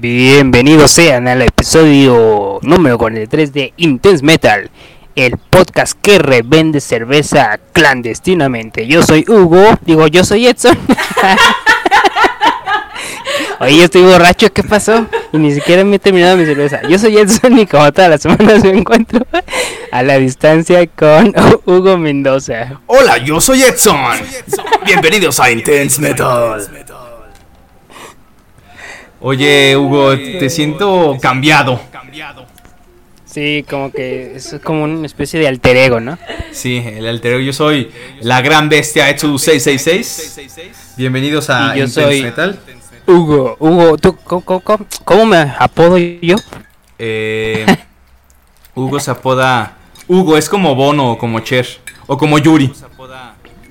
Bienvenidos 0.00 0.92
sean 0.92 1.26
al 1.26 1.42
episodio 1.42 2.60
número 2.62 2.96
43 2.98 3.52
de 3.52 3.72
Intense 3.78 4.24
Metal, 4.24 4.70
el 5.16 5.32
podcast 5.50 5.98
que 6.00 6.20
revende 6.20 6.80
cerveza 6.80 7.58
clandestinamente. 7.72 8.86
Yo 8.86 9.02
soy 9.02 9.24
Hugo, 9.26 9.76
digo, 9.80 10.06
yo 10.06 10.22
soy 10.22 10.46
Edson. 10.46 10.78
Oye, 13.60 13.82
estoy 13.82 14.02
borracho, 14.02 14.52
¿qué 14.52 14.62
pasó? 14.62 15.04
Y 15.32 15.38
ni 15.38 15.52
siquiera 15.52 15.82
me 15.82 15.96
he 15.96 15.98
terminado 15.98 16.36
mi 16.36 16.44
cerveza. 16.44 16.80
Yo 16.88 16.96
soy 16.96 17.18
Edson 17.18 17.58
y 17.58 17.66
como 17.66 17.92
todas 17.92 18.08
las 18.08 18.22
semanas 18.22 18.62
me 18.62 18.70
encuentro 18.70 19.26
a 19.90 20.02
la 20.04 20.16
distancia 20.18 20.86
con 20.86 21.34
Hugo 21.66 21.98
Mendoza. 21.98 22.80
Hola, 22.86 23.18
yo 23.18 23.40
soy 23.40 23.64
Edson. 23.64 23.96
Bienvenidos 24.86 25.40
a 25.40 25.50
Intense 25.50 26.00
Metal. 26.00 26.86
Oye, 29.20 29.76
Hugo, 29.76 30.16
te 30.16 30.48
siento 30.50 31.16
cambiado. 31.20 31.80
Sí, 33.24 33.64
como 33.68 33.90
que 33.92 34.36
es 34.36 34.56
como 34.64 34.84
una 34.84 35.06
especie 35.06 35.38
de 35.38 35.48
alter 35.48 35.76
ego, 35.76 36.00
¿no? 36.00 36.18
Sí, 36.52 36.82
el 36.84 37.06
alter 37.06 37.32
ego. 37.34 37.40
Yo 37.40 37.52
soy 37.52 37.90
la 38.20 38.40
gran 38.40 38.68
bestia 38.68 39.10
Exodus 39.10 39.42
666. 39.42 40.94
Bienvenidos 40.96 41.50
a 41.50 41.74
Y 41.76 41.80
yo 41.80 41.84
Intense 41.84 42.02
soy- 42.02 42.22
Metal. 42.22 42.58
Hugo, 43.06 43.56
Hugo, 43.58 43.96
¿tú 43.98 44.16
cómo, 44.24 44.42
cómo- 44.42 44.60
cómo- 44.60 44.86
cómo 45.04 45.26
me 45.26 45.38
apodo 45.58 45.98
yo? 45.98 46.36
Eh, 46.98 47.66
Hugo 48.74 48.98
se 49.00 49.10
apoda. 49.10 49.76
Hugo 50.08 50.36
es 50.38 50.48
como 50.48 50.74
Bono 50.74 51.12
o 51.12 51.18
como 51.18 51.40
Cher. 51.40 51.66
O 52.06 52.16
como 52.16 52.38
Yuri. 52.38 52.72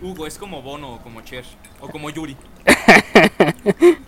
Hugo 0.02 0.28
es 0.28 0.38
como 0.38 0.62
Bono 0.62 0.94
o 0.96 1.00
como 1.00 1.22
Cher. 1.22 1.44
O 1.80 1.88
como 1.90 2.10
Yuri. 2.10 2.36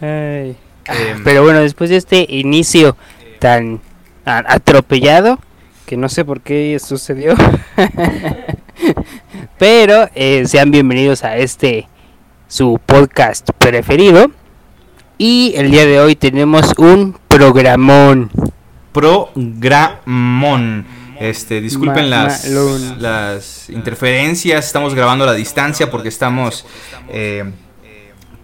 Ay. 0.00 0.56
Em, 0.86 1.24
Pero 1.24 1.42
bueno, 1.42 1.60
después 1.60 1.90
de 1.90 1.96
este 1.96 2.26
inicio 2.28 2.96
tan 3.38 3.80
atropellado, 4.24 5.38
que 5.86 5.96
no 5.96 6.08
sé 6.08 6.24
por 6.24 6.40
qué 6.40 6.78
sucedió, 6.84 7.34
pero 9.58 10.08
eh, 10.14 10.44
sean 10.46 10.70
bienvenidos 10.70 11.24
a 11.24 11.36
este 11.36 11.88
su 12.48 12.80
podcast 12.84 13.48
preferido. 13.58 14.30
Y 15.18 15.54
el 15.56 15.70
día 15.70 15.86
de 15.86 15.98
hoy 15.98 16.14
tenemos 16.14 16.74
un 16.76 17.18
programón. 17.28 18.30
Programón. 18.92 20.84
Este, 21.18 21.62
disculpen 21.62 22.10
Ma- 22.10 22.24
las, 22.24 22.44
las 22.98 23.70
interferencias. 23.70 24.66
Estamos 24.66 24.94
grabando 24.94 25.24
a 25.24 25.28
la 25.28 25.32
distancia 25.32 25.90
porque 25.90 26.08
estamos 26.10 26.66
eh, 27.08 27.50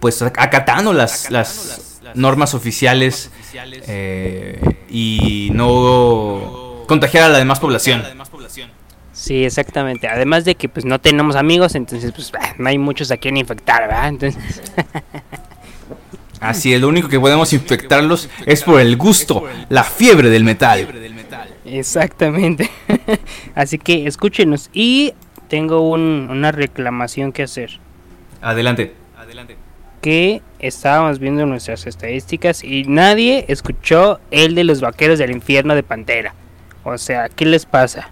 pues 0.03 0.21
acatando 0.21 0.91
las, 0.91 1.31
las 1.31 2.01
normas 2.13 2.53
oficiales 2.53 3.31
eh, 3.87 4.59
y 4.89 5.49
no 5.53 6.83
contagiar 6.89 7.23
a 7.23 7.29
la 7.29 7.37
demás 7.37 7.59
población. 7.61 8.03
Sí, 9.13 9.45
exactamente. 9.45 10.09
Además 10.09 10.43
de 10.43 10.55
que 10.55 10.67
pues 10.67 10.83
no 10.85 10.99
tenemos 10.99 11.37
amigos, 11.37 11.75
entonces 11.75 12.11
pues 12.11 12.33
no 12.57 12.67
hay 12.67 12.77
muchos 12.77 13.11
a 13.11 13.15
quien 13.17 13.37
infectar, 13.37 13.87
¿verdad? 13.87 14.09
Entonces, 14.09 14.61
Así 16.41 16.73
es, 16.73 16.81
lo 16.81 16.89
único 16.89 17.07
que 17.07 17.17
podemos 17.21 17.53
infectarlos 17.53 18.27
es 18.45 18.61
por 18.63 18.81
el 18.81 18.97
gusto, 18.97 19.45
la 19.69 19.85
fiebre 19.85 20.29
del 20.29 20.43
metal. 20.43 20.85
exactamente. 21.63 22.69
Así 23.55 23.77
que 23.77 24.05
escúchenos 24.05 24.69
y 24.73 25.13
tengo 25.47 25.89
un- 25.89 26.27
una 26.29 26.51
reclamación 26.51 27.31
que 27.31 27.43
hacer. 27.43 27.79
Adelante. 28.41 28.93
Que 30.03 30.41
estábamos 30.59 31.17
viendo 31.17 31.45
nuestras 31.45 31.87
estadísticas 31.87 32.61
y 32.61 32.83
nadie 32.83 33.45
escuchó 33.47 34.19
el 34.31 34.53
de 34.53 34.65
los 34.65 34.81
vaqueros 34.81 35.17
del 35.17 35.31
infierno 35.31 35.75
de 35.75 35.81
Pantera. 35.81 36.35
O 36.83 36.97
sea, 36.97 37.29
¿qué 37.29 37.45
les 37.45 37.65
pasa? 37.65 38.09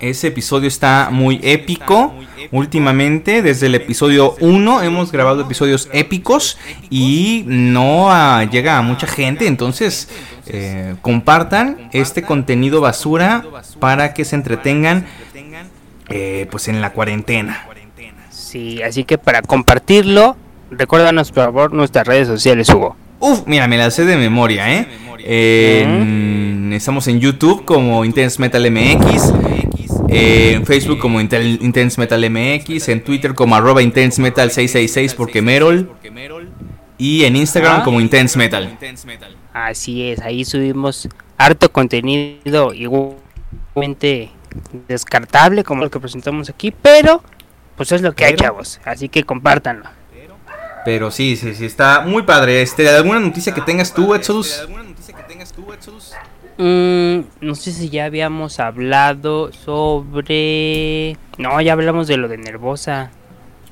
Ese 0.00 0.28
episodio 0.28 0.68
está 0.68 1.08
muy 1.10 1.40
épico. 1.42 2.14
Últimamente, 2.52 3.40
desde 3.40 3.66
el 3.66 3.74
episodio 3.74 4.36
1, 4.40 4.82
hemos 4.82 5.12
grabado 5.12 5.40
episodios 5.40 5.88
épicos 5.94 6.58
y 6.90 7.44
no 7.46 8.10
llega 8.50 8.76
a 8.76 8.82
mucha 8.82 9.06
gente. 9.06 9.46
Entonces, 9.46 10.10
eh, 10.46 10.94
compartan 11.00 11.88
este 11.92 12.22
contenido 12.22 12.82
basura 12.82 13.46
para 13.78 14.12
que 14.12 14.26
se 14.26 14.36
entretengan 14.36 15.06
eh, 16.10 16.46
pues 16.50 16.68
en 16.68 16.82
la 16.82 16.92
cuarentena. 16.92 17.66
Sí, 18.30 18.82
así 18.82 19.04
que 19.04 19.16
para 19.16 19.40
compartirlo, 19.42 20.36
recuérdanos 20.70 21.30
por 21.32 21.44
favor 21.44 21.72
nuestras 21.72 22.06
redes 22.06 22.28
sociales, 22.28 22.68
Hugo. 22.68 22.96
Uf, 23.18 23.42
mira, 23.46 23.68
me 23.68 23.76
la 23.76 23.90
sé 23.90 24.04
de 24.04 24.16
memoria, 24.16 24.78
¿eh? 24.78 24.86
Estamos 26.74 27.06
en 27.08 27.20
YouTube 27.20 27.64
como 27.64 28.04
Intense 28.04 28.40
Metal 28.40 28.62
MX, 28.70 29.32
en 30.08 30.64
Facebook 30.64 30.98
como 30.98 31.20
Intel- 31.20 31.58
Intense 31.60 32.00
Metal 32.00 32.18
MX, 32.30 32.88
en 32.88 33.04
Twitter 33.04 33.34
como 33.34 33.54
arroba 33.54 33.82
Intense 33.82 34.20
Metal 34.22 34.50
666 34.50 35.14
porque 35.14 35.42
Merol, 35.42 35.90
y 36.96 37.24
en 37.24 37.36
Instagram 37.36 37.80
Ah. 37.80 37.84
como 37.84 38.00
Intense 38.00 38.38
Metal. 38.38 38.76
Así 39.52 40.02
es, 40.10 40.20
ahí 40.20 40.44
subimos 40.44 41.08
harto 41.36 41.70
contenido 41.70 42.72
igualmente 42.72 44.30
descartable 44.88 45.64
como 45.64 45.82
lo 45.84 45.90
que 45.90 46.00
presentamos 46.00 46.48
aquí, 46.48 46.70
pero 46.70 47.22
pues 47.76 47.92
es 47.92 48.00
lo 48.02 48.12
que 48.14 48.24
hay, 48.24 48.34
chavos. 48.36 48.80
Así 48.84 49.08
que 49.08 49.24
compártanlo. 49.24 49.84
Pero 50.84 51.10
sí, 51.10 51.36
sí, 51.36 51.54
sí, 51.54 51.66
está 51.66 52.00
muy 52.00 52.22
padre. 52.22 52.62
Este, 52.62 52.88
¿Alguna 52.88 53.20
noticia 53.20 53.54
que 53.54 53.60
tengas 53.60 53.92
tú, 53.92 54.14
Exodus? 54.14 54.62
Mm, 56.58 57.20
no 57.40 57.54
sé 57.54 57.72
si 57.72 57.88
ya 57.88 58.04
habíamos 58.06 58.60
hablado 58.60 59.52
sobre... 59.52 61.16
No, 61.38 61.60
ya 61.60 61.72
hablamos 61.72 62.06
de 62.06 62.16
lo 62.16 62.28
de 62.28 62.36
Nervosa. 62.38 63.10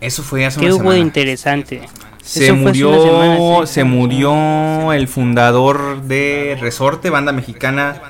Eso 0.01 0.23
fue 0.23 0.47
hace 0.47 0.61
¿Qué 0.61 0.67
una 0.67 0.75
hubo 0.77 0.83
de 0.91 0.97
semana. 0.97 1.07
interesante? 1.07 1.83
Se 2.23 2.45
Eso 2.47 2.57
murió, 2.57 3.03
semana, 3.03 3.67
sí. 3.67 3.73
se 3.75 3.85
murió 3.85 4.93
el 4.93 5.09
fundador 5.09 6.03
de 6.03 6.57
Resorte, 6.61 7.11
banda 7.11 7.33
mexicana, 7.33 8.01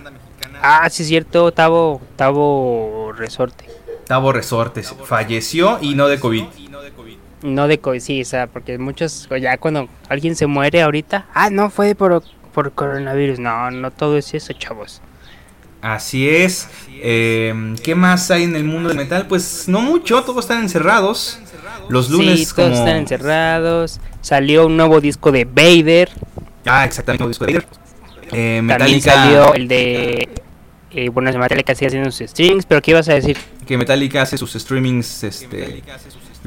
Ah, 0.61 0.91
sí 0.91 1.03
es 1.05 1.09
cierto, 1.09 1.53
Tavo, 1.53 2.01
Tavo 2.17 3.13
Resorte. 3.17 3.65
Tavo 4.09 4.33
Resortes. 4.33 4.93
Falleció 5.05 5.79
y 5.81 5.95
no 5.95 6.09
de 6.09 6.19
COVID. 6.19 6.45
No 7.43 7.69
de 7.69 7.79
COVID, 7.79 8.01
sí, 8.01 8.23
o 8.23 8.25
sea, 8.25 8.49
porque 8.49 8.79
muchos, 8.79 9.29
ya 9.41 9.57
cuando 9.59 9.89
alguien 10.09 10.35
se 10.35 10.47
muere 10.47 10.83
ahorita, 10.83 11.27
ah, 11.35 11.51
no, 11.51 11.71
fue 11.71 11.95
por, 11.95 12.23
por 12.53 12.73
coronavirus. 12.73 13.39
No, 13.39 13.71
no 13.71 13.91
todo 13.91 14.17
es 14.17 14.35
eso, 14.35 14.53
chavos. 14.55 15.01
Así 15.81 16.29
es. 16.29 16.69
Eh, 17.01 17.75
¿Qué 17.85 17.95
más 17.95 18.31
hay 18.33 18.43
en 18.43 18.57
el 18.57 18.65
mundo 18.65 18.89
del 18.89 18.99
metal? 18.99 19.27
Pues 19.29 19.69
no 19.69 19.81
mucho, 19.81 20.23
todos 20.25 20.45
están 20.45 20.63
encerrados. 20.63 21.39
Los 21.89 22.11
lunes 22.11 22.41
sí, 22.41 22.55
todos 22.55 22.71
como... 22.71 22.79
están 22.81 22.97
encerrados. 22.97 24.01
Salió 24.21 24.67
un 24.67 24.77
nuevo 24.77 25.01
disco 25.01 25.31
de 25.31 25.45
Vader. 25.45 26.11
Ah, 26.67 26.85
exactamente, 26.85 27.23
el 27.23 27.31
disco 27.31 27.47
de 27.47 27.53
Vader. 27.53 27.69
Eh, 28.33 28.57
También 28.57 28.67
Metallica, 28.67 29.15
salió 29.15 29.55
el 29.55 29.69
de... 29.69 30.29
Eh, 30.91 31.09
bueno, 31.11 31.31
Metallica 31.39 31.75
sigue 31.75 31.87
haciendo 31.87 32.11
sus 32.11 32.29
streams, 32.29 32.67
pero 32.67 32.83
¿qué 32.83 32.91
ibas 32.91 33.09
a 33.09 33.15
decir? 33.15 33.37
que 33.69 33.77
Metallica 33.77 34.23
hace 34.23 34.39
sus 34.39 34.55
streamings 34.55 35.23
este, 35.25 35.83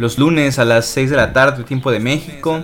los 0.02 0.18
lunes 0.18 0.58
a 0.60 0.66
las 0.66 0.88
6 0.88 1.12
de 1.12 1.16
la 1.18 1.32
tarde, 1.32 1.64
tiempo 1.64 1.92
de 1.92 2.00
México. 2.00 2.60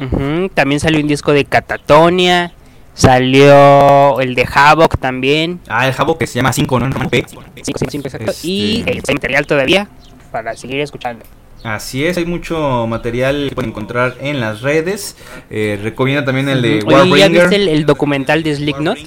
Ujú, 0.00 0.48
También 0.54 0.78
salió 0.80 1.00
un 1.00 1.08
disco 1.08 1.32
de 1.32 1.44
Catatonia. 1.44 2.52
Salió 2.94 4.20
el 4.20 4.34
de 4.34 4.46
Havoc 4.54 4.98
también. 4.98 5.60
Ah, 5.66 5.86
el 5.88 5.94
jabo 5.94 6.18
que 6.18 6.26
se 6.26 6.34
llama 6.34 6.52
5, 6.52 6.78
¿no? 6.78 6.86
En 6.86 7.08
P. 7.08 7.24
Cinco, 7.26 7.42
cinco, 7.78 7.90
cinco, 7.90 8.08
exacto. 8.08 8.30
Este- 8.30 8.46
Y 8.46 8.84
eh, 8.86 9.00
hay 9.08 9.14
material 9.14 9.46
todavía 9.46 9.88
para 10.30 10.54
seguir 10.56 10.80
escuchando. 10.80 11.24
Así 11.64 12.04
es, 12.04 12.18
hay 12.18 12.26
mucho 12.26 12.86
material 12.88 13.46
que 13.48 13.54
pueden 13.54 13.70
encontrar 13.70 14.16
en 14.20 14.40
las 14.40 14.60
redes. 14.60 15.16
Eh, 15.48 15.78
recomienda 15.82 16.24
también 16.24 16.48
el 16.50 16.60
de 16.60 16.78
Ujú. 16.78 16.88
Oye, 16.88 16.96
¿ya 16.96 16.98
Warbringer. 17.04 17.30
viste 17.48 17.56
el, 17.56 17.68
el 17.68 17.86
documental 17.86 18.42
de 18.42 18.56
Slipknot? 18.56 18.98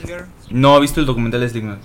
No 0.50 0.78
he 0.78 0.82
visto 0.82 1.00
el 1.00 1.06
documental 1.06 1.42
de 1.42 1.50
Slipknot. 1.50 1.80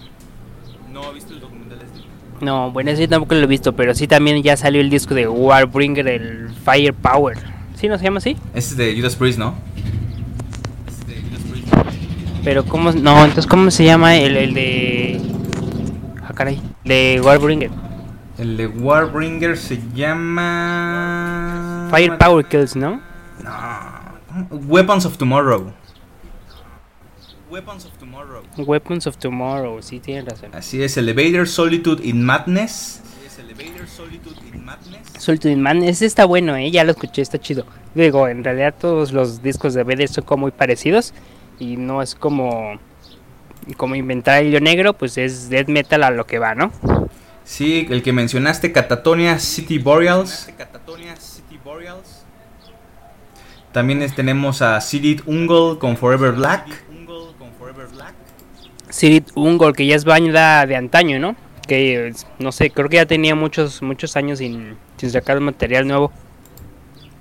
No, 2.41 2.71
bueno, 2.71 2.91
ese 2.91 3.07
tampoco 3.07 3.35
lo 3.35 3.43
he 3.43 3.47
visto, 3.47 3.75
pero 3.75 3.95
sí 3.95 4.07
también 4.09 4.43
ya 4.43 4.57
salió 4.57 4.81
el 4.81 4.89
disco 4.89 5.15
de 5.15 5.29
Warbringer, 5.29 6.09
el 6.09 6.49
Firepower. 6.65 7.39
¿Sí 7.75 7.89
no 7.89 7.99
se 7.99 8.05
llama 8.05 8.19
así? 8.19 8.37
Este 8.55 8.59
es 8.59 8.77
de 8.77 8.97
Judas 8.97 9.17
Priest, 9.17 9.39
¿no? 9.39 9.55
Pero 12.43 12.65
¿cómo? 12.65 12.93
No, 12.93 13.19
entonces 13.19 13.47
¿cómo 13.47 13.71
se 13.71 13.85
llama 13.85 14.17
el, 14.17 14.37
el 14.37 14.55
de... 14.55 15.21
Ah, 16.27 16.33
caray. 16.35 16.61
De 16.85 17.21
Warbringer. 17.23 17.71
El 18.39 18.57
de 18.57 18.67
Warbringer 18.67 19.59
se 19.59 19.79
llama... 19.95 21.89
Firepower 21.91 22.47
Kills, 22.47 22.75
¿no? 22.77 23.03
No. 23.45 23.51
Weapons 24.67 25.05
of 25.05 25.19
Tomorrow. 25.19 25.73
Weapons 27.51 27.85
of 27.85 27.93
Tomorrow. 27.99 28.43
Weapons 28.59 29.07
of 29.07 29.17
Tomorrow, 29.19 29.83
sí, 29.83 29.99
tienen 30.01 30.27
razón. 30.27 30.51
Así 30.55 30.83
es, 30.83 30.97
el 30.97 31.07
de 31.07 31.13
Vader 31.15 31.47
Solitude 31.49 32.07
in 32.07 32.23
Madness. 32.25 33.03
Solitude 35.19 35.53
in 35.53 35.61
Madness. 35.63 35.91
Ese 35.97 36.07
está 36.07 36.25
bueno, 36.25 36.55
¿eh? 36.57 36.71
Ya 36.71 36.85
lo 36.85 36.93
escuché, 36.93 37.23
está 37.23 37.39
chido. 37.39 37.67
Digo, 37.95 38.29
en 38.29 38.45
realidad 38.45 38.75
todos 38.79 39.13
los 39.13 39.43
discos 39.43 39.75
de 39.75 39.83
Vader 39.83 40.09
son 40.09 40.25
como 40.25 40.43
muy 40.43 40.51
parecidos. 40.53 41.13
Y 41.59 41.77
no 41.77 42.03
es 42.03 42.15
como... 42.15 42.79
Como 43.77 43.95
inventar 43.95 44.41
el 44.43 44.49
hilo 44.49 44.61
negro, 44.61 44.95
pues 44.95 45.19
es 45.19 45.51
death 45.51 45.69
metal 45.69 46.03
a 46.03 46.11
lo 46.11 46.27
que 46.27 46.39
va, 46.39 46.55
¿no? 46.55 46.73
Sí, 47.45 47.87
el 47.91 48.03
que 48.03 48.13
mencionaste, 48.13 48.73
Catatonia 48.73 49.39
City 49.39 49.79
Boreals. 49.79 50.49
También 53.73 54.03
es- 54.03 54.15
tenemos 54.15 54.63
a 54.63 54.81
Sidit 54.81 55.23
Ungol 55.27 55.79
con 55.79 55.97
Forever 55.97 56.33
Black. 56.33 56.67
Sirit 59.01 59.31
Ungol, 59.35 59.75
que 59.75 59.87
ya 59.87 59.97
es 59.97 60.05
banda 60.05 60.67
de 60.67 60.77
antaño, 60.77 61.19
¿no? 61.19 61.35
Que 61.67 62.13
no 62.39 62.53
sé, 62.53 62.71
creo 62.71 62.91
que 62.91 62.97
ya 62.97 63.07
tenía 63.07 63.35
muchos 63.35 63.81
muchos 63.81 64.15
años 64.15 64.41
sin, 64.41 64.77
sin 64.99 65.11
sacar 65.11 65.41
material 65.41 65.89
nuevo. 65.89 66.13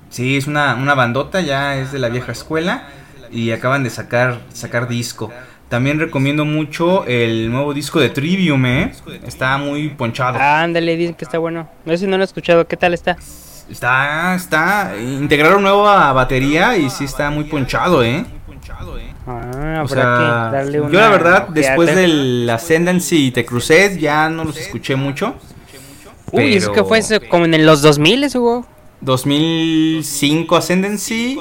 Sí, 0.09 0.35
es 0.35 0.45
una, 0.47 0.75
una 0.75 0.93
bandota, 0.93 1.39
ya 1.39 1.77
es 1.77 1.93
de 1.93 1.99
la 1.99 2.09
vieja 2.09 2.33
escuela. 2.33 2.89
Y 3.31 3.51
acaban 3.51 3.85
de 3.85 3.91
sacar, 3.91 4.41
sacar 4.51 4.89
disco. 4.89 5.31
También 5.69 5.99
recomiendo 5.99 6.43
mucho 6.43 7.05
el 7.05 7.49
nuevo 7.49 7.73
disco 7.73 8.01
de 8.01 8.09
Trivium, 8.09 8.65
¿eh? 8.65 8.91
Está 9.25 9.57
muy 9.57 9.87
ponchado. 9.87 10.37
Ándale, 10.37 10.97
dicen 10.97 11.15
que 11.15 11.23
está 11.23 11.37
bueno. 11.37 11.69
No 11.85 11.93
sé 11.93 11.99
si 11.99 12.07
no 12.07 12.17
lo 12.17 12.23
he 12.23 12.25
escuchado, 12.25 12.67
¿qué 12.67 12.75
tal 12.75 12.93
está? 12.93 13.15
Está, 13.69 14.35
está. 14.35 14.95
Integraron 14.99 15.61
nueva 15.61 16.11
batería 16.11 16.75
y 16.75 16.89
sí 16.89 17.05
está 17.05 17.29
muy 17.29 17.45
ponchado, 17.45 18.03
¿eh? 18.03 18.25
Ah, 19.27 19.81
O 19.83 19.87
sea, 19.87 20.49
darle 20.51 20.77
yo 20.77 20.85
una 20.85 21.01
la 21.01 21.09
verdad, 21.09 21.47
después 21.49 21.95
del 21.95 22.49
Ascendancy 22.49 23.27
y 23.27 23.31
The 23.31 23.45
Crusade, 23.45 23.99
ya 23.99 24.27
no 24.29 24.43
los 24.45 24.57
escuché 24.57 24.95
mucho. 24.95 25.35
Uy, 26.31 26.55
eso 26.55 26.71
que 26.71 26.75
pero- 26.75 26.85
fue 26.87 26.99
eso, 26.99 27.15
como 27.29 27.45
en 27.45 27.65
los 27.65 27.81
2000 27.81 28.23
ese 28.23 28.39
juego. 28.39 28.65
2005 29.01 30.55
Ascendancy 30.55 31.39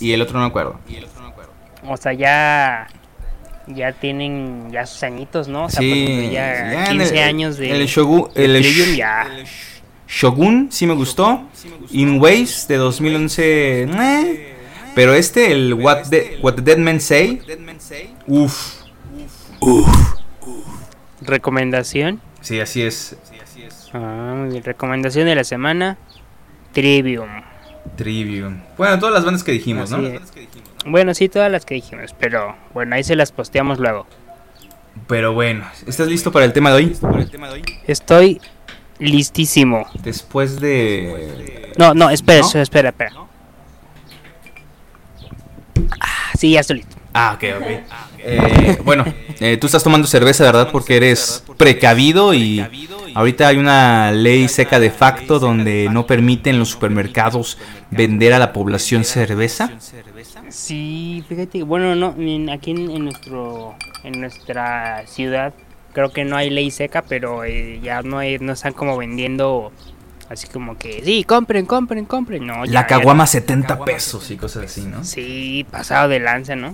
y 0.00 0.12
el 0.12 0.22
otro 0.22 0.34
no 0.38 0.40
me 0.44 0.48
acuerdo. 0.50 0.78
O 1.86 1.96
sea, 1.96 2.12
ya 2.12 2.86
ya 3.66 3.92
tienen 3.92 4.70
ya 4.72 4.84
sus 4.86 5.02
añitos, 5.02 5.46
¿no? 5.48 5.64
O 5.66 5.70
sea, 5.70 5.80
Sí, 5.80 6.30
ya, 6.32 6.72
ya 6.72 6.84
en 6.86 6.98
15 6.98 7.14
el- 7.14 7.22
años 7.28 7.56
de 7.56 7.70
el 7.70 7.86
Shogun, 7.86 8.28
el 8.34 8.56
Sh- 8.64 8.96
ya. 8.96 9.26
Shogun 10.08 10.68
sí 10.70 10.86
me 10.86 10.94
gustó. 10.94 11.42
In 11.92 12.20
Ways 12.20 12.66
de 12.68 12.76
2011, 12.76 13.82
eh. 13.84 14.56
Pero 14.94 15.14
este 15.14 15.52
el 15.52 15.74
What 15.74 16.08
the, 16.10 16.38
What 16.42 16.54
the 16.54 16.62
Dead 16.62 16.78
Men 16.78 17.00
Say, 17.00 17.40
uff, 18.26 18.82
Recomendación. 21.22 22.20
sí 22.40 22.60
así 22.60 22.82
es. 22.82 23.16
Ah, 23.92 24.34
muy 24.36 24.50
bien. 24.50 24.62
Recomendación 24.64 25.26
de 25.26 25.34
la 25.34 25.44
semana. 25.44 25.98
Trivium. 26.72 27.28
Trivium. 27.96 28.60
Bueno, 28.78 28.98
todas 29.00 29.12
las 29.14 29.24
bandas 29.24 29.42
que 29.42 29.52
dijimos, 29.52 29.90
¿no? 29.90 29.96
Así 29.98 30.06
es. 30.06 30.22
Bueno, 30.86 31.12
sí, 31.12 31.28
todas 31.28 31.50
las 31.50 31.66
que 31.66 31.74
dijimos, 31.74 32.14
pero 32.18 32.56
bueno, 32.72 32.94
ahí 32.94 33.02
se 33.04 33.16
las 33.16 33.32
posteamos 33.32 33.78
luego. 33.80 34.06
Pero 35.08 35.32
bueno, 35.34 35.66
¿estás 35.86 36.06
listo 36.08 36.30
para 36.32 36.44
el 36.44 36.52
tema 36.52 36.70
de 36.70 36.76
hoy? 36.76 36.96
Estoy 37.86 38.40
listísimo. 38.98 39.86
Después 40.02 40.60
de 40.60 41.72
No, 41.76 41.92
no, 41.94 42.10
espera, 42.10 42.40
¿No? 42.40 42.46
espera, 42.46 42.62
espera, 42.62 42.88
espera. 42.90 43.12
Ah, 46.00 46.32
sí, 46.38 46.52
ya 46.52 46.60
estoy 46.60 46.78
listo. 46.78 46.96
Ah, 47.12 47.32
ok, 47.34 47.44
ok. 47.60 47.66
Eh, 48.22 48.78
bueno, 48.84 49.04
eh, 49.40 49.56
tú 49.56 49.66
estás 49.66 49.82
tomando 49.82 50.06
cerveza, 50.06 50.44
¿verdad? 50.44 50.68
Porque 50.70 50.96
eres 50.96 51.42
precavido 51.56 52.34
y 52.34 52.64
ahorita 53.14 53.48
hay 53.48 53.56
una 53.56 54.12
ley 54.12 54.46
seca 54.48 54.78
de 54.78 54.90
facto 54.90 55.38
donde 55.38 55.88
no 55.90 56.06
permiten 56.06 56.58
los 56.58 56.68
supermercados 56.68 57.58
vender 57.90 58.32
a 58.32 58.38
la 58.38 58.52
población 58.52 59.04
cerveza. 59.04 59.70
Sí, 60.50 61.24
fíjate, 61.28 61.62
bueno, 61.62 61.94
no, 61.94 62.14
aquí 62.52 62.70
en, 62.72 62.90
en 62.90 63.04
nuestro, 63.04 63.74
en 64.04 64.20
nuestra 64.20 65.06
ciudad 65.06 65.52
creo 65.92 66.12
que 66.12 66.24
no 66.24 66.36
hay 66.36 66.50
ley 66.50 66.70
seca, 66.70 67.02
pero 67.02 67.44
eh, 67.44 67.80
ya 67.82 68.02
no, 68.02 68.18
hay- 68.18 68.38
no 68.38 68.52
están 68.52 68.72
como 68.72 68.96
vendiendo 68.96 69.72
así 70.30 70.46
como 70.48 70.78
que, 70.78 71.02
sí, 71.04 71.24
compren, 71.24 71.66
compren, 71.66 72.06
compren. 72.06 72.46
No, 72.46 72.64
ya- 72.64 72.72
La 72.72 72.86
caguama 72.86 73.26
70 73.26 73.84
pesos 73.84 74.30
y 74.30 74.36
cosas 74.38 74.64
así, 74.64 74.80
¿no? 74.82 75.04
Sí, 75.04 75.66
pasado 75.70 76.08
de 76.08 76.20
lanza, 76.20 76.56
¿no? 76.56 76.72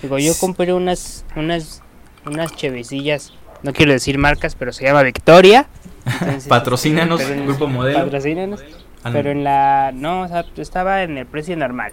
Digo, 0.00 0.18
yo 0.18 0.32
compré 0.38 0.72
unas, 0.72 1.24
unas, 1.36 1.82
unas 2.24 2.56
chevecillas, 2.56 3.34
no 3.62 3.72
quiero 3.74 3.92
decir 3.92 4.16
marcas, 4.18 4.54
pero 4.54 4.72
se 4.72 4.84
llama 4.84 5.02
Victoria. 5.02 5.66
Entonces, 6.06 6.46
Patrocínanos, 6.48 7.20
pero 7.20 7.34
en- 7.34 7.46
Grupo 7.46 7.66
Modelo. 7.68 7.98
Patrocínanos. 8.04 8.60
Ah, 9.04 9.08
no. 9.10 9.12
Pero 9.14 9.30
en 9.32 9.44
la, 9.44 9.90
no, 9.92 10.22
o 10.22 10.28
sea, 10.28 10.44
estaba 10.56 11.02
en 11.02 11.18
el 11.18 11.26
precio 11.26 11.56
normal. 11.56 11.92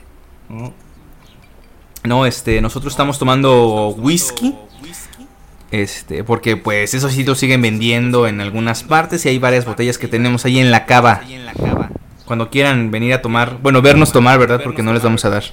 No, 2.03 2.25
este, 2.25 2.61
nosotros 2.61 2.93
estamos 2.93 3.19
tomando 3.19 3.89
whisky. 3.97 4.55
Este, 5.71 6.23
porque 6.23 6.57
pues 6.57 6.93
esos 6.93 7.13
sí 7.13 7.23
lo 7.23 7.35
siguen 7.35 7.61
vendiendo 7.61 8.27
en 8.27 8.41
algunas 8.41 8.83
partes 8.83 9.25
y 9.25 9.29
hay 9.29 9.39
varias 9.39 9.65
botellas 9.65 9.97
que 9.97 10.07
tenemos 10.07 10.45
ahí 10.45 10.59
en 10.59 10.71
la 10.71 10.85
cava. 10.85 11.21
Cuando 12.25 12.49
quieran 12.49 12.91
venir 12.91 13.13
a 13.13 13.21
tomar, 13.21 13.57
bueno, 13.61 13.81
vernos 13.81 14.11
tomar, 14.11 14.39
¿verdad? 14.39 14.61
Porque 14.63 14.83
no 14.83 14.93
les 14.93 15.03
vamos 15.03 15.23
a 15.25 15.29
dar. 15.29 15.43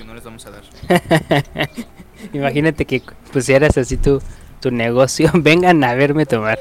Imagínate 2.33 2.85
que 2.85 3.03
pusieras 3.33 3.77
así 3.79 3.97
tu, 3.97 4.23
tu 4.61 4.71
negocio, 4.71 5.31
vengan 5.35 5.83
a 5.85 5.95
verme 5.95 6.27
tomar. 6.27 6.59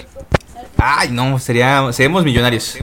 Ay, 0.78 1.10
no, 1.12 1.40
sería, 1.40 1.92
seríamos 1.94 2.24
millonarios. 2.24 2.78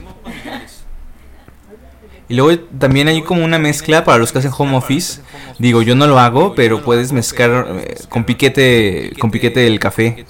Y 2.29 2.35
luego 2.35 2.63
también 2.79 3.07
hay 3.07 3.21
como 3.21 3.43
una 3.43 3.59
mezcla 3.59 4.03
para 4.03 4.17
los 4.17 4.31
que 4.31 4.39
hacen 4.39 4.51
home 4.57 4.75
office. 4.77 5.21
Digo, 5.59 5.81
yo 5.81 5.95
no 5.95 6.07
lo 6.07 6.19
hago, 6.19 6.55
pero 6.55 6.81
puedes 6.81 7.11
mezclar 7.11 7.67
eh, 7.79 7.95
con 8.09 8.23
piquete, 8.23 9.13
con 9.19 9.29
piquete 9.29 9.59
del 9.61 9.79
café, 9.79 10.25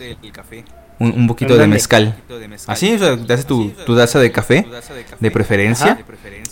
un, 1.00 1.12
un 1.12 1.28
poquito 1.28 1.54
¿En 1.54 1.62
de 1.62 1.68
mezcal. 1.68 2.16
Así, 2.68 2.94
o 2.94 3.00
sea, 3.00 3.18
te 3.18 3.34
haces 3.34 3.45
tu, 3.45 3.69
tu 3.86 3.95
taza 3.95 4.19
de 4.19 4.31
café, 4.31 4.66
de 5.19 5.31
preferencia, 5.31 6.04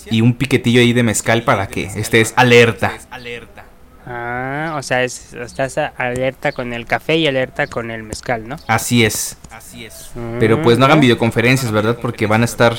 y 0.09 0.21
un 0.21 0.33
piquetillo 0.33 0.81
ahí 0.81 0.93
de 0.93 1.03
mezcal 1.03 1.43
para 1.43 1.67
que 1.67 1.83
estés 1.95 2.33
alerta. 2.35 2.93
Ah, 4.13 4.75
o 4.77 4.84
sea, 4.84 5.03
es- 5.03 5.34
estás 5.34 5.77
alerta 5.77 6.51
con 6.51 6.74
el 6.74 6.86
café 6.86 7.15
y 7.18 7.27
alerta 7.27 7.68
con 7.68 7.91
el 7.91 8.03
mezcal, 8.03 8.48
¿no? 8.48 8.58
Así 8.68 9.06
es. 9.06 9.38
Pero 10.39 10.62
pues 10.62 10.77
no 10.77 10.86
hagan 10.86 10.98
¿ya? 10.98 11.01
videoconferencias, 11.01 11.72
¿verdad? 11.72 11.98
Porque 12.01 12.27
van 12.27 12.41
a 12.41 12.46
estar 12.46 12.75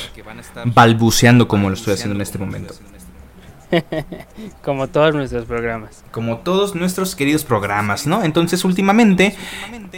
balbuceando 0.67 1.49
como 1.49 1.69
lo 1.71 1.75
estoy 1.75 1.95
haciendo 1.95 2.15
en 2.17 2.21
este 2.23 2.39
momento. 2.39 2.75
Como 4.63 4.89
todos 4.89 5.15
nuestros 5.15 5.47
programas. 5.47 6.05
como 6.11 6.37
todos 6.39 6.75
nuestros 6.75 7.17
queridos 7.17 7.43
programas, 7.45 8.07
¿no? 8.07 8.23
Entonces, 8.23 8.67
últimamente 8.67 9.35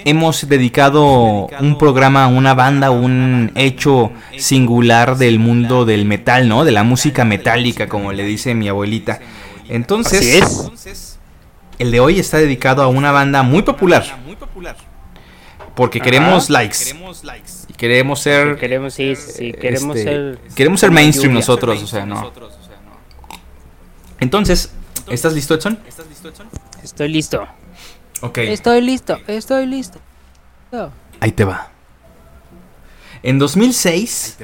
hemos 0.04 0.48
dedicado 0.48 1.48
un 1.58 1.76
programa 1.76 2.22
a 2.24 2.28
una 2.28 2.54
banda, 2.54 2.92
un 2.92 3.50
hecho 3.56 4.12
singular 4.38 5.16
del 5.16 5.40
mundo 5.40 5.84
del 5.84 6.04
metal, 6.04 6.48
¿no? 6.48 6.64
De 6.64 6.70
la 6.70 6.84
música 6.84 7.24
metálica, 7.24 7.88
como 7.88 8.12
le 8.12 8.22
dice 8.22 8.54
mi 8.54 8.68
abuelita. 8.68 9.18
Entonces, 9.68 10.20
Así 10.20 10.88
es. 10.88 11.13
El 11.78 11.90
de 11.90 12.00
hoy 12.00 12.18
está 12.18 12.38
dedicado 12.38 12.82
a 12.82 12.88
una 12.88 13.12
banda 13.12 13.42
muy 13.42 13.62
popular. 13.62 14.04
Porque 15.74 15.98
Ajá. 15.98 16.04
queremos 16.04 16.50
likes. 16.50 16.94
Y 17.68 17.72
queremos 17.72 18.20
ser. 18.20 18.56
Queremos, 18.58 18.94
sí, 18.94 19.16
sí, 19.16 19.52
queremos 19.52 19.96
este, 19.96 20.10
ser. 20.10 20.38
queremos 20.54 20.80
ser 20.80 20.90
mainstream 20.90 21.32
lluvia. 21.32 21.40
nosotros, 21.40 21.82
o 21.82 21.86
sea, 21.86 22.06
no. 22.06 22.32
Entonces, 24.20 24.72
¿estás 25.08 25.32
listo, 25.32 25.54
Edson? 25.54 25.78
Estoy 26.82 27.08
listo. 27.08 27.46
Ok. 28.20 28.38
Estoy 28.38 28.80
listo, 28.80 29.18
estoy 29.26 29.66
listo. 29.66 29.98
Oh. 30.72 30.90
Ahí 31.20 31.32
te 31.32 31.44
va. 31.44 31.70
En 33.22 33.38
2006, 33.38 34.38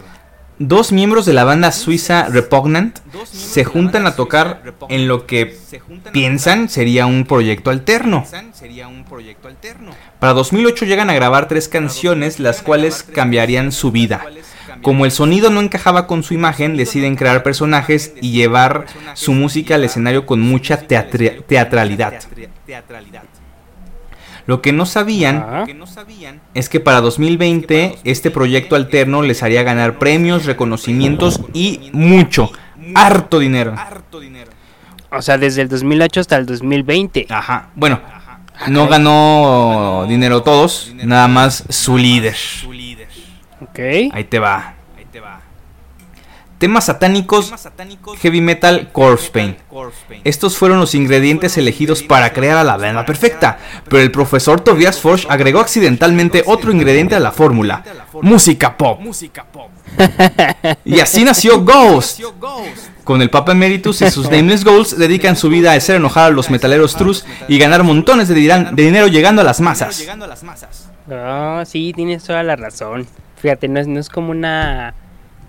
dos 0.60 0.92
miembros 0.92 1.24
de 1.24 1.32
la 1.32 1.44
banda 1.44 1.72
suiza 1.72 2.28
Repugnant 2.28 2.98
se 3.24 3.64
juntan 3.64 4.06
a 4.06 4.14
tocar 4.14 4.62
en 4.90 5.08
lo 5.08 5.26
que 5.26 5.56
piensan 6.12 6.68
sería 6.68 7.06
un 7.06 7.24
proyecto 7.24 7.70
alterno. 7.70 8.26
Para 10.18 10.34
2008 10.34 10.84
llegan 10.84 11.08
a 11.08 11.14
grabar 11.14 11.48
tres 11.48 11.68
canciones, 11.68 12.38
las 12.38 12.60
cuales 12.60 13.02
cambiarían 13.02 13.72
su 13.72 13.90
vida. 13.90 14.22
Como 14.82 15.06
el 15.06 15.10
sonido 15.10 15.48
no 15.48 15.60
encajaba 15.60 16.06
con 16.06 16.22
su 16.22 16.34
imagen, 16.34 16.76
deciden 16.76 17.16
crear 17.16 17.42
personajes 17.42 18.12
y 18.20 18.32
llevar 18.32 18.84
su 19.14 19.32
música 19.32 19.76
al 19.76 19.84
escenario 19.84 20.26
con 20.26 20.42
mucha 20.42 20.82
teatralidad. 20.86 22.20
Lo 24.50 24.62
que 24.62 24.72
no 24.72 24.84
sabían 24.84 25.46
Ah. 25.48 25.64
es 26.54 26.68
que 26.68 26.80
para 26.80 27.00
2020 27.00 27.98
este 28.02 28.32
proyecto 28.32 28.74
alterno 28.74 29.22
les 29.22 29.44
haría 29.44 29.62
ganar 29.62 29.96
premios, 29.96 30.44
reconocimientos 30.44 31.40
y 31.52 31.90
mucho, 31.92 32.50
harto 32.96 33.38
dinero. 33.38 33.76
O 35.12 35.22
sea, 35.22 35.38
desde 35.38 35.62
el 35.62 35.68
2008 35.68 36.18
hasta 36.18 36.36
el 36.36 36.46
2020. 36.46 37.28
Ajá, 37.30 37.68
bueno, 37.76 38.00
no 38.66 38.88
ganó 38.88 40.06
dinero 40.08 40.42
todos, 40.42 40.94
nada 40.96 41.28
más 41.28 41.62
su 41.68 41.96
líder. 41.96 42.34
Ok. 43.60 43.78
Ahí 44.12 44.24
te 44.24 44.40
va. 44.40 44.74
Temas 46.60 46.84
satánicos, 46.84 47.54
heavy 48.20 48.42
metal, 48.42 48.90
corpse 48.92 49.30
paint. 49.30 49.56
Estos 50.24 50.58
fueron 50.58 50.78
los 50.78 50.94
ingredientes 50.94 51.56
elegidos 51.56 52.02
para 52.02 52.34
crear 52.34 52.58
a 52.58 52.64
la 52.64 52.76
banda 52.76 53.06
perfecta, 53.06 53.58
pero 53.88 54.02
el 54.02 54.10
profesor 54.10 54.60
Tobias 54.60 55.00
Forge 55.00 55.26
agregó 55.30 55.60
accidentalmente 55.60 56.42
otro 56.44 56.70
ingrediente 56.70 57.14
a 57.14 57.18
la 57.18 57.32
fórmula, 57.32 57.82
música 58.20 58.76
pop. 58.76 59.00
Y 60.84 61.00
así 61.00 61.24
nació 61.24 61.60
Ghost. 61.64 62.20
Con 63.04 63.22
el 63.22 63.30
Papa 63.30 63.52
Emeritus 63.52 64.02
y 64.02 64.10
sus 64.10 64.30
Nameless 64.30 64.62
Goals 64.62 64.98
dedican 64.98 65.36
su 65.36 65.48
vida 65.48 65.72
a 65.72 65.76
hacer 65.76 65.96
enojar 65.96 66.24
a 66.24 66.30
los 66.30 66.50
metaleros 66.50 66.94
trus 66.94 67.24
y 67.48 67.58
ganar 67.58 67.84
montones 67.84 68.28
de, 68.28 68.34
dinero 68.34 69.06
llegando 69.06 69.40
a 69.40 69.44
las 69.46 69.62
masas. 69.62 70.06
Ah, 71.10 71.62
sí, 71.64 71.94
tienes 71.96 72.22
toda 72.22 72.42
la 72.42 72.56
razón. 72.56 73.06
Fíjate, 73.36 73.66
no 73.66 73.80
es, 73.80 73.86
no 73.86 73.98
es 73.98 74.10
como 74.10 74.30
una 74.30 74.94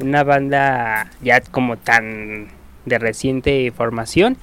una 0.01 0.23
banda 0.23 1.09
ya 1.21 1.41
como 1.41 1.77
tan 1.77 2.49
de 2.85 2.97
reciente 2.97 3.71
formación, 3.71 4.37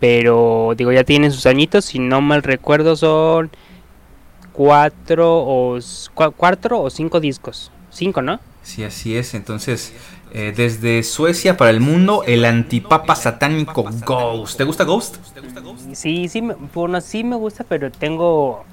pero 0.00 0.74
digo, 0.76 0.92
ya 0.92 1.04
tienen 1.04 1.32
sus 1.32 1.46
añitos, 1.46 1.86
si 1.86 1.98
no 1.98 2.20
mal 2.20 2.42
recuerdo 2.42 2.96
son 2.96 3.50
cuatro 4.52 5.38
o, 5.38 5.78
cuatro 6.36 6.80
o 6.80 6.90
cinco 6.90 7.20
discos, 7.20 7.72
cinco, 7.90 8.22
¿no? 8.22 8.40
Sí, 8.62 8.84
así 8.84 9.16
es, 9.16 9.34
entonces... 9.34 9.94
Eh, 10.30 10.52
desde 10.54 11.02
Suecia 11.04 11.56
para 11.56 11.70
el 11.70 11.80
mundo, 11.80 12.22
el 12.26 12.44
antipapa 12.44 13.16
satánico 13.16 13.88
Ghost. 14.04 14.58
¿Te 14.58 14.64
gusta 14.64 14.84
Ghost? 14.84 15.16
Sí, 15.94 16.28
sí, 16.28 16.42
bueno, 16.74 17.00
sí 17.00 17.24
me 17.24 17.36
gusta, 17.36 17.64
pero 17.64 17.90
tengo, 17.90 18.66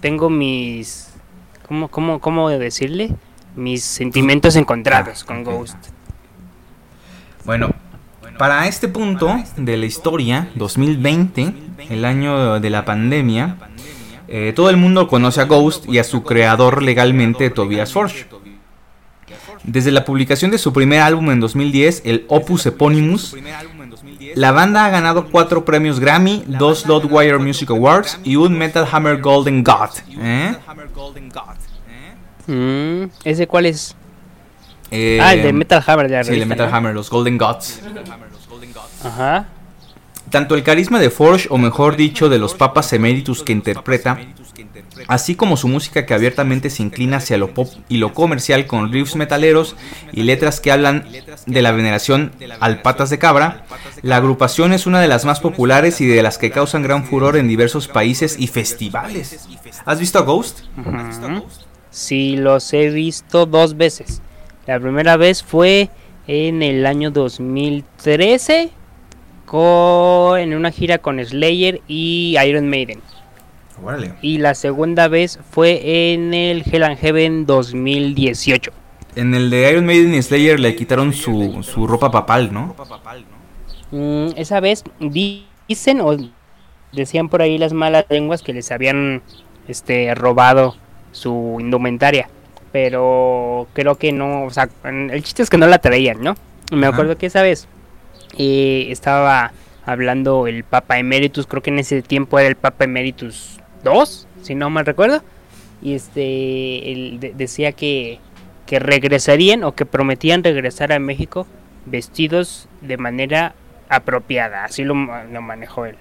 tengo 0.00 0.30
mis, 0.30 1.10
¿cómo, 1.68 1.88
cómo, 1.88 2.18
cómo 2.18 2.48
decirle? 2.48 3.10
Mis 3.56 3.84
sentimientos 3.84 4.56
encontrados 4.56 5.24
con 5.24 5.44
Ghost. 5.44 5.76
Bueno, 7.44 7.70
para 8.38 8.66
este 8.68 8.88
punto 8.88 9.36
de 9.56 9.76
la 9.76 9.86
historia, 9.86 10.48
2020, 10.54 11.52
el 11.90 12.04
año 12.04 12.60
de 12.60 12.70
la 12.70 12.84
pandemia, 12.84 13.56
eh, 14.28 14.52
todo 14.54 14.70
el 14.70 14.76
mundo 14.76 15.08
conoce 15.08 15.40
a 15.40 15.44
Ghost 15.44 15.88
y 15.88 15.98
a 15.98 16.04
su 16.04 16.22
creador 16.22 16.82
legalmente, 16.82 17.50
Tobias 17.50 17.92
Forge. 17.92 18.26
Desde 19.64 19.90
la 19.90 20.04
publicación 20.04 20.50
de 20.50 20.58
su 20.58 20.72
primer 20.72 21.00
álbum 21.00 21.30
en 21.30 21.40
2010, 21.40 22.02
el 22.04 22.24
Opus 22.28 22.64
Eponymous, 22.66 23.36
la 24.34 24.52
banda 24.52 24.86
ha 24.86 24.90
ganado 24.90 25.26
cuatro 25.30 25.64
premios 25.64 26.00
Grammy, 26.00 26.44
dos 26.46 26.86
Loudwire 26.86 27.38
Music 27.38 27.70
Awards 27.70 28.20
y 28.24 28.36
un 28.36 28.56
Metal 28.56 28.86
Hammer 28.90 29.20
Golden 29.20 29.62
God. 29.62 29.90
¿eh? 30.18 30.56
Mm, 32.50 33.10
¿Ese 33.24 33.46
cuál 33.46 33.66
es? 33.66 33.94
Eh, 34.90 35.20
ah, 35.22 35.34
el 35.34 35.42
de 35.42 35.52
Metal 35.52 35.82
Hammer. 35.86 36.08
De 36.08 36.24
sí, 36.24 36.32
el 36.32 36.40
de 36.40 36.46
Metal 36.46 36.68
Hammer, 36.72 36.92
los 36.92 37.08
Golden 37.08 37.38
Gods. 37.38 37.80
Ajá. 39.04 39.46
Tanto 40.30 40.56
el 40.56 40.64
carisma 40.64 40.98
de 40.98 41.10
Forge, 41.10 41.46
o 41.50 41.58
mejor 41.58 41.96
dicho, 41.96 42.28
de 42.28 42.38
los 42.38 42.54
papas 42.54 42.92
emeritus 42.92 43.42
que 43.42 43.52
interpreta, 43.52 44.18
así 45.08 45.34
como 45.34 45.56
su 45.56 45.68
música 45.68 46.06
que 46.06 46.14
abiertamente 46.14 46.70
se 46.70 46.82
inclina 46.82 47.16
hacia 47.16 47.38
lo 47.38 47.52
pop 47.54 47.68
y 47.88 47.98
lo 47.98 48.14
comercial 48.14 48.66
con 48.66 48.92
riffs 48.92 49.16
metaleros 49.16 49.76
y 50.12 50.22
letras 50.22 50.60
que 50.60 50.70
hablan 50.70 51.06
de 51.46 51.62
la 51.62 51.72
veneración 51.72 52.32
al 52.60 52.82
patas 52.82 53.10
de 53.10 53.18
cabra, 53.18 53.64
la 54.02 54.16
agrupación 54.16 54.72
es 54.72 54.86
una 54.86 55.00
de 55.00 55.08
las 55.08 55.24
más 55.24 55.40
populares 55.40 56.00
y 56.00 56.06
de 56.06 56.22
las 56.22 56.38
que 56.38 56.52
causan 56.52 56.82
gran 56.82 57.04
furor 57.04 57.36
en 57.36 57.48
diversos 57.48 57.88
países 57.88 58.36
y 58.38 58.46
festivales. 58.46 59.48
¿Has 59.84 59.98
visto 59.98 60.18
a 60.18 60.22
Ghost? 60.22 60.60
Sí, 61.90 62.36
los 62.36 62.72
he 62.72 62.90
visto 62.90 63.46
dos 63.46 63.76
veces. 63.76 64.22
La 64.66 64.78
primera 64.78 65.16
vez 65.16 65.42
fue 65.42 65.90
en 66.26 66.62
el 66.62 66.86
año 66.86 67.10
2013 67.10 68.70
con, 69.44 70.38
en 70.38 70.54
una 70.54 70.70
gira 70.70 70.98
con 70.98 71.24
Slayer 71.24 71.80
y 71.88 72.36
Iron 72.46 72.68
Maiden. 72.68 73.02
Y 74.22 74.38
la 74.38 74.54
segunda 74.54 75.08
vez 75.08 75.40
fue 75.50 76.12
en 76.12 76.34
el 76.34 76.62
Hell 76.70 76.84
and 76.84 76.98
Heaven 76.98 77.46
2018. 77.46 78.70
En 79.16 79.34
el 79.34 79.50
de 79.50 79.70
Iron 79.72 79.86
Maiden 79.86 80.14
y 80.14 80.22
Slayer 80.22 80.60
le 80.60 80.76
quitaron 80.76 81.12
su, 81.12 81.62
su 81.62 81.86
ropa 81.86 82.10
papal, 82.10 82.52
¿no? 82.52 82.76
Mm, 83.90 84.28
esa 84.36 84.60
vez 84.60 84.84
dicen 85.00 86.00
o 86.00 86.16
decían 86.92 87.28
por 87.28 87.42
ahí 87.42 87.58
las 87.58 87.72
malas 87.72 88.04
lenguas 88.08 88.42
que 88.42 88.52
les 88.52 88.70
habían 88.70 89.22
este 89.66 90.14
robado 90.14 90.76
su 91.12 91.56
indumentaria. 91.60 92.28
Pero 92.72 93.66
creo 93.72 93.96
que 93.96 94.12
no, 94.12 94.44
o 94.44 94.50
sea, 94.50 94.68
el 94.84 95.22
chiste 95.22 95.42
es 95.42 95.50
que 95.50 95.58
no 95.58 95.66
la 95.66 95.78
traían, 95.78 96.22
¿no? 96.22 96.36
Me 96.72 96.86
acuerdo 96.86 97.18
que 97.18 97.26
esa 97.26 97.42
vez 97.42 97.66
eh, 98.38 98.86
estaba 98.90 99.52
hablando 99.84 100.46
el 100.46 100.62
Papa 100.62 100.98
Emeritus, 100.98 101.46
creo 101.46 101.62
que 101.62 101.70
en 101.70 101.80
ese 101.80 102.02
tiempo 102.02 102.38
era 102.38 102.48
el 102.48 102.56
Papa 102.56 102.84
Emeritus 102.84 103.58
2, 103.82 104.28
si 104.42 104.54
no 104.54 104.70
mal 104.70 104.86
recuerdo. 104.86 105.22
Y 105.82 105.94
este, 105.94 106.92
él 106.92 107.34
decía 107.34 107.72
que, 107.72 108.20
que 108.66 108.78
regresarían 108.78 109.64
o 109.64 109.74
que 109.74 109.86
prometían 109.86 110.44
regresar 110.44 110.92
a 110.92 110.98
México 110.98 111.46
vestidos 111.86 112.68
de 112.82 112.98
manera 112.98 113.54
apropiada, 113.88 114.64
así 114.64 114.84
lo, 114.84 114.94
lo 114.94 115.42
manejó 115.42 115.86
él. 115.86 115.96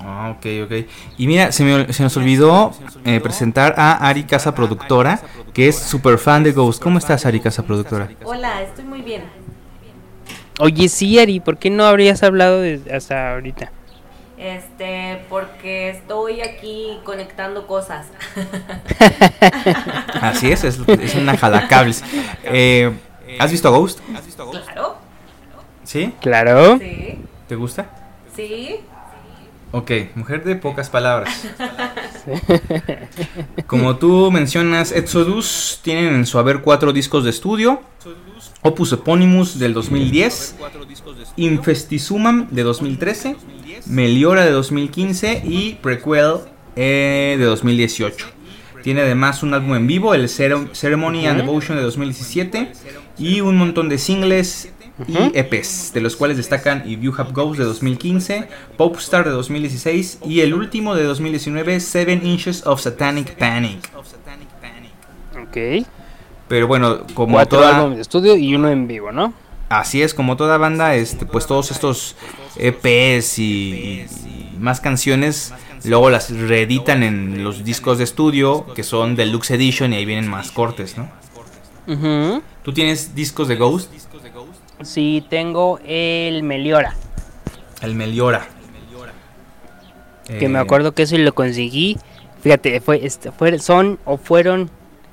Ah, 0.00 0.34
ok, 0.36 0.46
ok. 0.64 0.88
Y 1.18 1.26
mira, 1.26 1.52
se, 1.52 1.64
me, 1.64 1.92
se 1.92 2.02
nos 2.02 2.16
olvidó 2.16 2.72
eh, 3.04 3.20
presentar 3.20 3.74
a 3.76 4.08
Ari 4.08 4.24
Casa 4.24 4.54
Productora, 4.54 5.20
que 5.52 5.68
es 5.68 5.78
super 5.78 6.18
fan 6.18 6.42
de 6.42 6.52
Ghost. 6.52 6.82
¿Cómo 6.82 6.98
estás, 6.98 7.26
Ari 7.26 7.40
Casa 7.40 7.62
Productora? 7.62 8.08
Hola, 8.24 8.62
estoy 8.62 8.84
muy 8.84 9.02
bien. 9.02 9.22
Oye, 10.60 10.88
sí, 10.88 11.18
Ari, 11.18 11.40
¿por 11.40 11.58
qué 11.58 11.70
no 11.70 11.84
habrías 11.84 12.22
hablado 12.22 12.62
hasta 12.92 13.32
ahorita? 13.32 13.72
Este, 14.36 15.24
porque 15.28 15.90
estoy 15.90 16.40
aquí 16.40 16.98
conectando 17.04 17.66
cosas. 17.66 18.06
Así 20.20 20.50
es, 20.50 20.64
es, 20.64 21.14
una 21.14 21.36
jalacables. 21.36 22.02
Eh, 22.42 22.92
¿Has 23.38 23.52
visto 23.52 23.68
a 23.68 23.70
Ghost? 23.70 24.00
Claro. 24.64 24.96
¿Sí? 25.84 26.12
Claro. 26.20 26.78
Sí. 26.78 27.18
¿Te 27.48 27.54
gusta? 27.54 27.86
Sí. 28.34 28.80
Ok, 29.72 29.90
mujer 30.14 30.44
de 30.44 30.54
pocas 30.56 30.90
palabras. 30.90 31.44
Como 33.66 33.96
tú 33.96 34.30
mencionas, 34.30 34.92
Exodus 34.92 35.80
tienen 35.82 36.14
en 36.14 36.26
su 36.26 36.38
haber 36.38 36.60
cuatro 36.60 36.92
discos 36.92 37.24
de 37.24 37.30
estudio. 37.30 37.80
Opus 38.64 38.92
Eponymous 38.92 39.58
del 39.58 39.74
2010, 39.74 40.56
Infestizumam 41.36 42.48
de 42.50 42.62
2013, 42.62 43.36
Meliora 43.86 44.44
de 44.44 44.52
2015 44.52 45.42
y 45.44 45.74
Prequel 45.82 46.34
eh, 46.76 47.36
de 47.38 47.44
2018. 47.44 48.26
Tiene 48.82 49.02
además 49.02 49.42
un 49.42 49.54
álbum 49.54 49.74
en 49.74 49.86
vivo, 49.86 50.14
el 50.14 50.28
Ceremony 50.28 51.26
and 51.26 51.40
Devotion 51.40 51.76
de 51.76 51.82
2017 51.82 52.72
y 53.18 53.40
un 53.40 53.56
montón 53.56 53.88
de 53.88 53.98
singles 53.98 54.71
y 55.06 55.38
EPs, 55.38 55.92
de 55.94 56.00
los 56.00 56.16
cuales 56.16 56.36
destacan 56.36 56.82
If 56.86 57.00
You 57.00 57.14
Have 57.16 57.32
Ghost 57.32 57.58
de 57.58 57.64
2015, 57.64 58.48
Popstar 58.76 59.24
de 59.24 59.30
2016 59.30 60.20
y 60.24 60.40
el 60.40 60.54
último 60.54 60.94
de 60.94 61.04
2019, 61.04 61.80
Seven 61.80 62.26
Inches 62.26 62.66
of 62.66 62.80
Satanic 62.80 63.34
Panic. 63.36 63.90
Ok. 65.42 65.86
Pero 66.48 66.66
bueno, 66.66 67.06
como 67.14 67.34
Cuatro 67.34 67.60
toda... 67.60 67.88
de 67.88 68.00
estudio 68.00 68.36
y 68.36 68.54
uno 68.54 68.68
en 68.68 68.86
vivo, 68.86 69.12
¿no? 69.12 69.32
Así 69.68 70.02
es, 70.02 70.12
como 70.12 70.36
toda 70.36 70.58
banda, 70.58 70.94
este, 70.96 71.24
pues 71.24 71.46
todos 71.46 71.70
estos 71.70 72.14
EPs 72.56 73.38
y, 73.38 74.04
más 74.58 74.80
canciones 74.80 75.54
luego 75.84 76.10
las 76.10 76.30
reeditan 76.30 77.02
en 77.02 77.42
los 77.42 77.64
discos 77.64 77.98
de 77.98 78.04
estudio 78.04 78.66
que 78.74 78.84
son 78.84 79.16
Deluxe 79.16 79.52
Edition 79.52 79.92
y 79.92 79.96
ahí 79.96 80.04
vienen 80.04 80.28
más 80.28 80.52
cortes, 80.52 80.96
¿no? 80.96 81.10
¿Tú 82.62 82.72
tienes 82.72 83.14
discos 83.14 83.48
de 83.48 83.56
Ghost? 83.56 83.90
Sí, 84.84 85.24
tengo 85.28 85.78
el 85.84 86.42
Meliora. 86.42 86.94
El 87.80 87.94
Meliora. 87.94 88.46
Que 90.26 90.48
me 90.48 90.58
eh, 90.58 90.62
acuerdo 90.62 90.92
que 90.92 91.02
eso 91.02 91.18
lo 91.18 91.34
conseguí. 91.34 91.98
Fíjate, 92.42 92.80
fue, 92.80 93.04
este, 93.04 93.32
fue, 93.32 93.58
son 93.58 93.98
o 94.04 94.16
fueron 94.16 94.70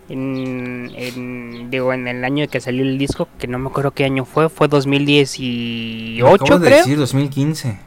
en, 0.09 1.69
digo, 1.69 1.93
en 1.93 2.07
el 2.07 2.23
año 2.23 2.47
que 2.47 2.59
salió 2.59 2.83
el 2.83 2.97
disco, 2.97 3.27
que 3.37 3.47
no 3.47 3.59
me 3.59 3.69
acuerdo 3.69 3.91
qué 3.91 4.05
año 4.05 4.25
fue, 4.25 4.49
fue 4.49 4.67
2018, 4.67 6.27
acabo 6.27 6.59
de 6.59 6.69
decir 6.69 6.97
2015. 6.97 7.79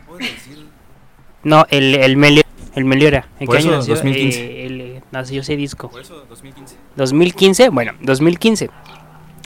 No, 1.42 1.66
el, 1.70 1.96
el, 1.96 2.16
Meliora, 2.16 2.48
el 2.76 2.84
Meliora. 2.84 3.28
¿En 3.40 3.48
qué 3.48 3.56
año 3.56 3.72
nació? 3.72 3.94
2015. 3.94 4.40
Eh, 4.40 4.66
el, 4.66 5.02
nació 5.10 5.40
ese 5.40 5.56
disco. 5.56 5.88
Por 5.90 6.00
eso, 6.00 6.24
2015. 6.28 6.76
2015, 6.94 7.68
bueno, 7.70 7.92
2015. 8.00 8.70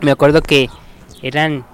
Me 0.02 0.10
acuerdo 0.10 0.42
que 0.42 0.68
eran 1.22 1.64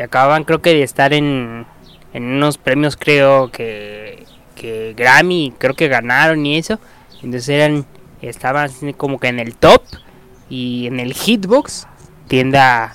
y 0.00 0.02
acaban 0.02 0.44
creo 0.44 0.62
que 0.62 0.72
de 0.72 0.82
estar 0.82 1.12
en, 1.12 1.66
en 2.14 2.24
unos 2.24 2.56
premios 2.56 2.96
creo 2.96 3.50
que, 3.52 4.24
que 4.54 4.94
Grammy, 4.96 5.52
creo 5.58 5.74
que 5.74 5.88
ganaron 5.88 6.46
y 6.46 6.56
eso. 6.56 6.80
Entonces 7.16 7.50
eran, 7.50 7.84
estaban 8.22 8.70
como 8.96 9.20
que 9.20 9.28
en 9.28 9.38
el 9.38 9.54
top 9.56 9.82
y 10.48 10.86
en 10.86 11.00
el 11.00 11.12
hitbox 11.12 11.86
tienda 12.28 12.94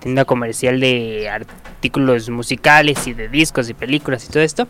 tienda 0.00 0.24
comercial 0.24 0.80
de 0.80 1.28
artículos 1.28 2.30
musicales 2.30 3.06
y 3.06 3.12
de 3.12 3.28
discos 3.28 3.68
y 3.68 3.74
películas 3.74 4.24
y 4.24 4.32
todo 4.32 4.42
esto, 4.42 4.66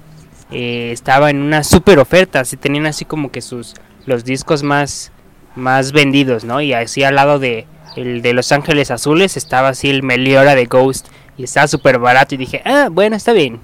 eh, 0.50 0.90
estaba 0.90 1.30
en 1.30 1.40
una 1.40 1.62
super 1.62 2.00
oferta, 2.00 2.40
así 2.40 2.56
tenían 2.56 2.86
así 2.86 3.04
como 3.04 3.30
que 3.30 3.40
sus 3.42 3.74
los 4.06 4.24
discos 4.24 4.64
más 4.64 5.12
más 5.54 5.92
vendidos, 5.92 6.42
¿no? 6.42 6.60
Y 6.60 6.72
así 6.72 7.04
al 7.04 7.14
lado 7.14 7.38
de 7.38 7.64
el 7.94 8.22
de 8.22 8.32
Los 8.32 8.50
Ángeles 8.52 8.90
Azules 8.90 9.36
estaba 9.36 9.68
así 9.68 9.88
el 9.90 10.02
Meliora 10.02 10.54
de 10.54 10.66
Ghost 10.66 11.08
y 11.36 11.44
estaba 11.44 11.66
súper 11.68 11.98
barato 11.98 12.34
y 12.34 12.38
dije, 12.38 12.62
ah, 12.64 12.88
bueno, 12.90 13.16
está 13.16 13.32
bien. 13.32 13.60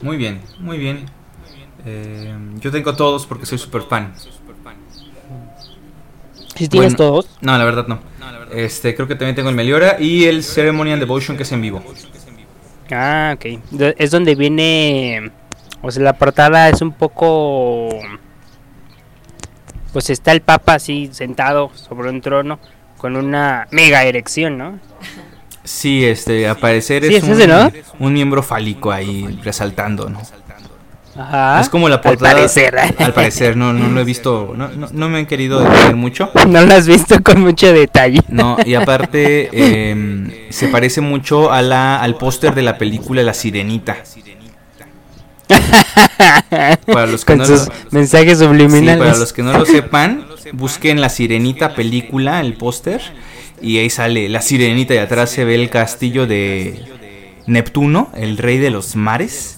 Muy 0.00 0.16
bien, 0.16 0.40
muy 0.60 0.78
bien. 0.78 1.06
Eh, 1.86 2.34
yo 2.60 2.70
tengo 2.70 2.94
todos 2.94 3.26
porque 3.26 3.46
soy 3.46 3.58
super 3.58 3.82
fan. 3.82 4.12
¿Si 6.54 6.68
tienes 6.68 6.94
Bueno. 6.96 6.96
todos? 6.96 7.30
No, 7.40 7.56
la 7.56 7.64
verdad 7.64 7.86
no. 7.86 8.00
Este, 8.52 8.94
creo 8.94 9.06
que 9.06 9.14
también 9.14 9.36
tengo 9.36 9.48
el 9.50 9.54
Meliora 9.54 9.96
y 10.00 10.24
el 10.24 10.42
Ceremony 10.42 10.92
and 10.92 11.00
Devotion 11.00 11.36
que 11.36 11.42
es 11.44 11.52
en 11.52 11.60
vivo. 11.62 11.82
Ah, 12.90 13.36
ok. 13.36 13.60
Es 13.98 14.10
donde 14.10 14.34
viene. 14.34 15.30
O 15.82 15.90
sea, 15.90 16.02
la 16.02 16.14
portada 16.14 16.68
es 16.68 16.80
un 16.80 16.92
poco. 16.92 17.90
Pues 19.92 20.10
está 20.10 20.32
el 20.32 20.42
Papa 20.42 20.74
así 20.74 21.08
sentado 21.12 21.70
sobre 21.74 22.10
un 22.10 22.20
trono 22.20 22.58
con 22.98 23.16
una 23.16 23.66
mega 23.70 24.02
erección, 24.04 24.58
¿no? 24.58 24.78
Sí, 25.64 26.04
este, 26.04 26.48
a 26.48 26.54
parecer 26.54 27.04
Sí, 27.04 27.14
es, 27.16 27.22
es 27.22 27.28
un, 27.28 27.40
ese, 27.40 27.46
¿no? 27.46 27.70
un 27.98 28.12
miembro 28.12 28.42
fálico 28.42 28.90
ahí 28.90 29.38
resaltando, 29.42 30.08
¿no? 30.08 30.20
Ajá. 31.16 31.60
es 31.60 31.68
como 31.68 31.88
la 31.88 31.96
Al 31.96 32.00
portada. 32.00 32.34
parecer. 32.34 32.76
Al 32.98 33.12
parecer, 33.12 33.56
no, 33.56 33.72
no 33.72 33.88
lo 33.88 34.00
he 34.00 34.04
visto, 34.04 34.52
no, 34.56 34.68
no, 34.68 34.88
no 34.92 35.08
me 35.08 35.18
han 35.18 35.26
querido 35.26 35.60
detener 35.60 35.96
mucho. 35.96 36.30
no 36.48 36.62
lo 36.62 36.74
has 36.74 36.86
visto 36.86 37.20
con 37.22 37.40
mucho 37.40 37.72
detalle. 37.72 38.20
No, 38.28 38.56
y 38.64 38.74
aparte 38.74 39.90
em, 39.90 40.30
se 40.50 40.68
parece 40.68 41.00
mucho 41.00 41.50
a 41.50 41.60
la, 41.60 42.00
al 42.00 42.16
póster 42.16 42.54
de 42.54 42.62
la 42.62 42.78
película 42.78 43.22
La 43.22 43.34
Sirenita. 43.34 43.96
Para 46.86 47.06
los 47.06 47.24
que 47.24 47.32
con 47.32 47.38
no 47.38 47.46
sus 47.46 47.66
lo- 47.66 47.72
mensajes 47.90 48.38
Sí, 48.38 48.44
subliminales. 48.44 48.98
para 48.98 49.16
los 49.18 49.32
que 49.32 49.42
no 49.42 49.52
lo 49.56 49.64
sepan, 49.64 50.26
busquen 50.52 51.00
La 51.00 51.08
Sirenita 51.08 51.74
película, 51.74 52.40
el 52.40 52.54
póster, 52.54 53.00
y 53.62 53.78
ahí 53.78 53.90
sale 53.90 54.28
La 54.28 54.40
Sirenita 54.42 54.94
y 54.94 54.98
atrás 54.98 55.30
se 55.30 55.44
ve 55.44 55.54
el 55.54 55.70
castillo 55.70 56.26
de 56.26 56.84
Neptuno, 57.46 58.10
el 58.14 58.36
rey 58.38 58.58
de 58.58 58.70
los 58.70 58.94
mares. 58.96 59.54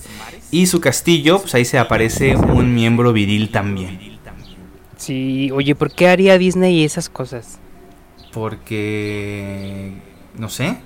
Y 0.53 0.67
su 0.67 0.81
castillo, 0.81 1.41
pues 1.41 1.55
ahí 1.55 1.65
se 1.65 1.79
aparece 1.79 2.37
un 2.37 2.75
miembro 2.75 3.13
viril 3.13 3.51
también. 3.51 4.19
Sí, 4.97 5.51
oye, 5.53 5.75
¿por 5.77 5.93
qué 5.93 6.09
haría 6.09 6.37
Disney 6.39 6.85
esas 6.85 7.09
cosas? 7.09 7.59
Porque... 8.33 9.93
No 10.37 10.49
sé. 10.49 10.77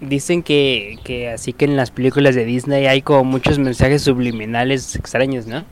Dicen 0.00 0.42
que, 0.42 0.98
que 1.04 1.30
así 1.30 1.52
que 1.54 1.64
en 1.64 1.76
las 1.76 1.90
películas 1.90 2.34
de 2.34 2.44
Disney 2.44 2.86
hay 2.86 3.00
como 3.00 3.24
muchos 3.24 3.58
mensajes 3.58 4.02
subliminales 4.02 4.94
extraños, 4.94 5.46
¿no? 5.46 5.64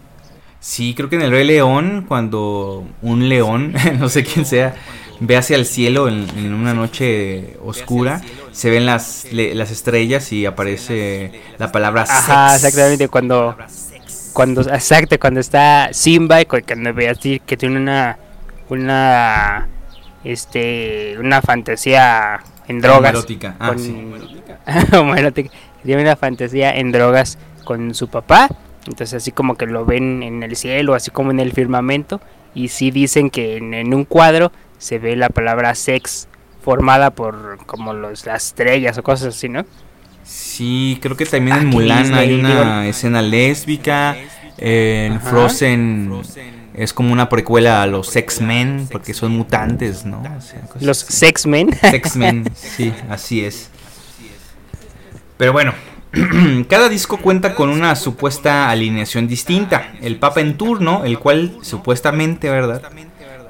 Sí, 0.60 0.94
creo 0.94 1.10
que 1.10 1.16
en 1.16 1.22
el 1.22 1.30
Rey 1.30 1.46
León, 1.46 2.06
cuando 2.08 2.86
un 3.02 3.28
león, 3.28 3.74
no 3.98 4.08
sé 4.08 4.24
quién 4.24 4.46
sea, 4.46 4.74
ve 5.20 5.36
hacia 5.36 5.56
el 5.56 5.66
cielo 5.66 6.08
en, 6.08 6.26
en 6.38 6.54
una 6.54 6.72
noche 6.72 7.58
oscura, 7.62 8.22
se 8.52 8.70
ven 8.70 8.86
las, 8.86 9.26
le- 9.30 9.54
las 9.54 9.70
estrellas 9.70 10.32
y 10.32 10.46
aparece 10.46 11.32
la 11.58 11.70
palabra 11.70 12.04
Ajá, 12.08 12.50
sex. 12.58 12.64
exactamente, 12.64 13.08
cuando 13.08 13.56
cuando 14.32 14.62
exacto, 14.62 15.18
cuando 15.20 15.38
está 15.40 15.90
Simba 15.92 16.40
y 16.40 16.46
cu- 16.46 16.62
cuando 16.66 16.92
ve 16.94 17.08
así 17.10 17.40
que 17.44 17.56
tiene 17.58 17.76
una 17.76 18.18
una 18.70 19.68
este 20.24 21.16
una 21.18 21.42
fantasía 21.42 22.40
en 22.68 22.80
drogas 22.80 23.10
Homoerótica, 23.12 23.56
ah, 23.58 23.68
con 23.68 23.78
sí. 23.78 23.90
homoerótica, 24.96 25.50
tiene 25.84 26.02
una 26.02 26.16
fantasía 26.16 26.74
en 26.76 26.92
drogas 26.92 27.38
con 27.64 27.94
su 27.94 28.08
papá, 28.08 28.48
entonces 28.86 29.14
así 29.14 29.32
como 29.32 29.56
que 29.56 29.66
lo 29.66 29.84
ven 29.84 30.22
en 30.22 30.42
el 30.42 30.56
cielo, 30.56 30.94
así 30.94 31.10
como 31.10 31.30
en 31.30 31.40
el 31.40 31.52
firmamento 31.52 32.20
y 32.54 32.68
sí 32.68 32.90
dicen 32.90 33.30
que 33.30 33.56
en, 33.56 33.74
en 33.74 33.92
un 33.94 34.04
cuadro 34.04 34.52
se 34.78 34.98
ve 34.98 35.16
la 35.16 35.28
palabra 35.28 35.74
sex 35.74 36.28
formada 36.62 37.10
por 37.10 37.58
como 37.66 37.92
los 37.92 38.24
las 38.26 38.46
estrellas 38.46 38.96
o 38.98 39.02
cosas 39.02 39.34
así, 39.34 39.48
¿no? 39.48 39.64
Sí, 40.22 40.98
creo 41.02 41.16
que 41.16 41.26
también 41.26 41.56
en 41.58 41.66
Aquí 41.68 41.76
Mulan 41.76 42.02
Disney, 42.04 42.18
hay 42.20 42.34
una 42.40 42.48
digo- 42.80 42.90
escena 42.90 43.20
lésbica. 43.22 44.16
En 44.56 45.14
Ajá. 45.14 45.30
Frozen 45.30 46.08
es 46.74 46.92
como 46.92 47.12
una 47.12 47.28
precuela 47.28 47.82
a 47.82 47.86
los 47.86 48.14
X-Men, 48.14 48.88
porque 48.90 49.14
son 49.14 49.32
mutantes, 49.32 50.04
¿no? 50.04 50.18
O 50.20 50.40
sea, 50.40 50.60
cosas 50.62 50.82
Los 50.82 51.02
así. 51.04 51.12
sex 51.12 51.46
men. 51.46 51.70
X-Men, 51.82 52.50
sí, 52.54 52.92
así 53.08 53.44
es. 53.44 53.70
Pero 55.36 55.52
bueno, 55.52 55.72
cada 56.68 56.88
disco 56.88 57.18
cuenta 57.18 57.54
con 57.54 57.68
una 57.70 57.94
supuesta 57.96 58.70
alineación 58.70 59.26
distinta. 59.28 59.92
El 60.00 60.16
Papa 60.16 60.40
en 60.40 60.56
turno, 60.56 61.04
el 61.04 61.18
cual 61.18 61.52
supuestamente, 61.62 62.50
¿verdad? 62.50 62.82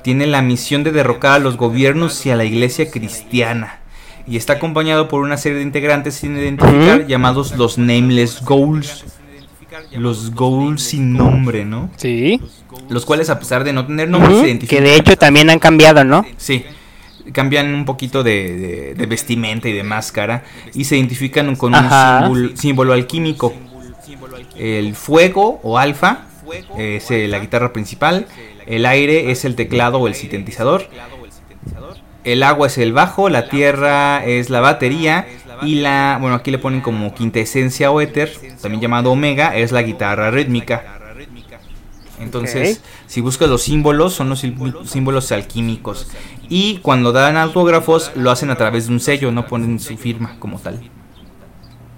Tiene 0.02 0.26
la 0.26 0.42
misión 0.42 0.84
de 0.84 0.92
derrocar 0.92 1.32
a 1.32 1.38
los 1.38 1.56
gobiernos 1.56 2.24
y 2.26 2.30
a 2.30 2.36
la 2.36 2.44
iglesia 2.44 2.90
cristiana. 2.90 3.80
Y 4.26 4.36
está 4.36 4.54
acompañado 4.54 5.08
por 5.08 5.20
una 5.22 5.36
serie 5.36 5.58
de 5.58 5.64
integrantes 5.64 6.14
sin 6.14 6.36
identificar 6.36 7.06
llamados 7.06 7.56
los 7.56 7.76
Nameless 7.78 8.42
Goals. 8.42 9.04
Los 9.92 10.34
Goals 10.34 10.82
sin 10.82 11.12
nombre, 11.12 11.64
¿no? 11.64 11.90
Sí. 11.96 12.40
Los 12.88 13.04
cuales 13.04 13.30
a 13.30 13.38
pesar 13.38 13.64
de 13.64 13.72
no 13.72 13.86
tener 13.86 14.08
nombre 14.08 14.34
se 14.34 14.40
Que 14.42 14.46
identifican. 14.48 14.84
de 14.84 14.96
hecho 14.96 15.16
también 15.16 15.50
han 15.50 15.58
cambiado, 15.58 16.04
¿no? 16.04 16.24
Sí, 16.36 16.64
cambian 17.32 17.74
un 17.74 17.84
poquito 17.84 18.22
de, 18.22 18.56
de- 18.56 18.94
de 18.94 19.06
vestimenta 19.06 19.68
y 19.68 19.72
de 19.72 19.82
máscara 19.82 20.44
y 20.74 20.84
se 20.84 20.96
identifican 20.96 21.54
con 21.56 21.74
Ajá. 21.74 22.20
un 22.28 22.34
símbolo, 22.36 22.56
símbolo 22.56 22.92
alquímico. 22.92 23.54
El 24.56 24.94
fuego 24.94 25.60
o 25.62 25.78
alfa 25.78 26.26
es 26.76 27.10
eh, 27.10 27.26
la 27.28 27.38
guitarra 27.38 27.72
principal, 27.72 28.26
el 28.66 28.86
aire 28.86 29.30
es 29.30 29.44
el 29.44 29.54
teclado 29.56 29.98
o 29.98 30.06
el 30.08 30.14
sintetizador, 30.14 30.88
el 32.24 32.42
agua 32.42 32.66
es 32.68 32.78
el 32.78 32.92
bajo, 32.92 33.28
la 33.28 33.48
tierra 33.48 34.24
es 34.24 34.48
la 34.50 34.60
batería 34.60 35.26
y 35.62 35.76
la, 35.76 36.18
bueno, 36.20 36.36
aquí 36.36 36.50
le 36.50 36.58
ponen 36.58 36.80
como 36.80 37.14
quintesencia 37.14 37.90
o 37.90 38.00
éter, 38.00 38.32
también 38.60 38.80
llamado 38.80 39.10
omega, 39.12 39.56
es 39.56 39.72
la 39.72 39.82
guitarra 39.82 40.30
rítmica. 40.30 41.00
Entonces, 42.20 42.80
si 43.06 43.20
buscas 43.20 43.48
los 43.48 43.62
símbolos, 43.62 44.14
son 44.14 44.28
los 44.28 44.40
símbolos 44.40 45.32
alquímicos. 45.32 46.08
Y 46.48 46.78
cuando 46.78 47.12
dan 47.12 47.36
autógrafos, 47.36 48.12
lo 48.14 48.30
hacen 48.30 48.50
a 48.50 48.56
través 48.56 48.86
de 48.86 48.92
un 48.92 49.00
sello, 49.00 49.32
no 49.32 49.46
ponen 49.46 49.80
su 49.80 49.96
firma 49.96 50.36
como 50.38 50.58
tal. 50.58 50.80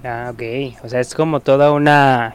Ah, 0.05 0.33
ok. 0.33 0.85
O 0.85 0.89
sea, 0.89 1.01
es 1.01 1.15
como 1.15 1.41
toda 1.41 1.73
una 1.73 2.35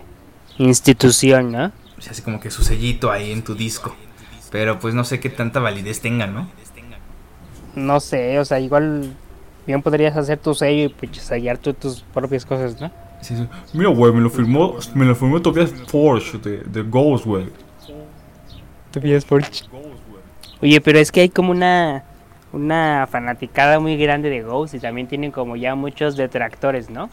institución, 0.57 1.51
¿no? 1.51 1.71
Se 1.99 2.09
hace 2.11 2.23
como 2.23 2.39
que 2.39 2.51
su 2.51 2.63
sellito 2.63 3.11
ahí 3.11 3.31
en 3.31 3.43
tu 3.43 3.55
disco. 3.55 3.95
Pero 4.51 4.79
pues 4.79 4.93
no 4.93 5.03
sé 5.03 5.19
qué 5.19 5.29
tanta 5.29 5.59
validez 5.59 6.01
tenga, 6.01 6.27
¿no? 6.27 6.49
No 7.75 7.99
sé, 8.01 8.37
o 8.39 8.45
sea, 8.45 8.59
igual 8.59 9.15
bien 9.71 9.81
podrías 9.81 10.15
hacer 10.15 10.37
tu 10.37 10.53
sello 10.53 10.85
y 10.85 10.89
pues 10.89 11.17
sellar 11.17 11.57
tú 11.57 11.73
tus 11.73 12.01
propias 12.01 12.45
cosas, 12.45 12.79
¿no? 12.79 12.91
Sí, 13.21 13.35
sí. 13.35 13.47
Mira, 13.73 13.89
güey, 13.89 14.11
me 14.13 14.21
lo 14.21 14.29
firmó, 14.29 14.77
me 14.95 15.05
lo 15.05 15.15
firmó 15.15 15.41
Tobias 15.41 15.71
Porsche 15.91 16.37
de, 16.39 16.57
de 16.57 16.81
Ghost, 16.83 17.25
güey. 17.25 17.47
Oye, 20.61 20.81
pero 20.81 20.99
es 20.99 21.11
que 21.11 21.21
hay 21.21 21.29
como 21.29 21.51
una 21.51 22.03
una 22.53 23.07
fanaticada 23.09 23.79
muy 23.79 23.95
grande 23.97 24.29
de 24.29 24.41
Ghost 24.41 24.73
y 24.73 24.79
también 24.79 25.07
tienen 25.07 25.31
como 25.31 25.55
ya 25.55 25.75
muchos 25.75 26.17
detractores, 26.17 26.89
¿no? 26.89 27.09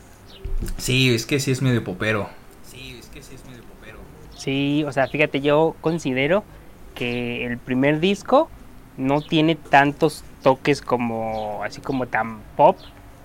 Sí, 0.77 1.15
es 1.15 1.25
que 1.25 1.39
sí 1.39 1.53
es 1.53 1.63
medio 1.63 1.85
popero. 1.85 2.29
Sí, 4.37 4.85
o 4.85 4.93
sea, 4.93 5.09
fíjate, 5.09 5.41
yo 5.41 5.75
considero 5.81 6.45
que 6.95 7.45
el 7.45 7.59
primer 7.59 8.01
disco 8.01 8.49
no 8.99 9.23
tiene 9.23 9.55
tantos 9.55 10.25
toques 10.43 10.83
como, 10.83 11.63
así 11.65 11.81
como 11.81 12.07
tan 12.07 12.41
pop 12.57 12.77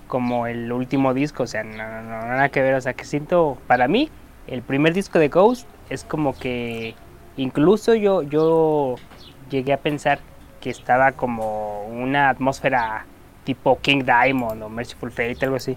como 0.06 0.46
el 0.46 0.72
último 0.72 1.12
disco, 1.12 1.42
o 1.42 1.46
sea, 1.46 1.64
no, 1.64 1.76
no, 1.76 2.02
no, 2.02 2.20
nada 2.20 2.48
que 2.48 2.62
ver, 2.62 2.74
o 2.74 2.80
sea, 2.80 2.94
que 2.94 3.04
siento, 3.04 3.58
para 3.66 3.88
mí, 3.88 4.10
el 4.46 4.62
primer 4.62 4.94
disco 4.94 5.18
de 5.18 5.28
Ghost 5.28 5.66
es 5.90 6.04
como 6.04 6.38
que, 6.38 6.94
incluso 7.36 7.94
yo, 7.94 8.22
yo 8.22 8.94
llegué 9.50 9.72
a 9.72 9.78
pensar 9.78 10.20
que 10.60 10.70
estaba 10.70 11.12
como 11.12 11.84
una 11.86 12.28
atmósfera 12.28 13.06
tipo 13.44 13.78
King 13.80 14.04
Diamond 14.04 14.62
o 14.62 14.68
Merciful 14.68 15.10
Fate, 15.10 15.38
algo 15.42 15.56
así. 15.56 15.76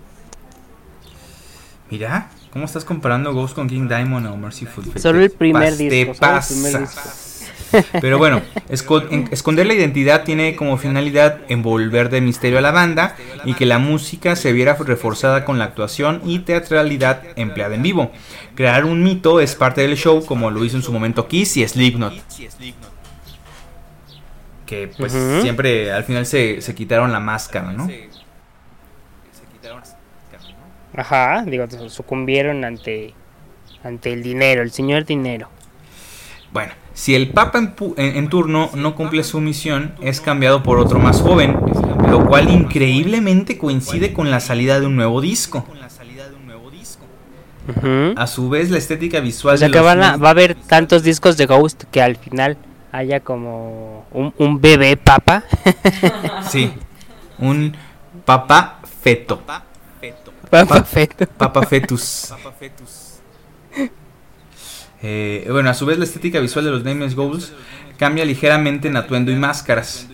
Mira, 1.89 2.29
¿cómo 2.51 2.65
estás 2.65 2.85
comparando 2.85 3.33
Ghost 3.33 3.55
con 3.55 3.67
King 3.67 3.87
Diamond 3.87 4.27
o 4.27 4.37
Merciful 4.37 4.85
Fate? 4.85 4.99
Solo 4.99 5.21
el 5.21 5.31
primer 5.31 5.75
disco, 5.75 6.13
solo 6.13 6.37
el 6.37 6.43
primer 6.43 6.73
pasas. 6.83 7.26
Pero 8.01 8.17
bueno, 8.17 8.41
esco- 8.69 9.05
en- 9.11 9.27
esconder 9.31 9.65
la 9.65 9.73
identidad 9.73 10.23
tiene 10.23 10.55
como 10.55 10.77
finalidad 10.77 11.39
envolver 11.49 12.09
de 12.09 12.21
misterio 12.21 12.57
a 12.59 12.61
la 12.61 12.71
banda 12.71 13.15
y 13.45 13.53
que 13.55 13.65
la 13.65 13.77
música 13.79 14.35
se 14.35 14.53
viera 14.53 14.75
reforzada 14.75 15.43
con 15.45 15.59
la 15.59 15.65
actuación 15.65 16.21
y 16.25 16.39
teatralidad 16.39 17.23
empleada 17.35 17.75
en 17.75 17.83
vivo. 17.83 18.11
Crear 18.55 18.85
un 18.85 19.03
mito 19.03 19.39
es 19.39 19.55
parte 19.55 19.81
del 19.81 19.97
show 19.97 20.25
como 20.25 20.51
lo 20.51 20.63
hizo 20.63 20.77
en 20.77 20.83
su 20.83 20.91
momento 20.93 21.27
Kiss 21.27 21.57
y 21.57 21.67
Slipknot. 21.67 22.13
Que 24.65 24.89
pues 24.97 25.13
siempre 25.41 25.91
al 25.93 26.03
final 26.03 26.25
se, 26.25 26.61
se 26.61 26.75
quitaron 26.75 27.11
la 27.11 27.19
máscara, 27.21 27.71
¿no? 27.71 27.87
Ajá, 30.95 31.43
digo, 31.45 31.65
sucumbieron 31.89 32.63
ante, 32.65 33.13
ante 33.83 34.11
el 34.13 34.23
dinero, 34.23 34.61
el 34.61 34.71
señor 34.71 35.05
dinero. 35.05 35.49
Bueno, 36.51 36.73
si 36.97 37.13
el 37.13 37.29
Papa 37.29 37.59
en, 37.59 37.75
pu- 37.75 37.93
en- 37.95 38.15
en 38.17 38.27
turno 38.27 38.71
no 38.73 38.95
cumple 38.95 39.23
su 39.23 39.39
misión, 39.39 39.93
es 40.01 40.19
cambiado 40.19 40.63
por 40.63 40.79
otro 40.79 40.97
más 40.97 41.21
joven, 41.21 41.55
lo 42.09 42.25
cual 42.25 42.49
increíblemente 42.49 43.59
coincide 43.59 44.13
con 44.13 44.31
la 44.31 44.39
salida 44.39 44.79
de 44.79 44.87
un 44.87 44.95
nuevo 44.95 45.21
disco. 45.21 45.63
A 48.17 48.25
su 48.27 48.49
vez, 48.49 48.71
la 48.71 48.77
estética 48.77 49.19
visual 49.19 49.55
O 49.55 49.57
sea 49.57 49.67
de 49.67 49.73
que 49.73 49.79
van 49.79 50.01
a- 50.01 50.17
va 50.17 50.29
a 50.29 50.31
haber 50.31 50.55
tantos 50.55 51.03
discos 51.03 51.37
de 51.37 51.45
Ghost 51.45 51.83
que 51.91 52.01
al 52.01 52.15
final 52.15 52.57
haya 52.91 53.19
como 53.19 54.05
un, 54.11 54.33
un 54.37 54.59
bebé 54.61 54.97
papa. 54.97 55.43
Sí, 56.49 56.71
un 57.37 57.75
Papa 58.25 58.79
feto. 59.01 59.37
Papa 60.49 60.83
feto. 60.83 61.27
Papa 61.37 61.65
fetus. 61.65 62.31
Eh, 65.01 65.47
bueno, 65.49 65.69
a 65.69 65.73
su 65.73 65.85
vez 65.85 65.97
la 65.97 66.05
estética 66.05 66.39
visual 66.39 66.65
de 66.65 66.71
los 66.71 66.83
Nameless 66.83 67.15
Ghouls 67.15 67.53
cambia 67.97 68.25
ligeramente 68.25 68.87
en 68.87 68.97
atuendo 68.97 69.31
y 69.31 69.35
máscaras. 69.35 70.07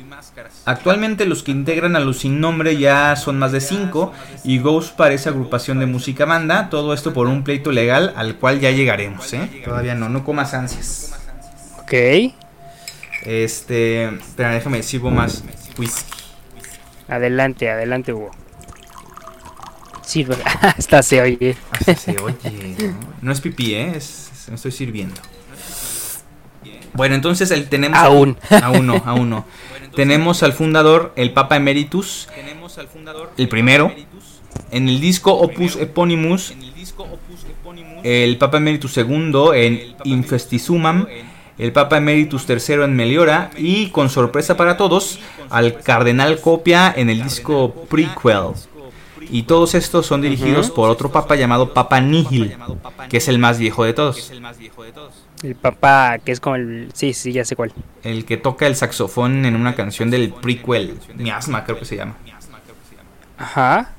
Actualmente 0.65 1.26
los 1.26 1.43
que 1.43 1.52
integran 1.52 1.96
a 1.96 2.00
los 2.00 2.19
sin 2.19 2.39
nombre 2.39 2.78
ya 2.78 3.15
son 3.15 3.38
más 3.38 3.52
de 3.52 3.62
5 3.62 4.13
y 4.43 4.60
Ghost 4.60 4.96
parece 4.96 5.30
agrupación 5.30 5.80
de 5.80 5.86
música 5.86 6.26
banda, 6.26 6.69
todo 6.69 6.93
esto 6.93 7.13
por 7.13 7.28
un 7.28 7.43
pleito 7.43 7.72
legal 7.72 8.13
al 8.15 8.36
cual 8.38 8.60
ya 8.60 8.72
llegaremos, 8.72 9.32
¿eh? 9.34 9.62
Todavía 9.65 9.96
no, 9.96 10.10
no 10.10 10.24
comas 10.24 10.54
ansias. 10.54 11.13
Ok. 11.82 11.93
Este, 13.24 14.06
espera, 14.06 14.52
déjame 14.52 14.84
sirvo 14.84 15.12
más 15.12 15.43
whisky. 15.78 16.13
Adelante, 17.08 17.69
adelante, 17.69 18.13
Hugo. 18.13 18.32
Sí, 20.02 20.26
hasta 20.62 21.04
se 21.04 21.22
oye. 21.22 21.56
Hasta 21.72 21.96
se 21.96 22.15
oye. 22.17 22.76
¿no? 22.80 22.96
No 23.22 23.32
es 23.32 23.41
pipí, 23.41 23.76
¿eh? 23.76 23.93
Es, 23.96 24.32
me 24.51 24.56
estoy 24.56 24.71
sirviendo. 24.71 25.21
Bueno, 26.93 27.15
entonces 27.15 27.51
el, 27.51 27.69
tenemos... 27.69 27.97
Aún. 27.97 28.38
Aún 28.62 28.86
no, 28.86 29.01
aún 29.06 29.29
no. 29.29 29.45
Tenemos 29.95 30.43
al 30.43 30.53
fundador, 30.53 31.13
el 31.15 31.34
Papa 31.34 31.56
Emeritus, 31.56 32.27
el 33.38 33.47
primero. 33.47 33.93
En 34.71 34.89
el 34.89 34.99
disco 34.99 35.34
Opus 35.34 35.75
Eponymus, 35.75 36.53
el 38.03 38.38
Papa 38.38 38.58
Emeritus 38.58 38.97
II 38.97 39.34
en 39.53 39.95
Infestisumam, 40.03 41.08
el 41.58 41.71
Papa 41.71 41.97
Emeritus 41.97 42.45
III 42.49 42.84
en 42.84 42.95
Meliora 42.95 43.51
y, 43.58 43.89
con 43.89 44.10
sorpresa 44.10 44.58
para 44.58 44.77
todos, 44.77 45.19
al 45.49 45.79
Cardenal 45.79 46.39
Copia 46.41 46.93
en 46.95 47.10
el 47.10 47.23
disco 47.23 47.73
Prequel. 47.89 48.53
Y 49.29 49.43
todos 49.43 49.75
estos 49.75 50.05
son 50.05 50.21
dirigidos 50.21 50.69
por 50.71 50.89
otro 50.89 51.12
papa 51.12 51.36
llamado 51.36 51.73
Papa 51.73 51.99
Nihil, 52.01 52.55
que 53.09 53.17
es 53.17 53.27
el 53.27 53.39
más 53.39 53.57
viejo 53.57 53.83
de 53.83 53.93
todos. 53.93 54.31
El 55.43 55.55
papá, 55.55 56.19
que 56.19 56.31
es 56.31 56.39
como 56.39 56.55
el... 56.55 56.89
Sí, 56.93 57.13
sí, 57.13 57.33
ya 57.33 57.43
sé 57.43 57.55
cuál. 57.55 57.73
El 58.03 58.25
que 58.25 58.38
toca 58.38 58.65
el 58.65 58.75
saxofón 58.75 59.45
en 59.45 59.55
una 59.55 59.75
canción 59.75 60.09
del 60.09 60.31
prequel, 60.31 60.97
Miasma 61.15 61.65
creo 61.65 61.79
que 61.79 61.86
se 61.86 61.97
llama. 61.97 62.15
Ajá. 63.38 63.91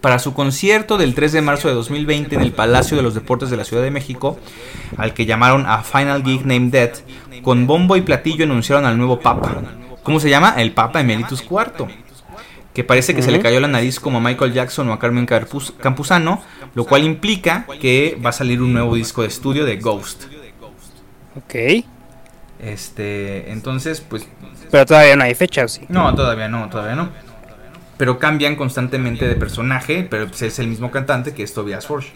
Para 0.00 0.18
su 0.20 0.34
concierto 0.34 0.98
del 0.98 1.14
3 1.14 1.32
de 1.32 1.42
marzo 1.42 1.66
de 1.68 1.74
2020 1.74 2.36
en 2.36 2.42
el 2.42 2.52
Palacio 2.52 2.96
de 2.96 3.02
los 3.02 3.14
Deportes 3.14 3.50
de 3.50 3.56
la 3.56 3.64
Ciudad 3.64 3.82
de 3.82 3.90
México, 3.90 4.38
al 4.96 5.14
que 5.14 5.26
llamaron 5.26 5.66
a 5.66 5.82
Final 5.82 6.22
Gig 6.22 6.46
Named 6.46 6.70
Dead, 6.70 6.92
con 7.42 7.66
bombo 7.66 7.96
y 7.96 8.02
platillo 8.02 8.44
anunciaron 8.44 8.84
al 8.84 8.96
nuevo 8.98 9.18
Papa. 9.18 9.62
¿Cómo 10.04 10.20
se 10.20 10.30
llama? 10.30 10.54
El 10.58 10.70
Papa 10.72 11.00
Emeritus 11.00 11.42
IV. 11.42 11.88
Que 12.76 12.84
parece 12.84 13.14
que 13.14 13.22
se 13.22 13.30
le 13.30 13.40
cayó 13.40 13.58
la 13.58 13.68
nariz 13.68 13.98
como 13.98 14.18
a 14.18 14.20
Michael 14.20 14.52
Jackson 14.52 14.86
o 14.90 14.92
a 14.92 14.98
Carmen 14.98 15.24
Campuzano, 15.24 16.42
lo 16.74 16.84
cual 16.84 17.04
implica 17.04 17.66
que 17.80 18.20
va 18.22 18.28
a 18.28 18.32
salir 18.34 18.60
un 18.60 18.74
nuevo 18.74 18.94
disco 18.96 19.22
de 19.22 19.28
estudio 19.28 19.64
de 19.64 19.78
Ghost. 19.78 20.24
Ok. 21.36 21.84
Este, 22.60 23.50
entonces, 23.50 24.02
pues 24.02 24.28
Pero 24.70 24.84
todavía 24.84 25.16
no 25.16 25.24
hay 25.24 25.34
fecha, 25.34 25.64
¿o 25.64 25.68
sí? 25.68 25.86
No, 25.88 26.14
todavía 26.14 26.50
no, 26.50 26.68
todavía 26.68 26.96
no. 26.96 27.08
Pero 27.96 28.18
cambian 28.18 28.56
constantemente 28.56 29.26
de 29.26 29.36
personaje, 29.36 30.06
pero 30.10 30.28
pues, 30.28 30.42
es 30.42 30.58
el 30.58 30.66
mismo 30.66 30.90
cantante 30.90 31.32
que 31.32 31.44
es 31.44 31.54
Tobias 31.54 31.86
Forge. 31.86 32.12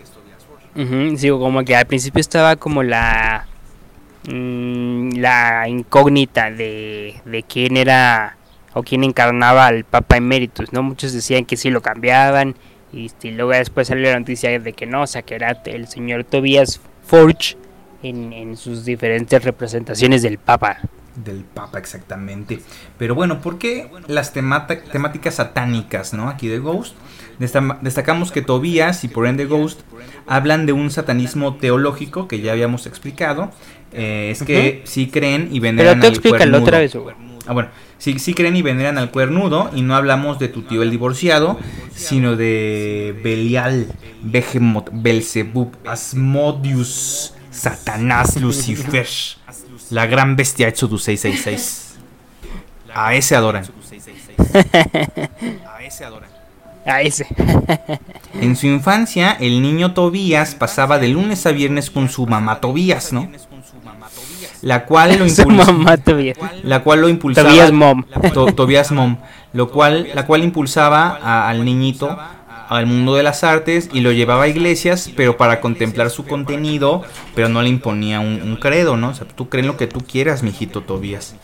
Ujú, 0.77 1.17
sí, 1.17 1.31
como 1.31 1.65
que 1.65 1.75
al 1.75 1.87
principio 1.87 2.21
estaba 2.21 2.57
como 2.57 2.83
la 2.83 3.47
mm, 4.29 5.13
la 5.17 5.67
incógnita 5.71 6.51
de, 6.51 7.15
de 7.25 7.43
quién 7.45 7.79
era 7.79 8.37
o 8.81 8.83
quién 8.83 9.05
encarnaba 9.05 9.67
al 9.67 9.85
Papa 9.85 10.17
Emeritus, 10.17 10.73
¿no? 10.73 10.83
Muchos 10.83 11.13
decían 11.13 11.45
que 11.45 11.57
sí 11.57 11.71
lo 11.71 11.81
cambiaban 11.81 12.57
y, 12.93 13.07
este, 13.07 13.31
luego 13.31 13.53
después 13.53 13.89
salió 13.89 14.11
la 14.11 14.19
noticia 14.19 14.59
de 14.59 14.73
que 14.73 14.87
no, 14.87 15.03
o 15.03 15.07
sea, 15.07 15.23
que 15.23 15.35
era 15.37 15.61
el 15.65 15.87
señor 15.87 16.25
Tobias 16.25 16.81
Forge 17.07 17.57
en, 18.03 18.33
en 18.33 18.57
sus 18.57 18.85
diferentes 18.85 19.43
representaciones 19.45 20.23
del 20.23 20.39
Papa. 20.39 20.79
Del 21.15 21.45
Papa, 21.45 21.79
exactamente. 21.79 22.61
Pero 22.97 23.15
bueno, 23.15 23.41
¿por 23.41 23.59
qué 23.59 23.91
las 24.07 24.33
temáticas 24.33 25.35
satánicas, 25.35 26.15
no? 26.15 26.29
Aquí 26.29 26.49
de 26.49 26.59
Ghost. 26.59 26.95
Desta- 27.39 27.79
destacamos 27.81 28.33
que 28.33 28.43
Tobías 28.43 29.03
y 29.05 29.09
por 29.09 29.27
ende 29.27 29.45
Ghost 29.47 29.81
hablan 30.27 30.67
de 30.67 30.73
un 30.73 30.91
satanismo 30.91 31.57
teológico 31.57 32.29
que 32.29 32.41
ya 32.41 32.53
habíamos 32.53 32.87
explicado. 32.87 33.51
Eh, 33.93 34.31
es 34.31 34.43
que 34.43 34.83
sí 34.85 35.09
creen 35.09 35.49
y 35.51 35.59
veneran 35.59 36.01
Pero 36.01 36.01
tú 36.01 36.07
al 36.07 36.13
explícalo 36.13 36.59
otra 36.59 36.79
vez. 36.79 36.97
Ah, 37.47 37.53
bueno, 37.53 37.71
sí, 38.01 38.19
sí 38.19 38.35
creen 38.35 38.57
y 38.57 38.63
veneran 38.63 38.99
al 38.99 39.13
cuernudo 39.13 39.71
y 39.75 39.83
no 39.83 39.95
hablamos 39.95 40.41
de 40.41 40.49
tu 40.49 40.63
tío 40.63 40.83
el 40.83 40.91
divorciado, 40.91 41.61
sino 41.95 42.35
de 42.35 43.17
Belial, 43.23 43.87
Behemoth, 44.23 44.89
Belzebub, 44.93 45.77
Asmodius, 45.87 47.35
Satanás, 47.53 48.41
Lucifer, 48.41 49.07
la 49.91 50.07
gran 50.07 50.35
bestia 50.35 50.67
Exodus 50.67 51.05
666. 51.05 51.87
A 52.95 53.15
ese 53.15 53.37
adoran. 53.37 53.65
A 56.87 57.03
ese. 57.03 57.27
En 58.41 58.57
su 58.57 58.67
infancia, 58.67 59.37
el 59.39 59.63
niño 59.63 59.93
Tobías 59.95 60.55
pasaba 60.55 60.99
de 60.99 61.09
lunes 61.09 61.47
a 61.47 61.53
viernes 61.53 61.91
con 61.91 62.09
su 62.09 62.27
mamá 62.27 62.61
Tobías, 62.61 63.13
¿no? 63.13 63.31
La 64.63 64.85
cual 64.85 65.19
lo 65.19 65.27
impulsó. 65.27 65.73
la 66.63 66.83
cual 66.83 67.01
lo 67.01 67.09
impulsaba 67.09 67.49
Tobias 67.49 67.73
Mom. 67.73 68.05
To- 68.35 68.53
Tobias 68.53 68.93
Mom, 68.93 69.17
lo 69.53 69.71
cual 69.71 70.09
la 70.15 70.27
cual 70.27 70.45
impulsaba 70.45 71.19
a- 71.23 71.49
al 71.49 71.65
niñito 71.65 72.19
al 72.69 72.87
mundo 72.87 73.15
de 73.17 73.25
las 73.25 73.43
artes 73.43 73.91
y 73.93 74.01
lo 74.01 74.13
llevaba 74.13 74.45
a 74.45 74.49
iglesias, 74.49 75.11
pero 75.17 75.37
para 75.37 75.61
contemplar 75.61 76.09
su 76.09 76.25
contenido, 76.25 77.03
pero 77.35 77.49
no 77.49 77.63
le 77.63 77.69
imponía 77.69 78.21
un, 78.21 78.41
un 78.43 78.57
credo, 78.57 78.97
¿no? 78.97 79.09
O 79.09 79.15
sea, 79.15 79.27
tú 79.27 79.49
creen 79.49 79.67
lo 79.67 79.77
que 79.77 79.89
tú 79.89 80.01
quieras, 80.03 80.45
mijito 80.45 80.81
Tobías. 80.83 81.35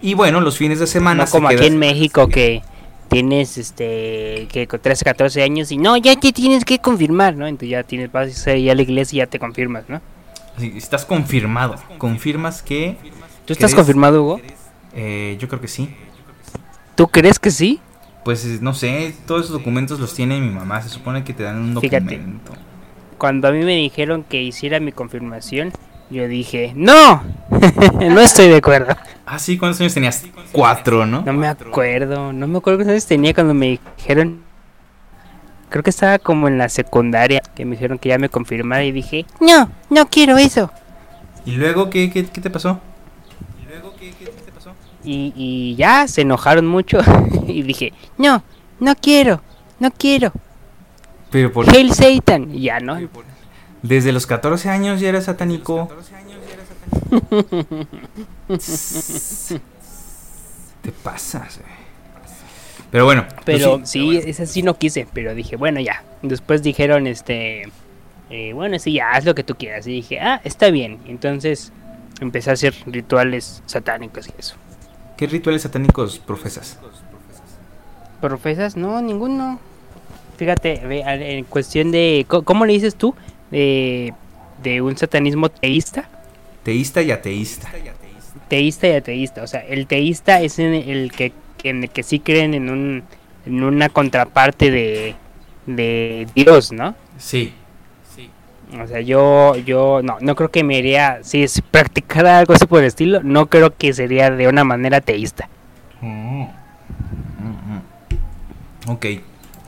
Y 0.00 0.14
bueno, 0.14 0.40
los 0.40 0.56
fines 0.56 0.78
de 0.78 0.86
semana 0.86 1.24
No 1.24 1.26
se 1.26 1.32
como 1.32 1.48
aquí 1.48 1.56
queda- 1.56 1.66
en 1.66 1.78
México 1.78 2.28
que 2.28 2.62
tienes 3.10 3.58
este 3.58 4.46
que 4.50 4.66
con 4.66 4.80
13, 4.80 5.04
14 5.04 5.42
años 5.42 5.70
y 5.70 5.76
no, 5.76 5.98
ya 5.98 6.16
te 6.16 6.32
tienes 6.32 6.64
que 6.64 6.78
confirmar, 6.78 7.36
¿no? 7.36 7.46
Entonces 7.46 7.68
ya 7.70 7.82
tienes 7.82 8.10
vas 8.10 8.46
a 8.46 8.54
ir 8.56 8.70
a 8.70 8.74
la 8.74 8.80
iglesia 8.80 9.16
y 9.16 9.18
ya 9.18 9.26
te 9.26 9.38
confirmas, 9.38 9.84
¿no? 9.88 10.00
Estás 10.62 11.04
confirmado. 11.04 11.76
Confirmas 11.98 12.62
que 12.62 12.96
¿Tú 13.44 13.52
estás 13.52 13.70
¿Crees? 13.70 13.74
confirmado, 13.74 14.22
Hugo? 14.22 14.40
eh, 14.94 15.36
yo 15.40 15.48
creo 15.48 15.60
que 15.60 15.68
sí. 15.68 15.94
¿Tú 16.94 17.08
crees 17.08 17.38
que 17.38 17.50
sí? 17.50 17.80
Pues 18.24 18.44
eh, 18.44 18.58
no 18.60 18.74
sé, 18.74 19.14
todos 19.26 19.42
esos 19.46 19.52
documentos 19.56 19.98
los 19.98 20.14
tiene 20.14 20.40
mi 20.40 20.50
mamá. 20.50 20.82
Se 20.82 20.88
supone 20.90 21.24
que 21.24 21.32
te 21.32 21.42
dan 21.42 21.56
un 21.58 21.80
Fíjate. 21.80 22.00
documento. 22.16 22.52
Cuando 23.18 23.48
a 23.48 23.52
mí 23.52 23.64
me 23.64 23.76
dijeron 23.76 24.24
que 24.24 24.42
hiciera 24.42 24.80
mi 24.80 24.92
confirmación, 24.92 25.72
yo 26.10 26.26
dije, 26.28 26.72
¡No! 26.74 27.22
no 28.00 28.20
estoy 28.20 28.48
de 28.48 28.56
acuerdo. 28.56 28.96
Ah, 29.26 29.38
sí, 29.38 29.56
¿cuántos 29.58 29.80
años 29.80 29.94
tenías? 29.94 30.24
Cuatro, 30.52 31.06
¿no? 31.06 31.22
No 31.22 31.32
me 31.32 31.46
acuerdo, 31.48 32.32
no 32.32 32.46
me 32.48 32.58
acuerdo 32.58 32.78
cuántos 32.78 32.92
años 32.92 33.06
tenía 33.06 33.32
cuando 33.34 33.54
me 33.54 33.78
dijeron. 33.96 34.42
Creo 35.70 35.82
que 35.82 35.90
estaba 35.90 36.18
como 36.18 36.48
en 36.48 36.58
la 36.58 36.68
secundaria, 36.68 37.40
que 37.54 37.64
me 37.64 37.72
dijeron 37.76 37.98
que 37.98 38.10
ya 38.10 38.18
me 38.18 38.28
confirmara 38.28 38.84
y 38.84 38.92
dije, 38.92 39.24
no, 39.40 39.70
no 39.88 40.08
quiero 40.08 40.36
eso. 40.36 40.70
¿Y 41.46 41.52
luego 41.52 41.88
qué, 41.88 42.10
qué, 42.10 42.26
qué 42.26 42.40
te 42.40 42.50
pasó? 42.50 42.80
Y, 45.02 45.32
y 45.34 45.76
ya 45.76 46.06
se 46.08 46.20
enojaron 46.22 46.66
mucho 46.66 46.98
y 47.46 47.62
dije, 47.62 47.94
no, 48.18 48.42
no 48.80 48.94
quiero, 48.96 49.40
no 49.78 49.90
quiero. 49.90 50.32
Pero 51.30 51.52
por 51.52 51.68
Hail 51.70 51.94
Satan. 51.94 52.54
Y 52.54 52.62
ya 52.62 52.80
no. 52.80 52.98
Desde 53.82 54.12
los 54.12 54.26
14 54.26 54.68
años 54.68 55.00
ya 55.00 55.08
eres 55.08 55.24
satánico. 55.24 55.88
Te 60.82 60.92
pasas, 60.92 61.58
güey. 61.58 61.79
Pero 62.90 63.04
bueno, 63.04 63.24
Pero 63.44 63.78
pues 63.78 63.90
sí, 63.90 64.16
esa 64.16 64.46
sí 64.46 64.62
no 64.62 64.76
quise, 64.76 65.06
pero 65.12 65.34
dije, 65.34 65.56
bueno, 65.56 65.80
ya. 65.80 66.02
Después 66.22 66.62
dijeron, 66.62 67.06
este, 67.06 67.68
eh, 68.30 68.52
bueno, 68.52 68.78
sí, 68.78 68.94
ya, 68.94 69.10
haz 69.12 69.24
lo 69.24 69.34
que 69.34 69.44
tú 69.44 69.54
quieras. 69.54 69.86
Y 69.86 69.92
dije, 69.92 70.18
ah, 70.20 70.40
está 70.44 70.70
bien. 70.70 70.98
Entonces 71.06 71.72
empecé 72.20 72.50
a 72.50 72.54
hacer 72.54 72.74
rituales 72.86 73.62
satánicos 73.66 74.28
y 74.28 74.32
eso. 74.38 74.56
¿qué 75.16 75.26
rituales 75.26 75.62
satánicos 75.62 76.18
profesas? 76.18 76.78
¿Profesas? 78.20 78.76
No, 78.76 79.00
ninguno. 79.02 79.58
fíjate, 80.36 80.80
en 81.38 81.44
cuestión 81.44 81.90
de, 81.90 82.26
¿cómo 82.28 82.64
le 82.66 82.72
dices 82.72 82.94
tú? 82.94 83.14
De, 83.50 84.14
de 84.62 84.80
un 84.82 84.96
satanismo 84.96 85.48
teísta, 85.50 86.08
Teísta 86.62 87.00
y 87.02 87.10
ateísta. 87.10 87.70
teísta 88.48 88.88
y 88.88 88.92
ateísta. 88.92 89.42
O 89.42 89.46
sea, 89.46 89.60
el 89.60 89.86
teísta 89.86 90.40
es 90.42 90.58
el 90.58 91.10
que, 91.12 91.32
en 91.64 91.84
el 91.84 91.90
que 91.90 92.02
sí 92.02 92.20
creen 92.20 92.54
en 92.54 92.70
un, 92.70 93.02
en 93.46 93.62
una 93.62 93.88
contraparte 93.88 94.70
de, 94.70 95.14
de 95.66 96.26
Dios, 96.34 96.72
¿no? 96.72 96.94
Sí. 97.18 97.54
O 98.80 98.86
sea, 98.86 99.00
yo, 99.00 99.56
yo, 99.56 100.00
no, 100.00 100.18
no 100.20 100.36
creo 100.36 100.48
que 100.52 100.62
me 100.62 100.78
iría, 100.78 101.18
si 101.24 101.42
es 101.42 101.60
practicara 101.72 102.38
algo 102.38 102.52
así 102.54 102.66
por 102.66 102.78
el 102.78 102.84
estilo, 102.84 103.20
no 103.24 103.46
creo 103.46 103.74
que 103.76 103.92
sería 103.92 104.30
de 104.30 104.46
una 104.46 104.62
manera 104.62 105.00
teísta. 105.00 105.48
Mm. 106.00 106.42
Mm, 106.42 106.46
mm. 108.86 108.90
Ok, 108.92 109.06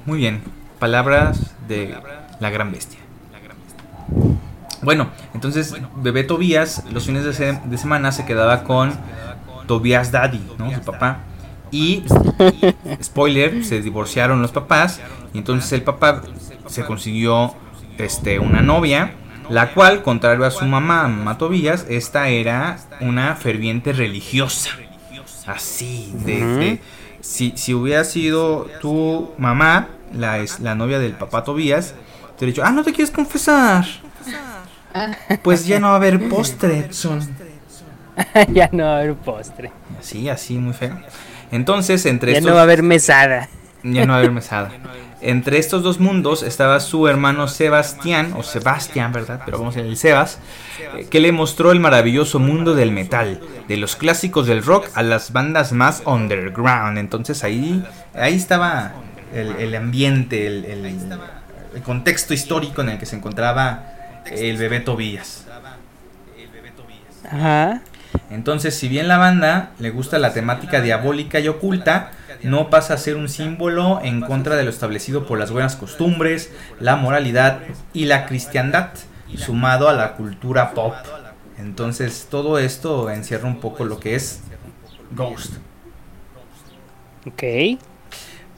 muy 0.07 0.18
bien. 0.18 0.40
Palabras 0.78 1.52
de 1.66 1.96
la 2.38 2.50
gran 2.50 2.70
bestia. 2.70 3.00
Bueno, 4.83 5.09
entonces 5.35 5.74
bebé 5.96 6.24
Tobías 6.24 6.85
los 6.92 7.07
fines 7.07 7.24
de, 7.24 7.33
se- 7.33 7.61
de 7.64 7.78
semana 7.78 8.12
se 8.12 8.24
quedaba 8.24 8.62
con 8.64 8.92
Tobías 9.66 10.11
Daddy, 10.12 10.40
¿no? 10.59 10.72
Su 10.72 10.81
papá. 10.81 11.18
Y, 11.72 12.04
spoiler, 13.02 13.64
se 13.64 13.80
divorciaron 13.82 14.40
los 14.42 14.52
papás. 14.52 15.00
Y 15.35 15.38
entonces 15.38 15.72
el 15.72 15.82
papá 15.82 16.22
se 16.66 16.85
consiguió 16.85 17.54
este, 17.98 18.38
una 18.38 18.61
novia, 18.61 19.14
la 19.48 19.72
cual, 19.72 20.02
contrario 20.02 20.44
a 20.44 20.50
su 20.50 20.64
mamá, 20.66 21.08
mamá 21.08 21.38
Tobías, 21.38 21.87
esta 21.88 22.28
era 22.28 22.78
una 23.00 23.35
ferviente 23.35 23.92
religiosa. 23.92 24.70
Así, 25.46 26.12
de, 26.24 26.46
de- 26.46 26.80
si, 27.20 27.52
si 27.56 27.72
hubiera 27.74 28.04
sido 28.04 28.68
tu 28.80 29.32
mamá, 29.38 29.88
la, 30.12 30.38
es, 30.38 30.61
la 30.61 30.74
novia 30.74 30.98
del 30.98 31.12
papá 31.12 31.42
Tobías, 31.44 31.94
te 32.38 32.44
hubiera 32.44 32.52
dicho, 32.52 32.62
ah, 32.64 32.70
no 32.72 32.85
te 32.85 32.92
quieres 32.92 33.11
confesar. 33.12 33.85
Pues 35.42 35.66
ya 35.66 35.80
no 35.80 35.88
va 35.88 35.94
a 35.94 35.96
haber 35.96 36.28
postre, 36.28 36.78
Edson. 36.87 37.20
ya 38.52 38.68
no 38.72 38.85
va 38.85 38.90
a 38.96 38.98
haber 38.98 39.14
postre. 39.14 39.72
Así, 39.98 40.28
así, 40.28 40.58
muy 40.58 40.74
feo. 40.74 40.98
Entonces, 41.52 42.04
entre 42.06 42.32
Ya 42.32 42.38
estos... 42.38 42.50
no 42.50 42.54
va 42.56 42.60
a 42.62 42.64
haber 42.64 42.82
mesada. 42.82 43.48
Ya 43.84 44.06
no 44.06 44.12
va 44.12 44.16
a 44.16 44.18
haber 44.18 44.30
mesada. 44.30 44.70
Entre 45.20 45.58
estos 45.58 45.82
dos 45.82 45.98
mundos 45.98 46.44
estaba 46.44 46.78
su 46.78 47.08
hermano 47.08 47.48
Sebastián, 47.48 48.32
o 48.36 48.44
Sebastián, 48.44 49.12
¿verdad? 49.12 49.40
Pero 49.44 49.58
vamos 49.58 49.76
a 49.76 49.80
el 49.80 49.96
Sebas, 49.96 50.38
eh, 50.96 51.06
que 51.10 51.18
le 51.20 51.32
mostró 51.32 51.72
el 51.72 51.80
maravilloso 51.80 52.38
mundo 52.38 52.74
del 52.74 52.92
metal, 52.92 53.40
de 53.66 53.76
los 53.76 53.96
clásicos 53.96 54.46
del 54.46 54.62
rock 54.64 54.88
a 54.94 55.02
las 55.02 55.32
bandas 55.32 55.72
más 55.72 56.02
underground. 56.06 56.96
Entonces 56.98 57.42
ahí, 57.42 57.84
ahí 58.14 58.34
estaba 58.36 58.92
el, 59.34 59.50
el 59.56 59.74
ambiente, 59.74 60.46
el, 60.46 60.64
el- 60.64 60.86
el 61.74 61.82
contexto 61.82 62.34
histórico 62.34 62.82
en 62.82 62.90
el 62.90 62.98
que 62.98 63.06
se 63.06 63.16
encontraba 63.16 63.82
el 64.30 64.56
bebé 64.58 64.78
Tobías. 64.80 65.46
Ajá. 67.28 67.82
Entonces, 68.31 68.75
si 68.75 68.88
bien 68.88 69.09
la 69.09 69.18
banda 69.18 69.70
le 69.79 69.90
gusta 69.90 70.18
la 70.18 70.33
temática 70.33 70.81
diabólica 70.81 71.40
y 71.40 71.48
oculta, 71.48 72.11
no 72.42 72.70
pasa 72.70 72.94
a 72.94 72.98
ser 72.98 73.16
un 73.16 73.29
símbolo 73.29 74.01
en 74.03 74.20
contra 74.20 74.57
de 74.57 74.64
lo 74.64 74.70
establecido 74.70 75.27
por 75.27 75.38
las 75.38 75.51
buenas 75.51 75.77
costumbres, 75.77 76.51
la 76.81 76.96
moralidad 76.96 77.61
y 77.92 78.07
la 78.07 78.27
cristiandad, 78.27 78.90
sumado 79.37 79.88
a 79.88 79.92
la 79.92 80.12
cultura 80.14 80.72
pop. 80.72 80.94
Entonces, 81.59 82.27
todo 82.31 82.59
esto 82.59 83.11
encierra 83.11 83.46
un 83.46 83.61
poco 83.61 83.85
lo 83.85 84.01
que 84.01 84.14
es 84.14 84.40
Ghost. 85.12 85.55
Ok. 87.27 87.42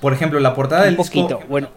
Por 0.00 0.12
ejemplo, 0.12 0.40
la 0.40 0.54
portada 0.54 0.82
Un 0.82 0.88
del 0.88 0.96
disco. 0.96 1.28
poquito. 1.28 1.40
Bueno, 1.48 1.68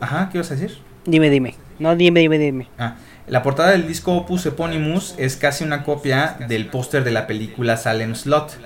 Ajá, 0.00 0.28
¿qué 0.30 0.38
ibas 0.38 0.50
a 0.50 0.54
decir? 0.54 0.78
dime, 1.04 1.30
dime. 1.30 1.54
No, 1.78 1.96
dime, 1.96 2.20
dime, 2.20 2.38
dime. 2.38 2.68
Ah, 2.78 2.96
la 3.28 3.42
portada 3.42 3.70
del 3.70 3.86
disco 3.86 4.14
Opus 4.14 4.46
Eponymous 4.46 5.14
es 5.16 5.36
casi 5.36 5.64
una 5.64 5.84
copia 5.84 6.36
del 6.48 6.66
póster 6.66 7.04
de 7.04 7.12
la 7.12 7.26
película 7.26 7.76
Salem 7.76 8.14
Slot. 8.14 8.58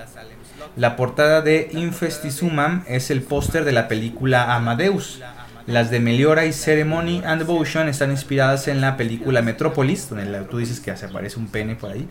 La 0.75 0.95
portada 0.95 1.41
de 1.41 1.69
Infestizumam 1.71 2.83
es 2.87 3.11
el 3.11 3.21
póster 3.21 3.65
de 3.65 3.71
la 3.71 3.87
película 3.87 4.55
Amadeus. 4.55 5.21
Las 5.67 5.91
de 5.91 5.99
Meliora 5.99 6.45
y 6.45 6.53
Ceremony 6.53 7.21
and 7.25 7.39
Devotion 7.39 7.87
están 7.89 8.11
inspiradas 8.11 8.67
en 8.67 8.79
la 8.81 8.95
película 8.95 9.41
Metropolis, 9.41 10.09
donde 10.09 10.41
tú 10.41 10.57
dices 10.57 10.79
que 10.79 10.95
se 10.95 11.05
aparece 11.05 11.37
un 11.37 11.47
pene 11.47 11.75
por 11.75 11.91
ahí. 11.91 12.07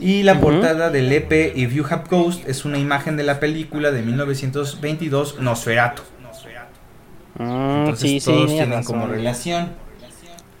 Y 0.00 0.22
la 0.22 0.40
portada 0.40 0.90
del 0.90 1.12
EP 1.12 1.56
If 1.56 1.74
You 1.74 1.84
Have 1.88 2.04
Ghost 2.08 2.48
es 2.48 2.64
una 2.64 2.78
imagen 2.78 3.16
de 3.16 3.24
la 3.24 3.40
película 3.40 3.90
de 3.90 4.02
1922 4.02 5.40
Nosferatu. 5.40 6.02
Mm, 7.34 7.42
Entonces 7.42 8.10
sí, 8.10 8.20
sí, 8.20 8.26
todos 8.26 8.46
tienes 8.46 8.66
tienen 8.68 8.84
como 8.84 9.06
relación. 9.06 9.70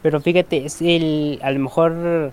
Pero 0.02 0.20
fíjate, 0.20 0.64
es 0.64 0.80
el, 0.80 1.40
a 1.42 1.50
lo 1.50 1.58
mejor 1.58 2.32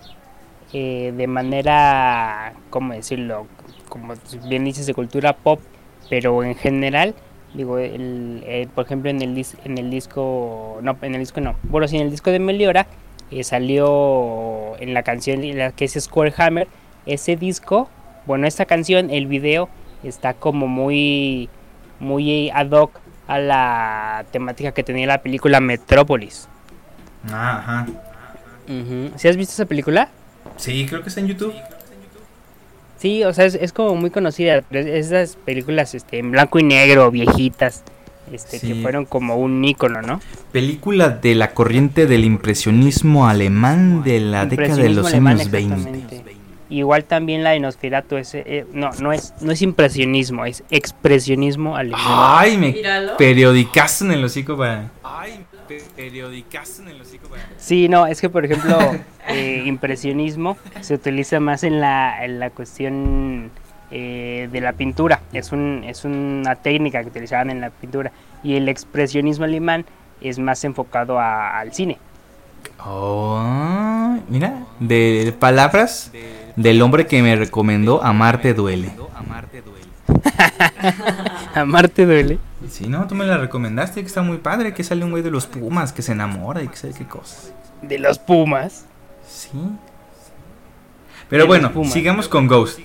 eh, 0.72 1.12
de 1.16 1.26
manera, 1.26 2.54
¿cómo 2.70 2.92
decirlo? 2.92 3.46
Como 3.88 4.14
bien 4.48 4.64
dices, 4.64 4.86
de 4.86 4.94
cultura 4.94 5.32
pop, 5.32 5.60
pero 6.08 6.44
en 6.44 6.54
general, 6.54 7.14
digo, 7.54 7.78
el, 7.78 8.42
eh, 8.46 8.68
por 8.74 8.84
ejemplo, 8.84 9.10
en 9.10 9.20
el, 9.22 9.44
en 9.64 9.78
el 9.78 9.90
disco, 9.90 10.78
no, 10.82 10.96
en 11.02 11.14
el 11.14 11.20
disco 11.20 11.40
no, 11.40 11.56
bueno, 11.64 11.88
sí, 11.88 11.96
en 11.96 12.02
el 12.02 12.10
disco 12.10 12.30
de 12.30 12.38
Meliora 12.38 12.86
eh, 13.30 13.42
salió 13.42 14.76
en 14.78 14.94
la 14.94 15.02
canción 15.02 15.40
la 15.56 15.72
que 15.72 15.86
es 15.86 15.92
Square 15.98 16.34
Hammer, 16.36 16.68
ese 17.06 17.36
disco, 17.36 17.88
bueno, 18.26 18.46
esta 18.46 18.66
canción, 18.66 19.10
el 19.10 19.26
video 19.26 19.68
está 20.02 20.34
como 20.34 20.68
muy, 20.68 21.48
muy 22.00 22.50
ad 22.50 22.70
hoc 22.70 23.00
a 23.26 23.38
la 23.38 24.24
temática 24.30 24.72
que 24.72 24.84
tenía 24.84 25.06
la 25.06 25.22
película 25.22 25.60
Metrópolis. 25.60 26.48
Ah, 27.30 27.58
ajá. 27.58 27.86
¿Sí 29.16 29.28
has 29.28 29.36
visto 29.36 29.52
esa 29.54 29.66
película? 29.66 30.08
Sí, 30.56 30.86
creo 30.88 31.02
que 31.02 31.08
está 31.08 31.20
en 31.20 31.28
YouTube. 31.28 31.54
Sí, 32.98 33.24
o 33.24 33.32
sea, 33.32 33.44
es, 33.44 33.54
es 33.54 33.72
como 33.72 33.94
muy 33.94 34.10
conocida. 34.10 34.62
es- 34.70 34.86
Esas 34.86 35.36
películas 35.36 35.94
este, 35.94 36.18
en 36.18 36.30
blanco 36.30 36.58
y 36.58 36.62
negro, 36.62 37.10
viejitas, 37.10 37.82
este, 38.32 38.58
Sí. 38.58 38.68
que 38.68 38.74
fueron 38.82 39.04
como 39.04 39.36
un 39.36 39.64
ícono, 39.64 40.00
¿no? 40.02 40.20
Película 40.50 41.10
de 41.10 41.34
la 41.34 41.52
corriente 41.52 42.06
del 42.06 42.24
impresionismo 42.24 43.28
alemán 43.28 44.02
de 44.02 44.20
la 44.20 44.46
década 44.46 44.76
de 44.76 44.88
los 44.90 45.06
alemán, 45.08 45.34
años 45.38 45.50
20. 45.50 45.74
exactamente. 45.74 46.36
Igual 46.68 47.04
también 47.04 47.44
la 47.44 47.50
de 47.50 47.60
Nosferatu, 47.60 48.16
ese, 48.16 48.42
eh, 48.44 48.66
no, 48.72 48.90
no 48.98 49.12
es, 49.12 49.34
no 49.40 49.52
es 49.52 49.62
impresionismo, 49.62 50.46
es 50.46 50.64
expresionismo 50.70 51.76
alemán. 51.76 52.00
Ay, 52.04 52.56
me 52.56 52.72
Míralo. 52.72 53.16
periodicazo 53.16 54.06
en 54.06 54.12
el 54.12 54.24
hocico 54.24 54.56
para. 54.56 54.90
Ay, 55.04 55.44
periodicazo 55.94 56.82
en 56.82 56.88
el 56.88 57.00
hocico 57.00 57.28
para. 57.28 57.42
Sí, 57.58 57.88
no, 57.88 58.06
es 58.06 58.20
que 58.20 58.28
por 58.30 58.44
ejemplo, 58.44 58.78
eh, 59.28 59.62
impresionismo 59.66 60.56
se 60.80 60.94
utiliza 60.94 61.40
más 61.40 61.62
en 61.64 61.80
la, 61.80 62.24
en 62.24 62.38
la 62.40 62.50
cuestión 62.50 63.50
eh, 63.90 64.48
de 64.50 64.60
la 64.60 64.72
pintura. 64.72 65.20
Es, 65.32 65.52
un, 65.52 65.82
es 65.86 66.04
una 66.04 66.56
técnica 66.56 67.02
que 67.02 67.08
utilizaban 67.08 67.50
en 67.50 67.60
la 67.60 67.70
pintura. 67.70 68.12
Y 68.42 68.56
el 68.56 68.68
expresionismo 68.68 69.44
alemán 69.44 69.84
es 70.20 70.38
más 70.38 70.64
enfocado 70.64 71.18
a- 71.18 71.58
al 71.58 71.72
cine. 71.72 71.98
Oh, 72.84 74.18
mira, 74.28 74.64
de 74.80 75.34
palabras 75.38 76.12
del 76.56 76.82
hombre 76.82 77.06
que 77.06 77.22
me 77.22 77.36
recomendó 77.36 78.02
Amarte 78.02 78.54
duele. 78.54 78.90
Amarte 79.14 79.62
duele. 79.62 79.86
Sí, 82.70 82.88
no, 82.88 83.06
tú 83.06 83.14
me 83.14 83.26
la 83.26 83.38
recomendaste, 83.38 84.00
que 84.00 84.06
está 84.06 84.22
muy 84.22 84.38
padre, 84.38 84.74
que 84.74 84.82
sale 84.82 85.04
un 85.04 85.10
güey 85.10 85.22
de 85.22 85.30
los 85.30 85.46
Pumas, 85.46 85.92
que 85.92 86.02
se 86.02 86.12
enamora 86.12 86.62
y 86.62 86.68
que 86.68 86.76
sabe 86.76 86.94
qué 86.94 87.06
cosas. 87.06 87.52
De 87.82 87.98
los 87.98 88.18
Pumas. 88.18 88.86
Sí. 89.28 89.50
Pero 91.28 91.42
De 91.42 91.46
los 91.46 91.48
bueno, 91.48 91.72
Pumas. 91.72 91.92
sigamos 91.92 92.28
con 92.28 92.46
Ghost. 92.48 92.78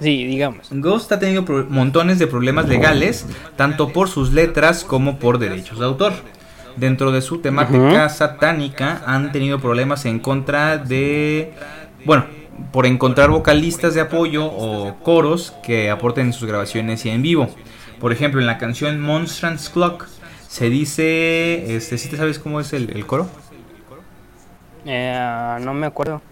Sí, 0.00 0.24
digamos. 0.26 0.68
Ghost 0.70 1.10
ha 1.12 1.18
tenido 1.18 1.42
montones 1.68 2.18
de 2.18 2.26
problemas 2.26 2.68
legales, 2.68 3.26
tanto 3.56 3.92
por 3.92 4.08
sus 4.08 4.32
letras 4.32 4.84
como 4.84 5.18
por 5.18 5.38
derechos 5.38 5.78
de 5.78 5.86
autor. 5.86 6.12
Dentro 6.76 7.10
de 7.12 7.22
su 7.22 7.38
temática 7.38 8.08
satánica 8.10 9.02
han 9.06 9.32
tenido 9.32 9.58
problemas 9.58 10.04
en 10.04 10.18
contra 10.18 10.76
de, 10.76 11.54
bueno, 12.04 12.26
por 12.72 12.86
encontrar 12.86 13.30
vocalistas 13.30 13.94
de 13.94 14.00
apoyo 14.00 14.44
o 14.46 14.94
coros 15.02 15.52
que 15.62 15.90
aporten 15.90 16.26
en 16.26 16.32
sus 16.32 16.48
grabaciones 16.48 17.04
y 17.06 17.10
en 17.10 17.22
vivo. 17.22 17.48
Por 18.00 18.12
ejemplo, 18.12 18.40
en 18.40 18.46
la 18.46 18.58
canción 18.58 19.00
Monstrance 19.00 19.70
Clock 19.72 20.06
se 20.48 20.68
dice, 20.70 21.74
este, 21.76 21.98
¿sí 21.98 22.08
te 22.08 22.16
sabes 22.16 22.38
cómo 22.38 22.60
es 22.60 22.72
el, 22.72 22.90
el 22.90 23.06
coro? 23.06 23.26
Eh, 24.84 25.56
no 25.60 25.74
me 25.74 25.86
acuerdo. 25.86 26.22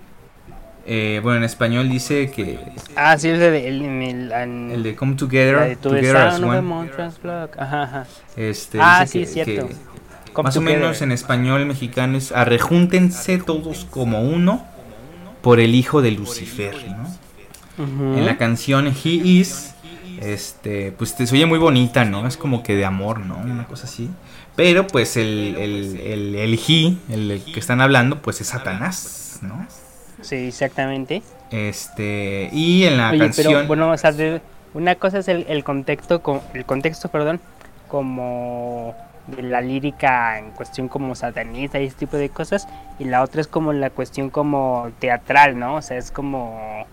Eh, 0.86 1.20
bueno, 1.22 1.38
en 1.38 1.44
español 1.44 1.88
dice 1.88 2.30
que 2.30 2.58
Ah, 2.94 3.16
sí, 3.16 3.28
el 3.30 3.38
de, 3.38 3.68
el, 3.68 3.82
el- 3.82 4.32
en- 4.32 4.70
el 4.70 4.82
de 4.82 4.94
Come 4.94 5.14
Together, 5.14 5.58
de 5.60 5.76
To 5.76 5.88
the 5.90 5.96
Together 5.96 6.16
as 6.18 6.40
One. 6.40 6.60
Monstrous 6.60 7.18
Clock. 7.18 7.56
Ajá, 7.58 7.82
ajá. 7.84 8.06
Este, 8.36 8.78
Ah, 8.80 9.06
sí, 9.06 9.18
que- 9.20 9.24
es 9.24 9.32
cierto. 9.32 9.68
que- 9.68 10.42
más 10.42 10.56
o 10.56 10.60
menos 10.60 11.00
en 11.00 11.12
español 11.12 11.64
mexicano 11.64 12.18
es 12.18 12.32
arrejúntense 12.32 13.38
todos 13.38 13.86
como 13.88 14.20
uno 14.22 14.66
por 15.44 15.60
el 15.60 15.74
hijo 15.76 16.02
de 16.02 16.10
Lucifer, 16.10 16.74
¿no? 16.88 18.16
En 18.16 18.24
la 18.26 18.36
canción 18.36 18.86
He 18.88 19.08
Is 19.10 19.74
Este, 20.20 20.92
pues 20.92 21.14
te 21.16 21.26
se 21.26 21.34
oye 21.34 21.44
muy 21.46 21.58
bonita, 21.58 22.04
¿no? 22.04 22.26
Es 22.26 22.36
como 22.36 22.62
que 22.62 22.74
de 22.76 22.84
amor, 22.84 23.20
¿no? 23.20 23.36
Una 23.36 23.66
cosa 23.66 23.84
así. 23.86 24.08
Pero 24.56 24.86
pues 24.86 25.16
el, 25.16 25.56
el, 25.58 26.00
el, 26.00 26.34
el 26.36 26.54
he, 26.54 26.96
el 27.12 27.42
que 27.52 27.58
están 27.60 27.80
hablando, 27.80 28.22
pues 28.22 28.40
es 28.40 28.48
Satanás, 28.48 29.40
¿no? 29.42 29.66
Sí, 30.22 30.36
exactamente. 30.36 31.22
Este, 31.50 32.48
y 32.52 32.84
en 32.84 32.96
la 32.96 33.10
Oye, 33.10 33.18
canción... 33.18 33.52
pero 33.52 33.66
bueno, 33.66 33.90
o 33.90 33.98
sea, 33.98 34.12
de- 34.12 34.40
una 34.72 34.94
cosa 34.94 35.18
es 35.18 35.28
el, 35.28 35.44
el 35.48 35.62
contexto, 35.64 36.22
co- 36.22 36.42
el 36.54 36.64
contexto, 36.64 37.08
perdón, 37.08 37.40
como 37.88 38.94
de 39.26 39.42
la 39.42 39.60
lírica 39.60 40.38
en 40.38 40.50
cuestión 40.50 40.88
como 40.88 41.14
satanista 41.14 41.80
y 41.80 41.86
ese 41.86 41.96
tipo 41.96 42.16
de 42.16 42.28
cosas, 42.28 42.68
y 42.98 43.04
la 43.04 43.22
otra 43.22 43.40
es 43.40 43.46
como 43.46 43.72
la 43.72 43.90
cuestión 43.90 44.30
como 44.30 44.90
teatral, 44.98 45.58
¿no? 45.58 45.76
O 45.76 45.82
sea, 45.82 45.96
es 45.96 46.10
como, 46.10 46.86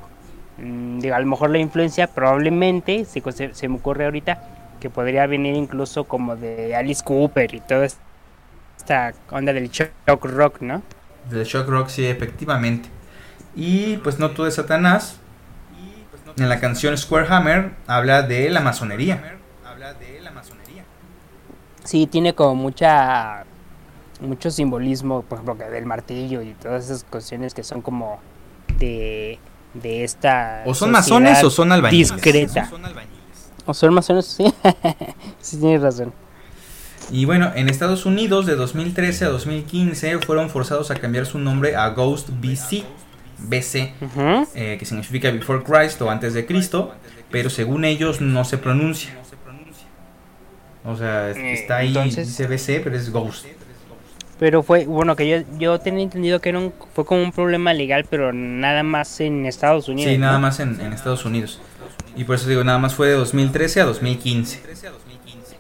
mm, 0.58 1.00
digo, 1.00 1.16
a 1.16 1.20
lo 1.20 1.26
mejor 1.26 1.50
la 1.50 1.60
influencia 1.60 2.08
probablemente, 2.08 3.06
se, 3.06 3.68
me 3.68 3.76
ocurre 3.76 4.06
ahorita, 4.06 4.44
que 4.80 4.90
podría 4.90 5.28
venir 5.28 5.56
incluso 5.56 6.06
como 6.06 6.36
de 6.36 6.76
Alice 6.76 7.04
Cooper 7.04 7.54
y 7.54 7.60
toda 7.60 7.86
esta 7.86 9.14
onda 9.30 9.54
del 9.54 9.70
shock 9.70 10.26
rock, 10.26 10.62
¿no? 10.62 10.82
De 11.30 11.44
Shock 11.44 11.68
Rock, 11.68 11.90
sí, 11.90 12.06
efectivamente. 12.06 12.90
Y 13.56 13.98
pues 13.98 14.20
no 14.20 14.32
todo 14.32 14.48
es 14.48 14.56
Satanás. 14.56 15.18
En 16.38 16.50
la 16.50 16.60
canción 16.60 16.98
Square 16.98 17.28
Hammer 17.30 17.72
habla 17.88 18.24
de 18.24 18.50
la 18.50 18.62
masonería. 18.62 19.38
Sí, 21.92 22.08
tiene 22.08 22.34
como 22.34 22.56
mucha 22.56 23.44
mucho 24.22 24.50
simbolismo, 24.50 25.24
por 25.24 25.40
ejemplo, 25.40 25.58
que 25.58 25.70
del 25.70 25.86
martillo 25.86 26.42
y 26.42 26.54
todas 26.54 26.86
esas 26.86 27.04
cuestiones 27.04 27.54
que 27.54 27.66
son 27.66 27.82
como 27.82 28.22
de, 28.80 29.40
de 29.74 30.06
esta 30.06 30.64
O 30.66 30.74
son 30.74 30.92
masones 30.92 31.44
o 31.44 31.50
son 31.50 31.70
albañiles. 31.70 32.14
discreta. 32.14 32.72
O 33.66 33.74
son 33.74 33.94
masones, 33.94 34.26
sí. 34.26 34.46
sí 35.42 35.58
tienes 35.60 35.82
razón. 35.82 36.14
Y 37.12 37.26
bueno, 37.26 37.52
en 37.56 37.68
Estados 37.68 38.06
Unidos 38.06 38.46
de 38.46 38.56
2013 38.56 39.26
a 39.26 39.28
2015 39.28 40.20
fueron 40.20 40.50
forzados 40.50 40.92
a 40.92 40.96
cambiar 40.96 41.26
su 41.26 41.40
nombre 41.40 41.76
a 41.76 41.90
Ghost 41.90 42.30
BC, 42.30 42.86
BC, 43.40 43.94
eh, 44.56 44.78
que 44.80 44.86
significa 44.86 45.30
Before 45.30 45.62
Christ 45.62 46.02
o 46.02 46.10
antes 46.10 46.34
de 46.34 46.46
Cristo, 46.46 46.94
pero 47.32 47.50
según 47.50 47.84
ellos 47.84 48.22
no 48.22 48.46
se 48.46 48.58
pronuncia. 48.58 49.18
O 50.84 50.96
sea, 50.96 51.30
es- 51.30 51.38
Eh, 51.38 51.54
está 51.54 51.78
ahí, 51.78 51.90
entonces- 51.90 52.28
dice 52.28 52.48
BC, 52.48 52.82
pero 52.84 52.96
es 52.96 53.12
Ghost. 53.12 53.46
Pero 54.40 54.64
fue, 54.64 54.86
bueno, 54.88 55.16
que 55.16 55.30
yo, 55.30 55.38
yo 55.60 55.80
tenía 55.80 56.02
entendido 56.04 56.42
que 56.42 56.50
era 56.50 56.58
un, 56.58 56.74
fue 56.96 57.06
como 57.06 57.22
un 57.22 57.32
problema 57.32 57.74
legal, 57.76 58.06
pero 58.10 58.34
nada 58.34 58.82
más 58.82 59.20
en 59.22 59.46
Estados 59.46 59.88
Unidos. 59.88 60.12
Sí, 60.12 60.18
nada 60.18 60.34
¿no? 60.34 60.40
más 60.40 60.60
en, 60.60 60.82
en 60.82 60.94
Estados 60.94 61.26
Unidos. 61.26 61.62
Y 62.16 62.24
por 62.24 62.36
eso 62.36 62.50
digo, 62.50 62.64
nada 62.64 62.80
más 62.80 62.96
fue 62.96 63.08
de 63.08 63.14
2013 63.14 63.82
a 63.82 63.86
2015. 63.86 64.60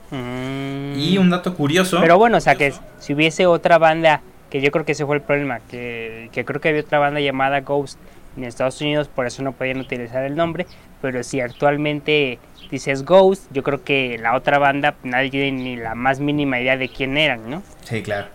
Mm. 0.10 0.93
Y 0.99 1.17
un 1.17 1.29
dato 1.29 1.53
curioso. 1.55 1.99
Pero 2.01 2.17
bueno, 2.17 2.38
o 2.38 2.41
sea, 2.41 2.55
que 2.55 2.73
si 2.99 3.13
hubiese 3.13 3.45
otra 3.45 3.77
banda, 3.77 4.21
que 4.49 4.62
yo 4.62 4.71
creo 4.71 4.84
que 4.84 4.91
ese 4.93 5.05
fue 5.05 5.15
el 5.15 5.21
problema, 5.21 5.60
que, 5.69 6.29
que 6.34 6.43
creo 6.43 6.60
que 6.60 6.69
había 6.69 6.81
otra 6.81 6.99
banda 6.99 7.19
llamada 7.19 7.62
Ghost 7.62 7.97
en 8.36 8.43
Estados 8.43 8.81
Unidos, 8.81 9.07
por 9.07 9.25
eso 9.27 9.43
no 9.43 9.51
podían 9.53 9.79
utilizar 9.79 10.23
el 10.25 10.36
nombre, 10.36 10.65
pero 11.01 11.23
si 11.23 11.39
actualmente 11.39 12.39
dices 12.71 13.03
Ghost, 13.03 13.43
yo 13.51 13.63
creo 13.63 13.84
que 13.84 14.17
la 14.17 14.36
otra 14.36 14.57
banda 14.57 14.95
nadie 15.03 15.29
tiene 15.29 15.51
ni 15.51 15.75
la 15.75 15.93
más 15.93 16.19
mínima 16.19 16.60
idea 16.60 16.77
de 16.77 16.89
quién 16.89 17.17
eran, 17.17 17.49
¿no? 17.49 17.62
Sí, 17.84 18.01
claro. 18.01 18.27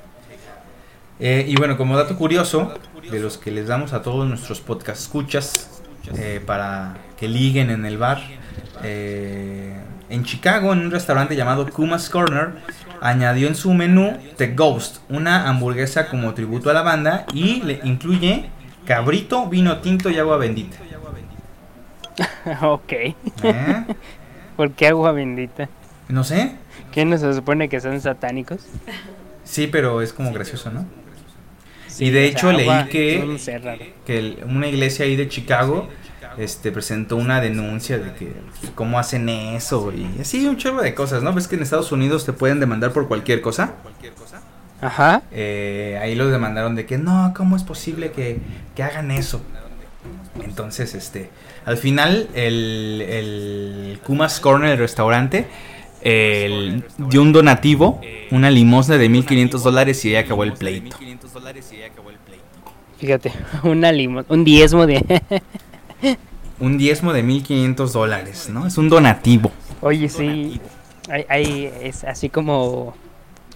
Eh, 1.19 1.47
y 1.49 1.57
bueno, 1.57 1.77
como 1.79 1.97
dato 1.97 2.17
curioso, 2.17 2.75
de 3.11 3.21
los 3.21 3.39
que 3.39 3.51
les 3.51 3.69
damos 3.69 3.93
a 3.93 4.03
todos 4.03 4.29
nuestros 4.29 4.61
podcast 4.61 5.01
escuchas 5.01 5.83
eh, 6.19 6.43
para 6.45 6.99
que 7.19 7.27
liguen 7.27 7.71
en 7.71 7.87
el 7.87 7.97
bar, 7.97 8.21
eh, 8.83 9.75
en 10.11 10.25
Chicago, 10.25 10.73
en 10.73 10.81
un 10.81 10.91
restaurante 10.91 11.35
llamado 11.35 11.67
Kuma's 11.71 12.11
Corner, 12.11 12.51
añadió 13.01 13.49
en 13.49 13.55
su 13.55 13.73
menú 13.73 14.17
The 14.37 14.49
Ghost, 14.55 14.99
una 15.09 15.49
hamburguesa 15.49 16.09
como 16.09 16.35
tributo 16.35 16.71
a 16.71 16.75
la 16.75 16.83
banda 16.83 17.27
y 17.33 17.63
le 17.63 17.81
incluye 17.85 18.51
cabrito, 18.85 19.47
vino 19.47 19.79
tinto 19.79 20.11
y 20.11 20.19
agua 20.19 20.37
bendita. 20.37 20.77
ok, 22.63 22.93
¿Eh? 22.93 23.15
¿Por 24.57 24.73
qué 24.73 24.89
agua 24.89 25.13
bendita? 25.13 25.69
No 26.09 26.25
sé, 26.25 26.53
¿Qué 26.93 27.05
no 27.05 27.19
se 27.19 27.33
supone 27.35 27.69
que 27.69 27.81
son 27.81 28.01
satánicos? 28.01 28.61
sí, 29.45 29.67
pero 29.67 30.03
es 30.03 30.13
como 30.13 30.33
gracioso, 30.33 30.71
¿no? 30.71 30.87
Sí, 31.89 32.07
y 32.07 32.11
de 32.11 32.27
hecho 32.27 32.49
sea, 32.51 32.53
leí 32.57 32.89
que- 32.89 33.39
que 34.05 34.19
el- 34.19 34.39
una 34.49 34.67
iglesia 34.69 35.05
ahí 35.05 35.17
de 35.17 35.29
Chicago 35.29 35.89
este 36.39 36.71
presentó 36.71 37.17
una 37.17 37.41
denuncia 37.41 37.97
de 37.99 38.13
que 38.15 38.33
cómo 38.75 38.99
hacen 38.99 39.29
eso 39.31 39.91
y 39.93 40.07
así 40.21 40.47
un 40.47 40.59
chorro 40.59 40.83
de 40.83 40.95
cosas, 40.95 41.23
¿no? 41.23 41.33
Ves 41.33 41.49
que 41.49 41.57
en 41.57 41.63
Estados 41.63 41.93
Unidos 41.93 42.27
te 42.27 42.35
pueden 42.35 42.61
demandar 42.61 42.93
por 42.93 43.09
cualquier 43.09 43.41
cosa. 43.41 43.73
Ajá. 44.83 45.23
Eh, 45.33 45.99
ahí 46.03 46.15
los 46.15 46.31
demandaron 46.31 46.75
de 46.75 46.85
que 46.85 46.99
no, 46.99 47.33
¿cómo 47.35 47.57
es 47.57 47.63
posible 47.63 48.13
que, 48.13 48.39
que 48.75 48.83
hagan 48.83 49.11
eso? 49.11 49.41
Entonces, 50.45 50.95
este, 50.95 51.31
al 51.67 51.77
final 51.77 52.29
el, 52.35 53.03
el 53.07 53.99
Kuma's 54.05 54.41
Corner, 54.41 54.71
el 54.71 54.79
restaurante, 54.79 55.47
el- 56.01 56.83
dio 56.97 57.21
un 57.23 57.33
donativo, 57.33 58.01
una 58.31 58.51
limosna 58.51 58.97
de 58.97 59.09
1500 59.09 59.63
dólares 59.63 60.03
y 60.05 60.11
ahí 60.11 60.17
acabó 60.25 60.45
el 60.45 60.53
pleito. 60.55 60.97
Fíjate, 62.99 63.33
una 63.65 63.93
limo, 63.93 64.25
un 64.29 64.45
diezmo 64.45 64.87
de... 64.87 65.05
Un 66.59 66.79
diezmo 66.79 67.13
de 67.13 67.23
1500 67.23 67.93
dólares, 67.93 68.49
¿no? 68.51 68.67
Es 68.67 68.79
un 68.79 68.89
donativo. 68.89 69.53
Oye, 69.83 70.09
sí, 70.09 70.59
hay, 71.11 71.27
hay- 71.29 71.71
es 71.83 72.03
así 72.05 72.31
como, 72.31 72.97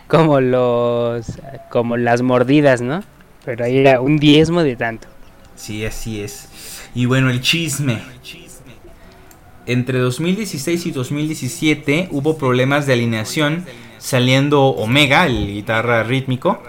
como 0.07 0.43
los, 0.43 1.25
como 1.71 1.97
las 1.97 2.21
mordidas, 2.21 2.83
¿no? 2.83 3.03
Pero 3.47 3.65
ahí 3.65 3.79
era 3.79 4.03
un 4.03 4.19
diezmo 4.19 4.63
de 4.63 4.77
tanto. 4.77 5.09
Sí, 5.57 5.83
así 5.87 6.21
es. 6.21 6.50
Y 6.95 7.07
bueno, 7.07 7.31
el 7.31 7.41
chisme. 7.41 8.03
Entre 9.67 9.99
2016 9.99 10.87
y 10.87 10.91
2017 10.91 12.09
hubo 12.11 12.37
problemas 12.37 12.87
de 12.87 12.95
alineación 12.95 13.65
saliendo 13.99 14.65
Omega, 14.65 15.27
el 15.27 15.47
guitarra 15.47 16.03
rítmico, 16.03 16.63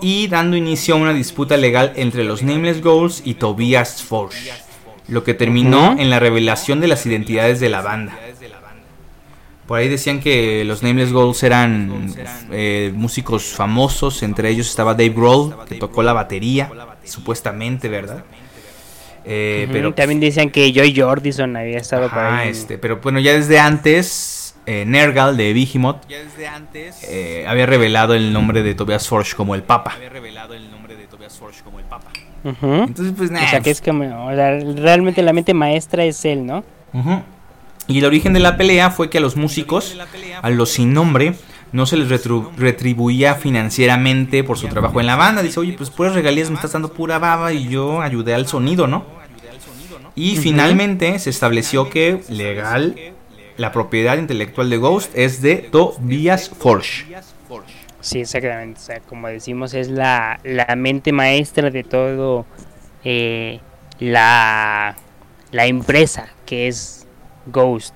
y 0.00 0.28
dando 0.28 0.56
inicio 0.56 0.94
a 0.94 0.98
una 0.98 1.14
disputa 1.14 1.56
legal 1.56 1.92
entre 1.96 2.22
los 2.24 2.42
Nameless 2.42 2.82
Goals 2.82 3.22
y 3.24 3.34
Tobias 3.34 4.02
Forge, 4.02 4.52
lo 5.08 5.24
que 5.24 5.34
terminó 5.34 5.96
en 5.98 6.10
la 6.10 6.20
revelación 6.20 6.80
de 6.80 6.88
las 6.88 7.06
identidades 7.06 7.60
de 7.60 7.70
la 7.70 7.80
banda. 7.80 8.18
Por 9.66 9.80
ahí 9.80 9.88
decían 9.88 10.20
que 10.20 10.64
los 10.64 10.82
Nameless 10.82 11.12
Goals 11.12 11.42
eran 11.42 12.14
eh, 12.52 12.92
músicos 12.94 13.46
famosos, 13.46 14.22
entre 14.22 14.50
ellos 14.50 14.68
estaba 14.68 14.92
Dave 14.92 15.08
Grohl, 15.08 15.56
que 15.66 15.74
tocó 15.76 16.04
la 16.04 16.12
batería, 16.12 16.70
supuestamente, 17.02 17.88
¿verdad? 17.88 18.24
Eh, 19.28 19.68
pero 19.72 19.92
También 19.92 20.20
decían 20.20 20.50
que 20.50 20.72
Joy 20.72 20.94
Jordison 20.96 21.56
había 21.56 21.78
estado 21.78 22.08
por 22.08 22.18
Ajá, 22.18 22.38
ahí. 22.38 22.50
este, 22.50 22.78
pero 22.78 22.98
bueno, 22.98 23.18
ya 23.18 23.32
desde 23.32 23.58
antes, 23.58 24.54
eh, 24.66 24.84
Nergal 24.86 25.36
de 25.36 25.52
Behemoth 25.52 26.04
eh, 27.02 27.44
había 27.48 27.66
revelado 27.66 28.14
el 28.14 28.32
nombre 28.32 28.62
de 28.62 28.74
Tobias 28.74 29.08
Forge 29.08 29.34
como 29.34 29.54
el 29.56 29.62
Papa. 29.62 29.96
Ujú. 32.44 32.84
Entonces, 32.84 33.14
pues 33.16 33.30
nada. 33.30 33.46
O 33.46 33.48
sea, 33.48 33.60
que 33.60 33.70
es 33.70 33.80
como, 33.80 34.26
o 34.26 34.34
sea, 34.34 34.58
realmente 34.76 35.22
la 35.22 35.32
mente 35.32 35.54
maestra 35.54 36.04
es 36.04 36.24
él, 36.24 36.46
¿no? 36.46 36.64
Y 37.88 37.98
el 37.98 38.04
origen 38.04 38.32
de 38.32 38.40
la 38.40 38.56
pelea 38.56 38.90
fue 38.90 39.10
que 39.10 39.18
a 39.18 39.20
los 39.20 39.36
músicos, 39.36 39.96
a 40.40 40.50
los 40.50 40.70
sin 40.70 40.92
nombre, 40.92 41.34
no 41.72 41.86
se 41.86 41.96
les 41.96 42.08
retribuía 42.56 43.34
financieramente 43.34 44.44
por 44.44 44.58
su 44.58 44.68
trabajo 44.68 45.00
en 45.00 45.06
la 45.06 45.16
banda. 45.16 45.42
Dice, 45.42 45.60
oye, 45.60 45.72
pues 45.72 45.90
puras 45.90 46.14
regalías 46.14 46.48
me 46.48 46.56
estás 46.56 46.72
dando 46.72 46.92
pura 46.92 47.18
baba 47.18 47.52
y 47.52 47.68
yo 47.68 48.00
ayudé 48.00 48.34
al 48.34 48.46
sonido, 48.46 48.86
¿no? 48.86 49.15
Y 50.16 50.36
finalmente 50.36 51.18
se 51.18 51.30
estableció 51.30 51.90
que 51.90 52.20
legal 52.28 52.96
la 53.56 53.70
propiedad 53.70 54.18
intelectual 54.18 54.70
de 54.70 54.78
Ghost 54.78 55.12
es 55.14 55.42
de 55.42 55.56
Tobias 55.56 56.48
Forge. 56.48 57.04
Sí, 58.00 58.20
exactamente. 58.20 58.80
O 58.80 58.82
sea, 58.82 59.00
como 59.00 59.28
decimos, 59.28 59.74
es 59.74 59.88
la, 59.88 60.40
la 60.42 60.74
mente 60.76 61.12
maestra 61.12 61.70
de 61.70 61.84
todo 61.84 62.46
eh, 63.04 63.60
la, 63.98 64.96
la 65.52 65.66
empresa 65.66 66.28
que 66.44 66.68
es 66.68 67.06
Ghost. 67.46 67.94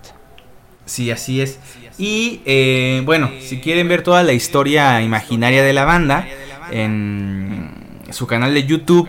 Sí, 0.84 1.10
así 1.10 1.40
es. 1.40 1.58
Y 1.98 2.42
eh, 2.44 3.02
bueno, 3.04 3.30
si 3.40 3.60
quieren 3.60 3.88
ver 3.88 4.02
toda 4.02 4.22
la 4.22 4.32
historia 4.32 5.00
imaginaria 5.02 5.62
de 5.62 5.72
la 5.72 5.84
banda, 5.84 6.26
en 6.70 7.70
su 8.10 8.26
canal 8.26 8.54
de 8.54 8.64
YouTube 8.64 9.08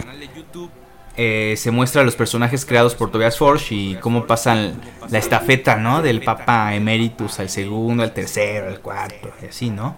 eh, 1.18 1.56
se 1.58 1.72
muestra 1.72 2.04
los 2.04 2.16
personajes 2.16 2.66
creados 2.66 2.96
por 2.96 3.12
Tobias 3.12 3.38
Forge 3.38 3.76
y 3.76 3.96
cómo 3.96 4.26
pasan 4.26 4.80
la 5.10 5.18
estafeta, 5.20 5.76
¿no? 5.76 6.02
Del 6.02 6.22
Papa 6.24 6.74
Emeritus 6.74 7.40
al 7.40 7.50
segundo, 7.50 8.04
al 8.04 8.14
tercero, 8.14 8.68
al 8.70 8.80
cuarto, 8.80 9.32
y 9.42 9.46
así, 9.48 9.70
¿no? 9.70 9.96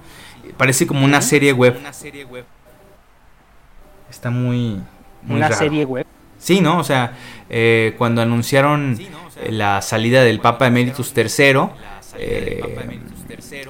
Parece 0.57 0.87
como 0.87 1.05
una 1.05 1.21
serie 1.21 1.53
web. 1.53 1.77
Está 4.09 4.29
muy... 4.29 4.81
muy 5.23 5.37
Una 5.37 5.47
raro. 5.49 5.59
serie 5.59 5.85
web. 5.85 6.05
Sí, 6.37 6.59
¿no? 6.61 6.79
O 6.79 6.83
sea, 6.83 7.13
eh, 7.49 7.95
cuando 7.97 8.21
anunciaron 8.21 8.99
la 9.49 9.81
salida 9.81 10.23
del 10.23 10.39
Papa 10.39 10.67
Emeritus 10.67 11.13
III, 11.15 11.69
eh, 12.17 12.61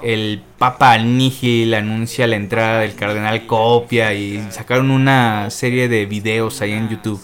el 0.03 0.41
Papa 0.57 0.97
Nihil 0.97 1.74
anuncia 1.74 2.28
la 2.28 2.36
entrada 2.36 2.82
del 2.82 2.95
Cardenal 2.95 3.45
Copia 3.45 4.14
y 4.14 4.43
sacaron 4.51 4.91
una 4.91 5.49
serie 5.49 5.88
de 5.88 6.05
videos 6.05 6.61
ahí 6.61 6.74
en 6.74 6.89
YouTube. 6.89 7.22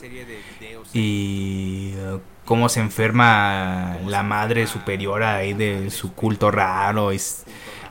Y 0.94 1.94
uh, 1.96 2.20
cómo 2.46 2.68
se 2.68 2.80
enferma 2.80 3.98
la 4.08 4.24
madre 4.24 4.66
superiora 4.66 5.36
ahí 5.36 5.54
de 5.54 5.90
su 5.92 6.14
culto 6.14 6.50
raro. 6.50 7.14
Y 7.14 7.20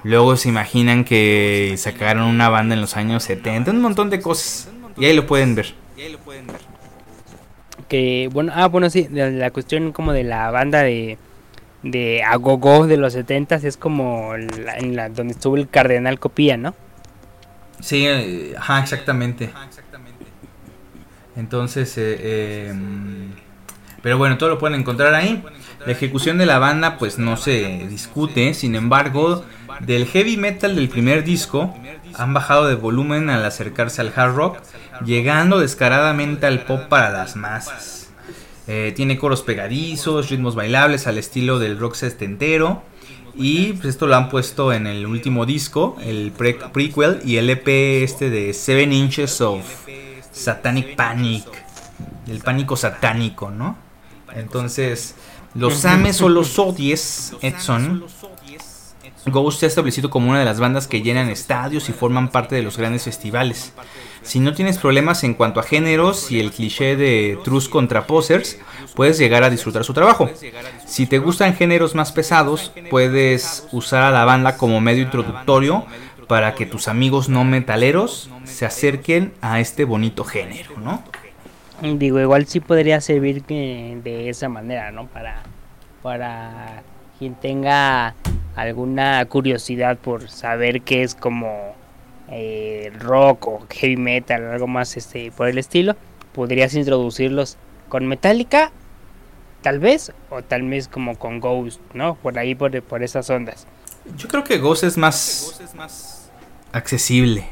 luego 0.03 0.37
se 0.37 0.49
imaginan 0.49 1.05
que 1.05 1.75
sacaron 1.79 2.25
una 2.25 2.49
banda 2.49 2.75
en 2.75 2.81
los 2.81 2.97
años 2.97 3.23
70, 3.25 3.71
un 3.71 3.81
montón 3.81 4.11
de 4.11 4.21
cosas. 4.21 4.69
Y 4.97 5.05
ahí 5.05 5.15
lo 5.15 5.27
pueden 5.27 5.55
ver. 5.55 5.75
Que 7.87 8.29
bueno, 8.33 8.53
ah, 8.55 8.67
bueno, 8.67 8.91
sí, 8.91 9.09
la, 9.11 9.31
la 9.31 9.51
cuestión 9.51 9.93
como 9.93 10.13
de 10.13 10.25
la 10.25 10.51
banda 10.51 10.83
de 10.83 11.17
de 11.83 12.23
Agogo 12.23 12.87
de 12.87 12.97
los 12.97 13.13
70 13.13 13.57
es 13.57 13.77
como 13.77 14.35
en 14.35 14.97
la 14.97 15.09
donde 15.09 15.35
estuvo 15.35 15.57
el 15.57 15.69
Cardenal 15.69 16.19
Copía, 16.19 16.57
¿no? 16.57 16.75
Sí, 17.81 18.07
eh, 18.07 18.55
ajá, 18.59 18.81
exactamente. 18.81 19.51
Entonces, 21.37 21.97
eh, 21.99 22.17
eh, 22.21 22.75
pero 24.03 24.19
bueno, 24.19 24.39
todo 24.39 24.49
lo 24.49 24.59
pueden 24.59 24.81
encontrar 24.81 25.15
ahí. 25.15 25.43
La 25.87 25.93
ejecución 25.93 26.39
de 26.39 26.47
la 26.47 26.59
banda 26.59 26.99
pues 26.99 27.19
no 27.19 27.37
se 27.37 27.87
discute, 27.89 28.53
sin 28.55 28.75
embargo, 28.75 29.45
del 29.81 30.07
heavy 30.07 30.37
metal 30.37 30.75
del 30.75 30.89
primer 30.89 31.23
disco 31.23 31.75
han 32.15 32.35
bajado 32.35 32.67
de 32.67 32.75
volumen 32.75 33.31
al 33.31 33.45
acercarse 33.45 34.01
al 34.01 34.13
hard 34.15 34.35
rock, 34.35 34.59
llegando 35.05 35.61
descaradamente 35.61 36.47
al 36.47 36.65
pop 36.65 36.83
para 36.89 37.11
las 37.11 37.37
masas. 37.37 37.98
Eh, 38.69 38.93
tiene 38.95 39.17
coros 39.19 39.41
pegadizos, 39.41 40.29
ritmos 40.29 40.55
bailables 40.55 41.07
al 41.07 41.17
estilo 41.17 41.59
del 41.59 41.79
rock 41.79 41.95
sestentero. 41.95 42.83
Y 43.35 43.73
pues 43.75 43.87
esto 43.87 44.07
lo 44.07 44.17
han 44.17 44.29
puesto 44.29 44.73
en 44.73 44.87
el 44.87 45.07
último 45.07 45.47
disco, 45.47 45.97
el 46.03 46.33
prequel 46.33 47.21
y 47.25 47.37
el 47.37 47.49
EP 47.49 47.69
este 48.03 48.31
de 48.31 48.53
Seven 48.53 48.93
Inches 48.93 49.41
of 49.41 49.65
Satanic 50.33 50.97
Panic. 50.97 51.47
El 52.27 52.41
pánico 52.41 52.77
satánico, 52.77 53.51
¿no? 53.51 53.79
Entonces, 54.35 55.15
los 55.55 55.85
ames 55.85 56.21
o 56.21 56.29
los 56.29 56.59
odies, 56.59 57.35
Edson, 57.41 58.05
Ghost 59.27 59.61
se 59.61 59.67
ha 59.67 59.69
establecido 59.69 60.11
como 60.11 60.31
una 60.31 60.39
de 60.39 60.45
las 60.45 60.61
bandas 60.61 60.87
que 60.87 61.03
llenan 61.03 61.29
estadios 61.29 61.89
y 61.89 61.93
forman 61.93 62.29
parte 62.29 62.55
de 62.55 62.63
los 62.63 62.77
grandes 62.77 63.05
festivales. 63.05 63.73
Si 64.23 64.41
no 64.41 64.53
tienes 64.53 64.79
problemas 64.79 65.25
en 65.25 65.35
cuanto 65.35 65.61
a 65.61 65.63
géneros 65.63 66.31
y 66.31 66.41
el 66.41 66.51
cliché 66.51 66.97
de 66.97 67.39
trus 67.45 67.69
contra 67.69 68.07
posers, 68.07 68.59
puedes 68.95 69.19
llegar 69.19 69.43
a 69.43 69.51
disfrutar 69.51 69.85
su 69.85 69.95
trabajo. 69.95 70.29
Si 70.87 71.07
te 71.07 71.19
gustan 71.19 71.55
géneros 71.55 71.95
más 71.95 72.13
pesados, 72.13 72.73
puedes 72.91 73.67
usar 73.73 74.03
a 74.03 74.11
la 74.11 74.25
banda 74.25 74.57
como 74.57 74.81
medio 74.81 75.03
introductorio 75.03 75.87
para 76.27 76.55
que 76.55 76.67
tus 76.67 76.89
amigos 76.89 77.29
no 77.29 77.45
metaleros 77.45 78.31
se 78.45 78.67
acerquen 78.67 79.33
a 79.41 79.61
este 79.61 79.85
bonito 79.85 80.25
género, 80.25 80.73
¿no? 80.77 81.03
Digo, 81.81 82.21
igual 82.21 82.47
sí 82.47 82.61
podría 82.61 83.01
servir 83.01 83.45
de 83.47 84.29
esa 84.29 84.49
manera, 84.49 84.91
¿no? 84.91 85.07
Para, 85.07 85.43
para 86.03 86.83
quien 87.19 87.35
tenga 87.35 88.15
alguna 88.59 89.25
curiosidad 89.27 89.99
por 89.99 90.29
saber 90.29 90.83
qué 90.83 91.05
es 91.05 91.15
como 91.15 91.75
eh, 92.29 92.93
rock 92.99 93.47
o 93.47 93.67
heavy 93.71 93.97
metal 93.97 94.43
o 94.43 94.53
algo 94.53 94.67
más 94.67 94.97
este 94.97 95.31
por 95.31 95.49
el 95.49 95.59
estilo, 95.59 95.95
podrías 96.35 96.75
introducirlos 96.75 97.57
con 97.89 98.07
Metallica, 98.07 98.73
tal 99.63 99.79
vez, 99.79 100.13
o 100.29 100.43
tal 100.43 100.69
vez 100.69 100.89
como 100.89 101.17
con 101.17 101.39
Ghost, 101.39 101.81
¿no? 101.95 102.17
Por 102.17 102.37
ahí, 102.39 102.57
por, 102.57 102.83
por 102.83 103.05
esas 103.05 103.31
ondas. 103.31 103.67
Yo 104.17 104.27
creo 104.27 104.43
que 104.43 104.59
Ghost 104.59 104.83
es 104.83 104.97
más, 104.97 106.29
accesible, 106.73 107.47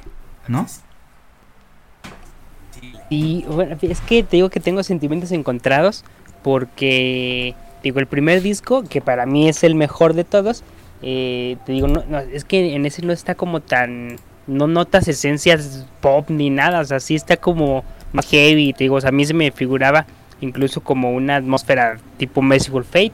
¿no? 0.49 0.67
Y 3.11 3.45
bueno, 3.45 3.77
es 3.81 4.01
que 4.01 4.25
te 4.25 4.37
digo 4.39 4.51
que 4.51 4.59
tengo 4.59 4.83
sentimientos 4.83 5.31
encontrados 5.31 6.05
porque, 6.43 7.55
digo, 7.85 8.01
el 8.01 8.09
primer 8.09 8.43
disco, 8.43 8.83
que 8.83 9.01
para 9.01 9.25
mí 9.25 9.49
es 9.49 9.63
el 9.63 9.77
mejor 9.77 10.15
de 10.15 10.25
todos, 10.25 10.65
eh, 11.03 11.57
te 11.65 11.73
digo, 11.73 11.89
no, 11.89 12.19
es 12.19 12.45
que 12.45 12.75
en 12.75 12.87
ese 12.87 13.03
no 13.03 13.13
está 13.13 13.35
como 13.35 13.61
tan 13.61 14.17
no 14.47 14.67
notas 14.67 15.09
esencias 15.09 15.87
pop 16.01 16.31
ni 16.31 16.51
nada, 16.51 16.81
o 16.81 16.85
sea, 16.85 17.01
sí 17.01 17.15
está 17.15 17.37
como 17.37 17.85
más 18.13 18.27
heavy, 18.27 18.73
te 18.73 18.85
digo, 18.85 18.97
o 18.97 19.01
sea, 19.01 19.09
a 19.09 19.13
mí 19.13 19.25
se 19.25 19.35
me 19.35 19.51
figuraba 19.51 20.07
incluso 20.41 20.81
como 20.83 21.13
una 21.13 21.37
atmósfera 21.37 21.99
tipo 22.17 22.43
Merciful 22.43 22.85
Fate. 22.85 23.13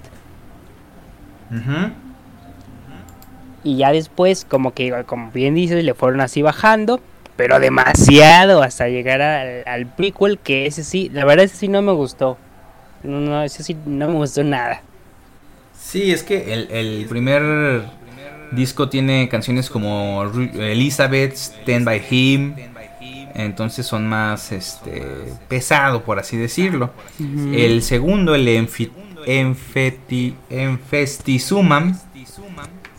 Y 3.65 3.77
ya 3.77 3.93
después, 3.93 4.45
como 4.45 4.75
que, 4.75 5.05
como 5.07 5.31
bien 5.31 5.55
dices, 5.55 5.85
le 5.85 5.95
fueron 5.95 6.21
así 6.21 6.43
bajando, 6.43 7.01
pero 7.37 7.61
demasiado 7.61 8.63
hasta 8.63 8.89
llegar 8.89 9.23
al, 9.23 9.63
al 9.67 9.87
prequel, 9.87 10.39
que 10.39 10.67
ese 10.67 10.83
sí, 10.85 11.11
la 11.13 11.25
verdad 11.25 11.45
ese 11.45 11.57
sí 11.57 11.69
no 11.69 11.81
me 11.83 11.93
gustó. 11.93 12.39
No, 13.03 13.21
no, 13.21 13.43
ese 13.43 13.63
sí 13.63 13.77
no 13.87 14.09
me 14.09 14.15
gustó 14.15 14.45
nada. 14.45 14.83
Sí, 15.83 16.13
es 16.13 16.23
que 16.23 16.53
el, 16.53 16.71
el 16.71 17.07
primer 17.07 17.85
disco 18.53 18.89
tiene 18.89 19.29
canciones 19.29 19.69
como 19.69 20.23
Elizabeth, 20.55 21.35
Stand 21.35 21.85
by 21.85 22.03
Him. 22.09 22.55
Entonces 23.35 23.87
son 23.87 24.07
más 24.07 24.53
este 24.53 25.03
pesado, 25.49 26.05
por 26.05 26.19
así 26.19 26.37
decirlo. 26.37 26.93
El 27.19 27.83
segundo, 27.83 28.35
el 28.35 28.47
Enfeti, 29.27 30.35
Enfestizumam, 30.51 31.99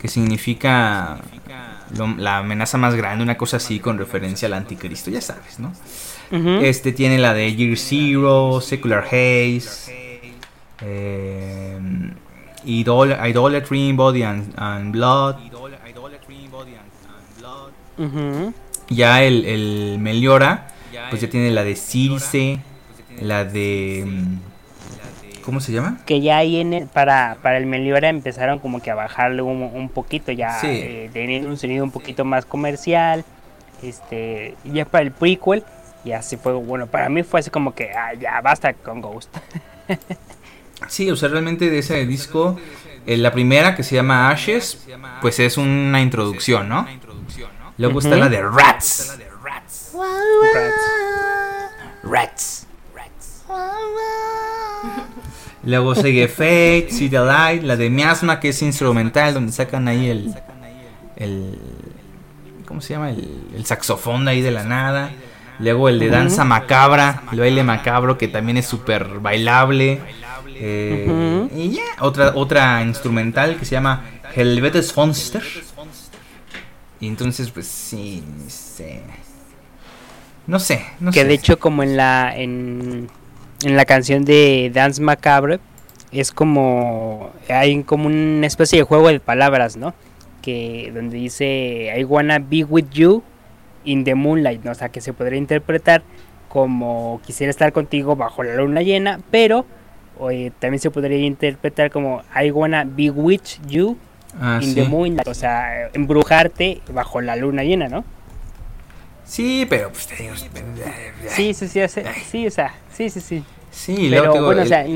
que 0.00 0.08
significa 0.08 1.20
la 2.18 2.38
amenaza 2.38 2.78
más 2.78 2.96
grande, 2.96 3.22
una 3.22 3.36
cosa 3.36 3.58
así 3.58 3.78
con 3.78 3.96
referencia 3.96 4.46
al 4.46 4.54
anticristo, 4.54 5.10
ya 5.10 5.20
sabes, 5.20 5.60
¿no? 5.60 5.72
Este 6.62 6.90
tiene 6.90 7.18
la 7.18 7.32
de 7.32 7.54
Year 7.54 7.76
Zero, 7.78 8.60
Secular 8.60 9.04
Haze, 9.04 10.32
eh, 10.82 11.78
Idolatry 12.66 13.88
in 13.88 13.96
Body 13.96 14.22
and, 14.22 14.92
Blood. 14.92 15.36
Ya 18.88 19.22
el, 19.22 19.44
el, 19.44 19.98
Meliora, 19.98 20.68
pues 21.10 21.22
ya 21.22 21.28
tiene 21.28 21.50
la 21.50 21.64
de 21.64 21.76
Circe, 21.76 22.58
la 23.20 23.44
de... 23.44 24.06
¿Cómo 25.44 25.60
se 25.60 25.72
llama? 25.72 25.98
Que 26.06 26.22
ya 26.22 26.38
ahí 26.38 26.56
en 26.56 26.88
para, 26.88 27.36
para 27.42 27.58
el 27.58 27.66
Meliora 27.66 28.08
empezaron 28.08 28.58
como 28.60 28.80
que 28.80 28.90
a 28.90 28.94
bajarle 28.94 29.42
un, 29.42 29.90
poquito, 29.90 30.32
ya 30.32 30.58
eh, 30.62 31.10
teniendo 31.12 31.50
un 31.50 31.58
sonido 31.58 31.84
un 31.84 31.90
poquito 31.90 32.24
más 32.24 32.46
comercial. 32.46 33.24
Este, 33.82 34.54
ya 34.64 34.86
para 34.86 35.04
el 35.04 35.12
prequel, 35.12 35.62
ya 36.02 36.18
así 36.18 36.38
fue, 36.38 36.54
bueno, 36.54 36.86
para 36.86 37.10
mí 37.10 37.22
fue 37.22 37.40
así 37.40 37.50
como 37.50 37.74
que 37.74 37.90
ah, 37.92 38.14
ya 38.14 38.40
basta 38.40 38.72
con 38.72 39.02
Ghost. 39.02 39.36
Sí, 40.88 41.10
o 41.10 41.16
sea, 41.16 41.28
realmente 41.28 41.70
de 41.70 41.78
ese 41.78 42.04
disco, 42.06 42.58
eh, 43.06 43.16
la 43.16 43.32
primera 43.32 43.74
que 43.74 43.82
se 43.82 43.94
llama 43.94 44.30
Ashes, 44.30 44.86
pues 45.20 45.38
es 45.38 45.56
una 45.56 46.00
introducción, 46.00 46.68
¿no? 46.68 46.86
Luego 47.78 47.98
está 47.98 48.16
la 48.16 48.28
de 48.28 48.42
Rats. 48.42 49.18
Rats. 49.42 49.92
Rats. 52.04 52.66
Luego 55.64 55.94
sigue 55.94 56.28
Fate, 56.28 56.88
See 56.90 57.08
the 57.08 57.18
Light, 57.18 57.62
la 57.62 57.76
de 57.76 57.88
Miasma, 57.88 58.38
que 58.38 58.50
es 58.50 58.60
instrumental, 58.62 59.34
donde 59.34 59.52
sacan 59.52 59.88
ahí 59.88 60.10
el. 60.10 60.34
el 61.16 61.58
¿Cómo 62.66 62.80
se 62.80 62.94
llama? 62.94 63.10
El, 63.10 63.48
el 63.54 63.64
saxofón 63.64 64.26
de 64.26 64.32
ahí 64.32 64.42
de 64.42 64.50
la 64.50 64.64
nada. 64.64 65.10
Luego 65.58 65.88
el 65.88 65.98
de 66.00 66.10
Danza 66.10 66.44
Macabra, 66.44 67.22
el 67.32 67.38
baile 67.38 67.62
macabro, 67.62 68.18
que 68.18 68.28
también 68.28 68.56
es 68.56 68.66
súper 68.66 69.20
bailable. 69.20 70.00
Eh, 70.54 71.48
y 71.54 71.70
ya, 71.70 71.82
otra, 72.00 72.32
otra 72.34 72.82
instrumental 72.82 73.56
que 73.56 73.64
se 73.64 73.72
llama 73.72 74.04
Helvetes 74.34 74.92
Fonster. 74.92 75.42
Y 77.00 77.08
entonces, 77.08 77.50
pues 77.50 77.66
sí, 77.66 78.22
no 80.46 80.58
sé. 80.58 80.84
No 81.00 81.10
que 81.10 81.24
de 81.24 81.34
hecho, 81.34 81.58
como 81.58 81.82
en 81.82 81.96
la, 81.96 82.32
en, 82.36 83.08
en 83.62 83.76
la 83.76 83.84
canción 83.84 84.24
de 84.24 84.70
Dance 84.72 85.02
Macabre, 85.02 85.58
es 86.12 86.32
como. 86.32 87.32
Hay 87.48 87.82
como 87.82 88.06
una 88.06 88.46
especie 88.46 88.78
de 88.78 88.84
juego 88.84 89.08
de 89.08 89.20
palabras, 89.20 89.76
¿no? 89.76 89.94
Que 90.42 90.90
donde 90.94 91.16
dice 91.16 91.92
I 91.98 92.04
wanna 92.04 92.38
be 92.38 92.64
with 92.64 92.90
you 92.92 93.22
in 93.84 94.04
the 94.04 94.14
moonlight, 94.14 94.62
¿no? 94.64 94.72
O 94.72 94.74
sea, 94.74 94.90
que 94.90 95.00
se 95.00 95.12
podría 95.12 95.38
interpretar 95.38 96.02
como 96.48 97.20
quisiera 97.26 97.50
estar 97.50 97.72
contigo 97.72 98.14
bajo 98.14 98.44
la 98.44 98.54
luna 98.54 98.82
llena, 98.82 99.20
pero 99.30 99.66
o, 100.18 100.28
también 100.58 100.78
se 100.80 100.90
podría 100.90 101.18
interpretar 101.18 101.90
como 101.90 102.22
I 102.40 102.50
wanna 102.50 102.84
bewitch 102.84 103.60
you 103.66 103.96
ah, 104.40 104.58
in 104.62 104.74
the 104.74 104.84
moon, 104.84 105.18
o 105.26 105.34
sea, 105.34 105.88
embrujarte 105.92 106.80
bajo 106.92 107.20
la 107.20 107.36
luna 107.36 107.62
llena, 107.64 107.88
¿no? 107.88 108.04
Sí, 109.24 109.66
pero 109.68 109.90
pues 109.90 110.06
te 110.06 110.16
digo, 110.22 110.34
sí, 110.36 111.54
sí, 111.54 111.66
sí, 111.68 111.80
sí, 112.30 112.46
o 112.46 112.50
sea, 112.50 112.74
sí, 112.92 113.08
sí, 113.10 113.20
sí. 113.20 113.42
Sí, 113.70 114.08
Pero 114.10 114.32
bueno, 114.44 114.62
o 114.62 114.66
sea, 114.66 114.86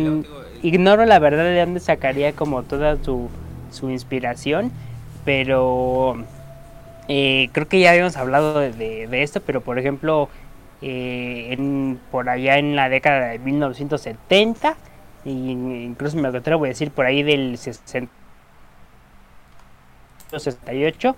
ignoro 0.63 1.05
la 1.07 1.19
verdad 1.19 1.45
de 1.45 1.59
dónde 1.61 1.81
sacaría 1.81 2.33
como 2.33 2.63
toda 2.63 2.97
su, 3.03 3.29
su 3.73 3.91
inspiración, 3.91 4.71
pero 5.25 6.17
eh, 7.09 7.49
creo 7.53 7.67
que 7.69 7.81
ya 7.81 7.91
habíamos 7.91 8.17
hablado 8.17 8.61
de, 8.61 8.73
de- 8.73 9.07
de 9.09 9.23
esto, 9.23 9.41
pero 9.41 9.63
por 9.63 9.79
ejemplo, 9.79 10.29
eh, 10.83 11.49
en, 11.51 11.99
por 12.13 12.29
allá 12.29 12.59
en 12.59 12.77
la 12.77 12.89
década 12.89 13.29
de 13.29 13.39
1970, 13.41 14.77
y 15.31 15.51
incluso 15.85 16.17
me 16.17 16.29
atrevo 16.29 16.65
a 16.65 16.69
decir 16.69 16.91
por 16.91 17.07
ahí 17.07 17.23
del 17.23 17.57
60 17.59 18.11
68, 20.31 21.17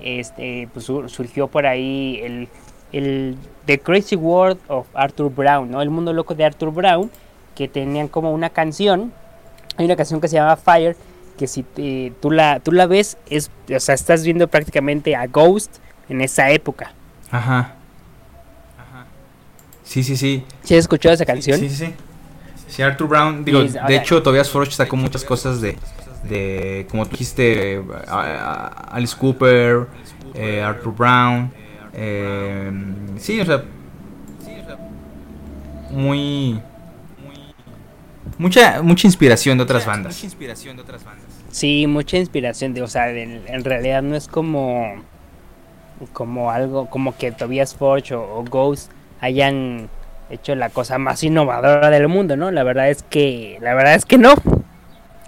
este, 0.00 0.68
pues 0.72 0.84
sur- 0.84 1.08
surgió 1.08 1.48
por 1.48 1.66
ahí 1.66 2.20
el, 2.22 2.48
el 2.92 3.36
The 3.66 3.78
Crazy 3.80 4.16
World 4.16 4.58
of 4.68 4.86
Arthur 4.94 5.30
Brown, 5.34 5.70
¿no? 5.70 5.80
El 5.80 5.90
mundo 5.90 6.12
loco 6.12 6.34
de 6.34 6.44
Arthur 6.44 6.70
Brown, 6.72 7.10
que 7.54 7.68
tenían 7.68 8.08
como 8.08 8.32
una 8.32 8.50
canción, 8.50 9.12
hay 9.76 9.86
una 9.86 9.96
canción 9.96 10.20
que 10.20 10.28
se 10.28 10.36
llama 10.36 10.56
Fire, 10.56 10.96
que 11.38 11.46
si 11.46 11.62
te- 11.62 12.12
tú, 12.20 12.30
la, 12.30 12.60
tú 12.60 12.72
la 12.72 12.86
ves, 12.86 13.16
es, 13.30 13.50
o 13.74 13.80
sea, 13.80 13.94
estás 13.94 14.22
viendo 14.24 14.46
prácticamente 14.48 15.16
a 15.16 15.26
Ghost 15.26 15.76
en 16.08 16.20
esa 16.20 16.50
época. 16.50 16.92
Ajá. 17.30 17.76
Sí, 19.84 20.02
sí, 20.02 20.16
sí. 20.16 20.44
¿Sí 20.62 20.74
has 20.74 20.80
escuchado 20.80 21.14
esa 21.14 21.26
canción? 21.26 21.58
Sí, 21.58 21.68
sí, 21.68 21.86
sí. 21.86 21.94
Sí, 22.72 22.82
Arthur 22.82 23.06
Brown, 23.08 23.44
digo, 23.44 23.58
de 23.86 23.96
hecho, 23.96 24.22
Tobias 24.22 24.48
Forge 24.48 24.72
sacó 24.72 24.96
muchas 24.96 25.24
cosas 25.24 25.60
de, 25.60 25.76
de 26.24 26.86
como 26.90 27.04
tú 27.04 27.12
dijiste, 27.12 27.74
eh, 27.74 27.82
a- 28.08 28.20
a- 28.20 28.66
Alice 28.96 29.14
Cooper, 29.18 29.86
eh, 30.34 30.62
Arthur 30.62 30.94
Brown, 30.94 31.52
eh, 31.92 32.72
sí, 33.18 33.38
o 33.40 33.44
sea, 33.44 33.62
muy, 35.90 36.60
mucha, 38.38 38.80
mucha 38.82 39.06
inspiración 39.06 39.58
de 39.58 39.64
otras 39.64 39.84
bandas. 39.84 40.14
Sí, 41.50 41.86
mucha 41.86 42.16
inspiración, 42.16 42.72
de, 42.72 42.82
o 42.82 42.88
sea, 42.88 43.10
en, 43.10 43.42
en 43.46 43.64
realidad 43.64 44.02
no 44.02 44.16
es 44.16 44.26
como 44.28 45.02
como 46.14 46.50
algo 46.50 46.86
como 46.90 47.16
que 47.16 47.30
Tobias 47.30 47.76
Forge 47.76 48.14
o, 48.14 48.22
o 48.38 48.42
Ghost 48.44 48.90
hayan 49.20 49.88
hecho 50.32 50.54
la 50.54 50.70
cosa 50.70 50.98
más 50.98 51.22
innovadora 51.22 51.90
del 51.90 52.08
mundo, 52.08 52.36
¿no? 52.36 52.50
La 52.50 52.62
verdad 52.64 52.88
es 52.90 53.02
que 53.02 53.58
la 53.60 53.74
verdad 53.74 53.94
es 53.94 54.04
que 54.04 54.18
no. 54.18 54.34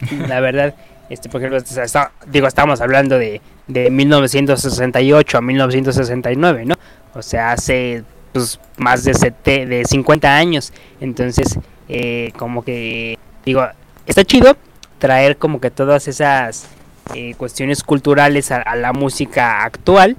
La 0.29 0.41
verdad, 0.41 0.75
este 1.09 1.29
por 1.29 1.41
ejemplo, 1.41 1.59
está- 1.59 2.11
digo, 2.27 2.47
estamos 2.47 2.81
hablando 2.81 3.19
de 3.19 3.41
de 3.67 3.91
1968 3.91 5.39
a 5.39 5.41
1969, 5.41 6.65
¿no? 6.67 6.75
O 7.15 7.23
sea, 7.23 7.53
hace 7.53 8.03
pues 8.33 8.59
más 8.77 9.05
de 9.05 9.15
sete- 9.15 9.65
de 9.67 9.85
50 9.85 10.37
años. 10.37 10.73
Entonces, 11.01 11.59
eh, 11.89 12.33
como 12.37 12.63
que 12.65 13.19
digo, 13.47 13.67
está 14.07 14.25
chido 14.25 14.57
traer 14.99 15.37
como 15.37 15.61
que 15.61 15.71
todas 15.71 16.09
esas 16.09 16.67
eh, 17.15 17.35
cuestiones 17.37 17.83
culturales 17.85 18.51
a, 18.51 18.57
a 18.63 18.75
la 18.77 18.93
música 18.93 19.63
actual, 19.65 20.17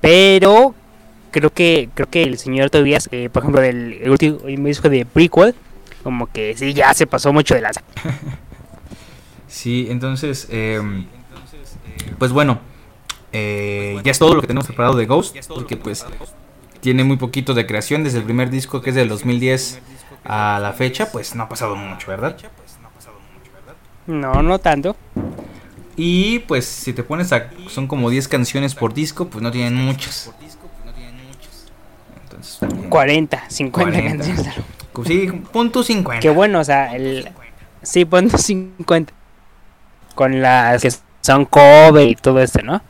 pero 0.00 0.74
creo 1.34 1.50
que 1.50 1.88
creo 1.94 2.08
que 2.08 2.22
el 2.22 2.38
señor 2.38 2.70
Tobias, 2.70 3.08
eh, 3.10 3.28
por 3.28 3.42
ejemplo, 3.42 3.60
del 3.60 3.94
el 4.00 4.10
último 4.10 4.38
disco 4.46 4.88
de 4.88 5.04
Prequel, 5.04 5.54
como 6.04 6.28
que 6.28 6.56
sí 6.56 6.72
ya 6.72 6.94
se 6.94 7.08
pasó 7.08 7.32
mucho 7.32 7.54
de 7.54 7.60
la 7.60 7.72
Sí, 9.48 9.88
entonces, 9.90 10.46
eh, 10.50 10.80
pues 12.18 12.32
bueno, 12.32 12.60
eh, 13.32 13.98
ya 14.04 14.12
es 14.12 14.18
todo 14.18 14.34
lo 14.34 14.40
que 14.40 14.46
tenemos 14.46 14.66
preparado 14.66 14.96
de 14.96 15.06
Ghost, 15.06 15.36
porque 15.48 15.76
pues 15.76 16.06
tiene 16.80 17.02
muy 17.02 17.16
poquito 17.16 17.52
de 17.54 17.66
creación 17.66 18.04
desde 18.04 18.18
el 18.18 18.24
primer 18.24 18.50
disco 18.50 18.80
que 18.80 18.90
es 18.90 18.96
del 18.96 19.08
2010 19.08 19.80
a 20.24 20.58
la 20.60 20.72
fecha, 20.72 21.10
pues 21.10 21.34
no 21.34 21.44
ha 21.44 21.48
pasado 21.48 21.74
mucho, 21.76 22.08
¿verdad? 22.08 22.36
No, 24.06 24.42
no 24.42 24.58
tanto. 24.58 24.96
Y 25.96 26.40
pues 26.40 26.64
si 26.64 26.92
te 26.92 27.02
pones 27.02 27.32
a... 27.32 27.50
son 27.68 27.86
como 27.86 28.10
10 28.10 28.28
canciones 28.28 28.74
por 28.74 28.92
disco, 28.94 29.28
pues 29.28 29.42
no 29.42 29.50
tienen 29.50 29.74
muchas. 29.74 30.32
También- 32.60 32.90
40, 32.90 33.50
50 33.50 33.90
40. 34.00 34.24
canciones. 34.24 34.54
Sí, 35.06 35.26
punto 35.52 35.82
50. 35.82 36.20
Qué 36.20 36.30
bueno, 36.30 36.60
o 36.60 36.64
sea, 36.64 36.94
el 36.94 37.28
sí, 37.82 38.04
ponte 38.04 38.38
50 38.38 39.12
con 40.14 40.40
las 40.40 40.80
que 40.82 40.92
son 41.20 41.44
cover 41.46 42.08
y 42.08 42.14
todo 42.14 42.40
esto, 42.40 42.62
¿no? 42.62 42.80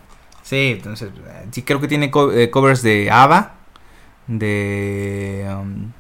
Sí, 0.43 0.73
entonces, 0.77 1.11
sí 1.51 1.63
creo 1.63 1.81
que 1.81 1.89
tiene 1.89 2.11
co- 2.11 2.31
eh, 2.33 2.51
covers 2.51 2.83
de 2.83 3.11
ABBA, 3.11 3.55
de... 4.27 5.47
um, 5.59 5.93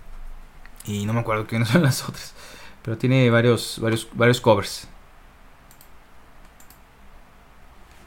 y 0.84 1.06
no 1.06 1.14
me 1.14 1.20
acuerdo 1.20 1.46
quiénes 1.46 1.68
son 1.68 1.82
las 1.82 2.02
otras, 2.06 2.34
pero 2.82 2.98
tiene 2.98 3.30
varios, 3.30 3.78
varios, 3.80 4.06
varios 4.12 4.40
covers. 4.42 4.86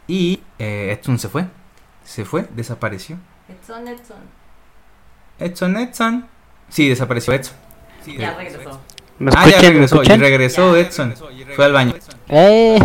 Y 0.07 0.41
eh, 0.59 0.95
Edson 0.97 1.19
se 1.19 1.27
fue, 1.29 1.47
se 2.03 2.23
fue, 2.25 2.47
desapareció. 2.55 3.17
Edson, 3.49 3.87
Edson. 3.87 4.17
Edson, 5.39 5.77
Edson. 5.77 6.25
Sí, 6.69 6.89
desapareció 6.89 7.33
Edson. 7.33 7.55
Ya 8.17 8.35
regresó. 8.35 8.79
¿Me 9.19 9.31
Ah, 9.35 9.49
ya 9.49 9.61
regresó, 9.61 10.03
y 10.03 10.07
regresó 10.07 10.75
Edson. 10.75 11.13
Fue 11.55 11.65
al 11.65 11.73
baño. 11.73 11.93
Eh, 12.29 12.79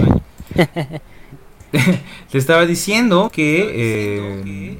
Te 2.31 2.39
estaba 2.39 2.67
diciendo 2.67 3.31
que 3.33 3.71
eh, 3.75 4.77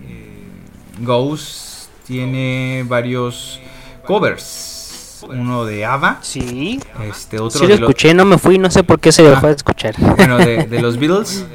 Ghost 1.01 1.89
tiene 2.07 2.85
varios 2.87 3.61
covers. 4.07 5.25
Uno 5.29 5.65
de 5.65 5.85
ABBA, 5.85 6.19
sí, 6.23 6.81
este 7.09 7.37
otro 7.39 7.51
sí 7.61 7.61
lo 7.61 7.69
de, 7.69 7.75
escuché, 7.75 8.13
no 8.13 8.25
me 8.25 8.39
fui, 8.39 8.59
no 8.59 8.69
sé 8.73 8.83
por 8.83 8.99
qué 8.99 9.13
se 9.13 9.23
dejó 9.23 9.47
Ah. 9.47 9.51
de 9.51 9.55
escuchar. 9.55 9.95
bueno, 10.17 10.37
de, 10.37 10.65
de 10.65 10.83
los 10.83 10.97
Beatles, 10.99 11.47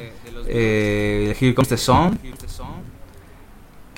eh, 0.46 1.36
Here 1.38 1.54
Comes 1.54 1.68
the 1.68 1.76
Song. 1.76 2.14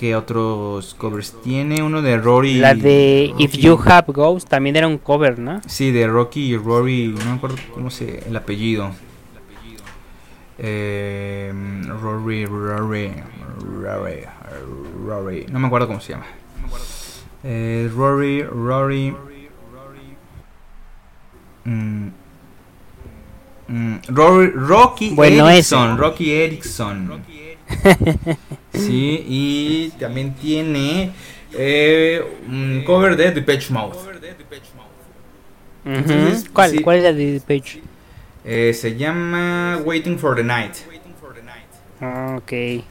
¿Qué 0.01 0.17
otros 0.17 0.95
covers 0.95 1.35
tiene? 1.45 1.83
Uno 1.83 2.01
de 2.01 2.17
Rory. 2.17 2.55
La 2.55 2.73
de 2.75 3.35
If 3.39 3.53
Rocky- 3.53 3.61
You 3.61 3.79
Have 3.85 4.07
Ghost 4.15 4.49
también 4.49 4.75
era 4.77 4.89
un 4.89 4.97
cover, 4.97 5.39
¿no? 5.39 5.61
Sí, 5.67 5.91
de 5.93 6.07
Rocky 6.07 6.41
y 6.55 6.57
Rory, 6.57 7.09
no 7.09 7.23
me 7.27 7.33
acuerdo 7.33 7.57
cómo 7.75 7.91
se 7.91 8.27
el 8.27 8.35
apellido. 8.35 8.93
Eh, 10.59 11.53
Rory, 12.01 12.47
Rory, 12.47 13.13
Rory, 13.83 14.21
Rory, 15.07 15.47
no 15.51 15.59
me 15.59 15.67
acuerdo 15.67 15.87
cómo 15.87 16.01
se 16.01 16.13
llama. 16.15 16.25
Eh, 17.45 17.91
Rory, 17.95 18.43
Rory. 18.43 19.15
mm, 21.65 22.09
mm, 23.69 23.95
Rory, 24.09 24.51
Rocky 24.55 25.11
Bueno, 25.15 25.47
Erickson, 25.49 25.91
ese. 25.93 25.99
Rocky 26.01 26.33
Erickson. 26.33 27.23
Sí, 28.73 29.25
y 29.29 29.91
también 29.99 30.35
tiene 30.35 31.13
eh, 31.53 32.23
un 32.49 32.83
cover 32.87 33.17
de 33.17 33.33
Depeche. 33.33 33.73
Ujú. 33.73 33.89
Entonces, 35.85 36.49
¿Cuál, 36.53 36.71
sí. 36.71 36.79
¿Cuál 36.81 36.99
es 36.99 37.03
la 37.05 37.13
de 37.13 37.41
Page? 37.41 37.83
Eh, 38.45 38.73
se 38.75 38.97
llama 38.97 39.81
Waiting 39.85 40.19
for 40.19 40.37
the 40.37 40.45
Night. 40.45 40.75
Ah, 42.01 42.37
ok. 42.39 42.83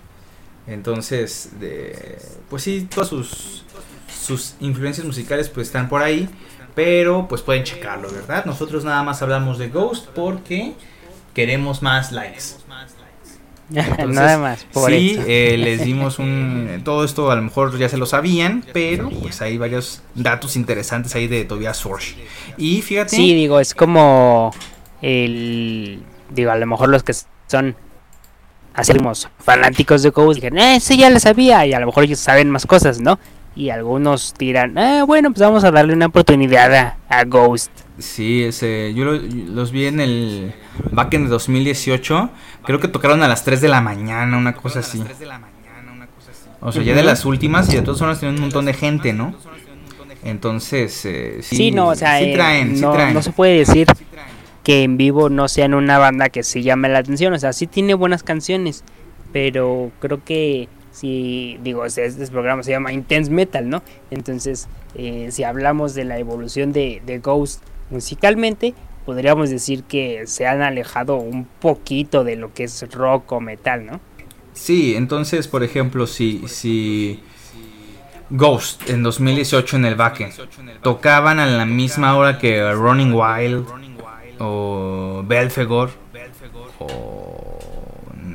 Entonces, 0.68 1.52
de, 1.60 2.20
pues 2.50 2.64
sí, 2.64 2.88
todas 2.90 3.10
sus, 3.10 3.64
sus 4.08 4.56
influencias 4.60 5.06
musicales 5.06 5.50
pues 5.50 5.68
están 5.68 5.90
por 5.90 6.02
ahí. 6.02 6.30
Pero 6.76 7.28
pues 7.28 7.42
pueden 7.42 7.64
checarlo, 7.64 8.12
¿verdad? 8.12 8.46
Nosotros 8.46 8.86
nada 8.86 9.04
más 9.04 9.22
hablamos 9.22 9.58
de 9.58 9.70
Ghost 9.70 10.08
porque 10.10 10.74
queremos 11.34 11.82
más 11.82 12.12
likes. 12.12 12.56
Entonces, 13.72 14.09
Nada 14.09 14.38
más, 14.38 14.65
por 14.74 14.89
sí, 14.91 15.20
eh, 15.28 15.55
les 15.57 15.84
dimos 15.84 16.20
un... 16.20 16.82
Todo 16.84 17.03
esto 17.03 17.30
a 17.30 17.36
lo 17.36 17.41
mejor 17.41 17.78
ya 17.78 17.88
se 17.88 17.97
lo 17.97 18.05
sabían, 18.05 18.63
pero 18.74 19.09
pues 19.09 19.41
hay 19.41 19.57
varios 19.57 20.01
datos 20.15 20.55
interesantes 20.55 21.13
ahí 21.15 21.28
de 21.28 21.45
Tobias 21.45 21.82
Forge. 21.82 22.15
Y 22.57 22.82
fíjate... 22.82 23.15
Sí, 23.15 23.34
digo, 23.34 23.59
es 23.59 23.74
como 23.74 24.51
el. 25.01 26.01
Digo, 26.30 26.51
a 26.51 26.57
lo 26.57 26.65
mejor 26.65 26.89
los 26.89 27.03
que 27.03 27.13
son 27.47 27.76
así 28.74 28.93
fanáticos 29.39 30.03
de 30.03 30.09
Ghost 30.09 30.36
dijeron, 30.36 30.59
eh, 30.59 30.80
sí, 30.80 30.97
ya 30.97 31.09
lo 31.09 31.20
sabía, 31.20 31.65
y 31.65 31.74
a 31.74 31.80
lo 31.80 31.88
mejor 31.88 32.03
ellos 32.03 32.20
saben 32.20 32.49
más 32.49 32.65
cosas, 32.65 32.99
¿no? 32.99 33.20
Y 33.56 33.72
algunos 33.72 34.34
dirán, 34.38 34.78
ah, 34.78 35.04
bueno, 35.06 35.32
pues 35.32 35.41
vamos 35.41 35.64
a 35.64 35.72
darle 35.72 35.93
una 35.93 36.06
oportunidad 36.06 36.74
a, 36.74 36.97
a 37.10 37.24
Ghost. 37.26 37.72
Sí, 37.97 38.43
ese, 38.43 38.93
yo 38.93 39.04
lo- 39.06 39.18
los 39.18 39.72
vi 39.72 39.88
en 39.88 40.00
el 40.00 40.54
back 40.91 41.16
en 41.16 41.24
el 41.24 41.30
2018. 41.30 42.30
Creo 42.64 42.80
que 42.80 42.88
tocaron 42.88 43.22
a 43.24 43.28
las 43.28 43.43
3 43.43 43.60
de 43.60 43.68
la 43.68 43.82
mañana, 43.82 44.38
una 44.38 44.54
cosa 44.56 44.80
así. 44.80 45.04
O 46.62 46.72
sea, 46.72 46.84
ya 46.84 46.93
de 46.93 47.04
las 47.04 47.26
últimas 47.26 47.72
y 47.74 47.76
de 47.78 47.82
todas 47.82 48.00
formas 48.00 48.20
tienen 48.20 48.36
un 48.36 48.41
montón 48.41 48.66
de 48.66 48.74
gente, 48.74 49.14
¿no? 49.14 49.34
Entonces, 50.24 51.06
eh, 51.06 51.39
sí, 51.41 51.56
Sí, 51.56 51.72
no, 51.72 51.88
o 51.89 51.95
sea, 51.95 52.20
sí 52.20 52.26
eh, 52.26 52.34
traen, 52.34 52.76
sí 52.76 52.82
no, 52.82 52.91
traen. 52.91 53.14
no 53.14 53.22
se 53.22 53.32
puede 53.32 53.58
decir 53.60 53.88
que 54.64 54.84
en 54.84 54.97
vivo 54.97 55.30
no 55.30 55.47
sean 55.47 55.74
una 55.74 55.97
banda 55.97 56.30
que 56.30 56.43
sí 56.43 56.62
llame 56.62 56.89
la 56.89 57.00
atención. 57.00 57.34
O 57.34 57.39
sea, 57.39 57.54
sí 57.54 57.68
tiene 57.68 57.93
buenas 57.93 58.24
canciones, 58.24 58.84
pero 59.32 59.91
creo 60.00 60.22
que 60.24 60.68
si 61.00 61.58
digo, 61.64 61.89
sea, 61.89 62.06
este 62.06 62.28
programa 62.28 62.62
se 62.62 62.72
llama 62.72 62.91
Intense 62.91 63.32
Metal, 63.32 63.70
¿no? 63.70 63.82
Entonces, 64.12 64.68
eh, 64.95 65.30
si 65.32 65.43
hablamos 65.43 65.93
de 65.93 66.04
la 66.04 66.20
evolución 66.20 66.74
de, 66.74 67.02
de 67.06 67.20
Ghost 67.20 67.64
musicalmente, 67.89 68.74
podríamos 69.06 69.50
decir 69.50 69.84
que 69.84 70.28
se 70.28 70.45
han 70.45 70.62
alejado 70.62 71.16
un 71.16 71.45
poquito 71.45 72.24
de 72.24 72.36
lo 72.36 72.54
que 72.54 72.66
es 72.66 72.91
rock 72.91 73.32
o 73.32 73.39
metal, 73.39 73.86
¿no? 73.86 74.02
Sí, 74.54 74.95
entonces, 74.95 75.47
por 75.47 75.64
ejemplo, 75.64 76.06
si, 76.06 76.43
si 76.47 77.22
Ghost 78.30 78.89
en 78.89 79.02
2018 79.02 79.78
en 79.78 79.86
el 79.86 79.95
Baque 79.95 80.32
tocaban 80.84 81.39
a 81.39 81.45
la 81.45 81.66
misma 81.66 82.18
hora 82.18 82.38
que 82.38 82.72
Running 82.74 83.14
Wild 83.14 83.66
o 84.39 85.24
Belfegor 85.26 85.91
o 86.80 87.09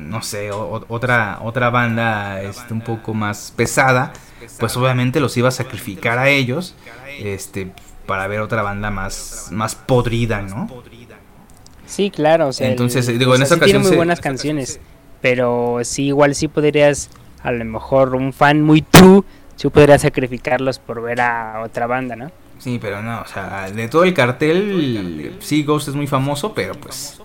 no 0.05 0.21
sé, 0.21 0.51
o- 0.51 0.85
otra 0.87 1.39
otra 1.41 1.69
banda 1.69 2.41
este, 2.41 2.73
un 2.73 2.81
poco 2.81 3.13
más 3.13 3.53
pesada, 3.55 4.13
pues 4.59 4.75
obviamente 4.77 5.19
los 5.19 5.35
iba 5.37 5.49
a 5.49 5.51
sacrificar 5.51 6.17
a 6.19 6.29
ellos 6.29 6.75
este 7.19 7.71
para 8.05 8.27
ver 8.27 8.39
otra 8.41 8.61
banda 8.61 8.91
más 8.91 9.49
más 9.51 9.75
podrida, 9.75 10.41
¿no? 10.41 10.69
Sí, 11.85 12.09
claro, 12.09 12.47
o 12.47 12.53
sea, 12.53 12.69
Entonces, 12.69 13.07
el- 13.07 13.19
digo, 13.19 13.31
o 13.33 13.35
en 13.35 13.43
esa 13.43 13.55
sí 13.55 13.59
tiene 13.61 13.77
ocasión 13.77 13.81
muy 13.83 13.89
se- 13.91 13.95
buenas 13.95 14.19
canciones, 14.19 14.79
pero 15.21 15.79
sí, 15.83 16.07
igual 16.07 16.33
sí 16.35 16.47
podrías, 16.47 17.09
a 17.43 17.51
lo 17.51 17.63
mejor 17.65 18.15
un 18.15 18.33
fan 18.33 18.61
muy 18.61 18.81
true, 18.81 19.23
sí 19.55 19.69
podría 19.69 19.99
sacrificarlos 19.99 20.79
por 20.79 21.01
ver 21.01 21.21
a 21.21 21.61
otra 21.63 21.85
banda, 21.87 22.15
¿no? 22.15 22.31
Sí, 22.57 22.79
pero 22.81 23.01
no, 23.03 23.21
o 23.21 23.27
sea, 23.27 23.69
de 23.69 23.87
todo 23.87 24.03
el 24.03 24.13
cartel, 24.13 25.35
sí, 25.41 25.63
Ghost 25.63 25.89
es 25.89 25.95
muy 25.95 26.07
famoso, 26.07 26.53
pero 26.53 26.73
pues 26.73 27.19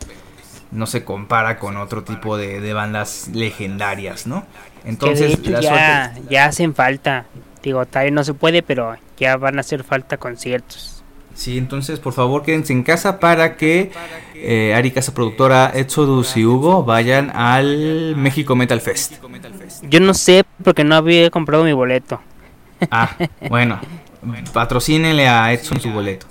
no 0.71 0.87
se 0.87 1.05
compara 1.05 1.59
con 1.59 1.77
otro 1.77 2.05
tipo 2.05 2.37
de, 2.37 2.61
de 2.61 2.73
bandas 2.73 3.29
legendarias, 3.33 4.27
¿no? 4.27 4.47
que 5.03 5.15
de 5.15 5.31
Entonces, 5.31 5.33
hecho 5.33 5.61
ya, 5.61 6.15
ya 6.29 6.47
hacen 6.47 6.75
falta, 6.75 7.27
digo, 7.63 7.85
todavía 7.87 8.13
no 8.13 8.25
se 8.25 8.35
puede, 8.35 8.63
pero 8.63 8.97
ya 9.19 9.37
van 9.37 9.59
a 9.59 9.61
hacer 9.61 9.85
falta 9.85 10.17
conciertos. 10.17 11.05
Sí, 11.35 11.57
entonces, 11.59 12.01
por 12.01 12.13
favor, 12.13 12.43
quédense 12.43 12.73
en 12.73 12.83
casa 12.83 13.19
para 13.19 13.57
que 13.57 13.93
eh, 14.35 14.75
Ari 14.75 14.91
Casa 14.91 15.15
Productora, 15.15 15.71
Exodus 15.75 16.37
y 16.37 16.45
Hugo 16.45 16.85
vayan 16.85 17.31
al 17.35 18.15
México 18.17 18.57
Metal 18.57 18.81
Fest. 18.81 19.15
Yo 19.83 20.01
no 20.01 20.13
sé 20.13 20.45
porque 20.63 20.85
no 20.85 20.97
había 20.97 21.31
comprado 21.31 21.65
mi 21.65 21.73
boleto. 21.73 22.21
Ah, 22.91 23.17
bueno, 23.49 23.81
patrocínenle 24.53 25.29
a 25.29 25.53
Edson 25.53 25.81
su 25.81 25.91
boleto. 25.91 26.27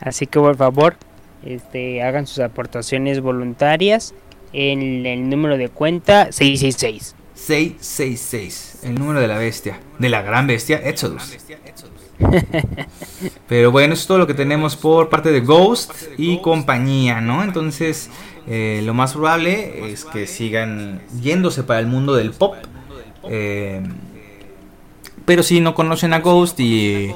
Así 0.00 0.26
que 0.26 0.40
por 0.40 0.56
favor, 0.56 0.96
este, 1.44 2.02
hagan 2.02 2.26
sus 2.26 2.40
aportaciones 2.40 3.20
voluntarias 3.20 4.14
en 4.52 5.06
el 5.06 5.28
número 5.28 5.56
de 5.56 5.68
cuenta 5.68 6.30
666. 6.32 7.14
666, 7.34 8.80
el 8.84 8.94
número 8.94 9.20
de 9.20 9.28
la 9.28 9.38
bestia, 9.38 9.80
de 9.98 10.08
la 10.08 10.22
gran 10.22 10.46
bestia, 10.46 10.80
Exodus. 10.84 11.36
Pero 13.48 13.72
bueno, 13.72 13.94
eso 13.94 14.02
es 14.02 14.06
todo 14.06 14.18
lo 14.18 14.26
que 14.26 14.34
tenemos 14.34 14.76
por 14.76 15.08
parte 15.08 15.32
de 15.32 15.40
Ghost 15.40 15.92
y 16.18 16.40
compañía, 16.40 17.20
¿no? 17.20 17.42
Entonces, 17.42 18.10
eh, 18.46 18.80
lo 18.84 18.94
más 18.94 19.12
probable 19.12 19.90
es 19.92 20.04
que 20.04 20.26
sigan 20.26 21.02
yéndose 21.20 21.62
para 21.64 21.80
el 21.80 21.86
mundo 21.86 22.14
del 22.14 22.32
pop. 22.32 22.54
Eh, 23.24 23.82
pero 25.24 25.42
si 25.42 25.60
no 25.60 25.74
conocen 25.74 26.12
a 26.12 26.20
Ghost 26.20 26.58
y 26.58 27.12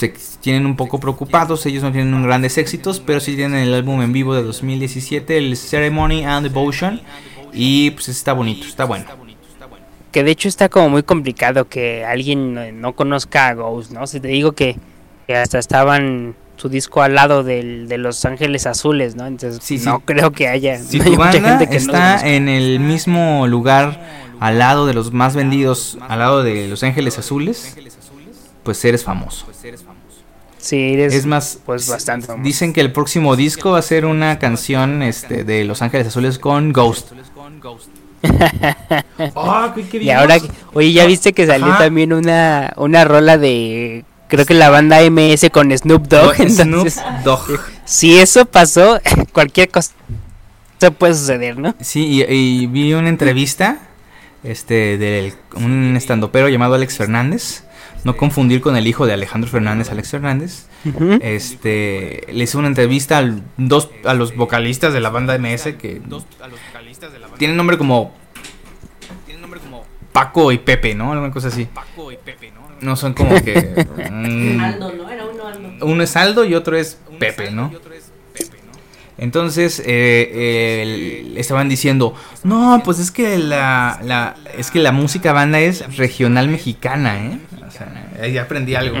se 0.00 0.14
tienen 0.40 0.66
un 0.66 0.76
poco 0.76 0.98
preocupados, 0.98 1.66
ellos 1.66 1.82
no 1.82 1.92
tienen 1.92 2.22
grandes 2.22 2.58
éxitos, 2.58 3.00
pero 3.00 3.20
sí 3.20 3.36
tienen 3.36 3.60
el 3.60 3.74
álbum 3.74 4.02
en 4.02 4.12
vivo 4.12 4.34
de 4.34 4.42
2017, 4.42 5.38
el 5.38 5.56
Ceremony 5.56 6.24
and 6.24 6.48
Devotion. 6.48 7.00
Y 7.52 7.90
pues 7.92 8.08
está 8.08 8.32
bonito, 8.32 8.66
está 8.66 8.84
bueno. 8.84 9.04
Que 10.12 10.24
de 10.24 10.30
hecho 10.32 10.48
está 10.48 10.68
como 10.68 10.88
muy 10.88 11.02
complicado 11.02 11.68
que 11.68 12.04
alguien 12.04 12.54
no, 12.54 12.72
no 12.72 12.92
conozca 12.94 13.48
a 13.48 13.54
Ghost, 13.54 13.92
¿no? 13.92 14.06
Si 14.06 14.18
te 14.18 14.28
digo 14.28 14.52
que, 14.52 14.76
que 15.26 15.36
hasta 15.36 15.58
estaban 15.58 16.34
su 16.56 16.68
disco 16.68 17.00
al 17.02 17.14
lado 17.14 17.42
del, 17.42 17.88
de 17.88 17.96
Los 17.96 18.24
Ángeles 18.24 18.66
Azules, 18.66 19.16
¿no? 19.16 19.26
Entonces 19.26 19.60
Sí, 19.62 19.78
sí. 19.78 19.86
no 19.86 20.00
creo 20.00 20.30
que 20.32 20.48
haya, 20.48 20.78
Si 20.78 20.98
no 20.98 21.04
tu 21.04 21.12
haya 21.22 21.40
mucha 21.40 21.48
gente 21.48 21.68
que 21.68 21.76
está 21.76 22.26
en 22.28 22.48
el 22.48 22.80
mismo 22.80 23.46
lugar 23.46 24.00
al 24.40 24.58
lado 24.58 24.86
de 24.86 24.94
los 24.94 25.12
más 25.12 25.34
vendidos, 25.34 25.98
al 26.08 26.18
lado 26.18 26.42
de 26.42 26.66
Los 26.68 26.82
Ángeles 26.82 27.18
Azules, 27.18 27.76
pues 28.70 29.64
eres 29.64 29.82
famoso. 29.82 30.16
Sí, 30.58 30.92
eres 30.92 31.14
Es 31.14 31.24
más, 31.26 31.58
pues 31.64 31.88
bastante 31.88 32.26
famoso. 32.26 32.44
dicen 32.44 32.72
que 32.72 32.80
el 32.82 32.92
próximo 32.92 33.34
disco 33.34 33.70
va 33.72 33.78
a 33.78 33.82
ser 33.82 34.04
una 34.04 34.38
canción 34.38 35.02
este, 35.02 35.42
de 35.44 35.64
Los 35.64 35.80
Ángeles 35.82 36.06
Azules 36.08 36.38
con 36.38 36.72
Ghost. 36.72 37.12
Ah, 39.34 39.72
¿qué- 39.74 39.88
qué 39.88 40.02
Y 40.02 40.10
ahora, 40.10 40.36
oye, 40.74 40.92
¿ya 40.92 41.06
viste 41.06 41.32
que 41.32 41.46
salió 41.46 41.66
Ajá. 41.68 41.78
también 41.84 42.12
una, 42.12 42.72
una 42.76 43.04
rola 43.04 43.38
de, 43.38 44.04
creo 44.28 44.44
que 44.44 44.54
la 44.54 44.70
banda 44.70 44.98
MS 45.10 45.48
con 45.50 45.76
Snoop 45.76 46.06
Dogg? 46.08 46.36
Snoop 46.48 46.88
Dogg. 47.24 47.60
si 47.84 48.18
eso 48.18 48.44
pasó, 48.44 49.00
cualquier 49.32 49.70
cosa 49.70 49.92
puede 50.98 51.14
suceder, 51.14 51.58
¿no? 51.58 51.74
Sí, 51.80 52.06
y, 52.06 52.22
y 52.22 52.66
vi 52.66 52.92
una 52.94 53.08
entrevista 53.08 53.78
este 54.42 54.96
de 54.96 55.34
un 55.54 55.94
estandopero 55.96 56.48
llamado 56.48 56.74
Alex 56.74 56.96
Fernández. 56.96 57.64
No 58.04 58.16
confundir 58.16 58.60
con 58.60 58.76
el 58.76 58.86
hijo 58.86 59.06
de 59.06 59.12
Alejandro 59.12 59.50
Fernández, 59.50 59.90
Alex 59.90 60.10
Fernández. 60.10 60.66
Este 61.20 62.26
le 62.32 62.44
hizo 62.44 62.58
una 62.58 62.68
entrevista 62.68 63.18
al, 63.18 63.42
dos, 63.56 63.90
a 64.04 64.14
los 64.14 64.34
vocalistas 64.34 64.92
de 64.92 65.00
la 65.00 65.10
banda 65.10 65.38
MS 65.38 65.74
que 65.78 66.00
tienen 67.38 67.56
nombre 67.56 67.76
como 67.76 68.12
Paco 70.12 70.52
y 70.52 70.58
Pepe, 70.58 70.94
¿no? 70.94 71.12
Alguna 71.12 71.30
cosa 71.32 71.48
así. 71.48 71.68
No 72.80 72.96
son 72.96 73.12
como 73.14 73.34
que 73.42 73.86
mm, 74.10 74.60
Aldo, 74.60 74.92
¿no? 74.92 75.10
Era 75.10 75.26
uno 75.26 75.46
Aldo. 75.46 75.86
uno 75.86 76.02
es 76.02 76.16
Aldo 76.16 76.44
y 76.44 76.54
otro 76.54 76.76
es 76.76 76.98
Pepe, 77.18 77.50
¿no? 77.50 77.70
Entonces 79.20 79.80
eh, 79.84 80.80
el- 80.82 81.36
estaban 81.38 81.68
diciendo, 81.68 82.14
no, 82.42 82.80
pues 82.84 82.98
es 82.98 83.10
que 83.10 83.38
la, 83.38 84.00
la 84.02 84.34
es 84.56 84.70
que 84.70 84.80
la 84.80 84.92
música 84.92 85.32
banda 85.32 85.60
es 85.60 85.96
regional 85.96 86.48
mexicana, 86.48 87.18
¿eh? 87.26 87.38
O 87.68 87.70
sea, 87.70 88.10
ahí 88.20 88.36
aprendí 88.38 88.74
algo. 88.74 88.96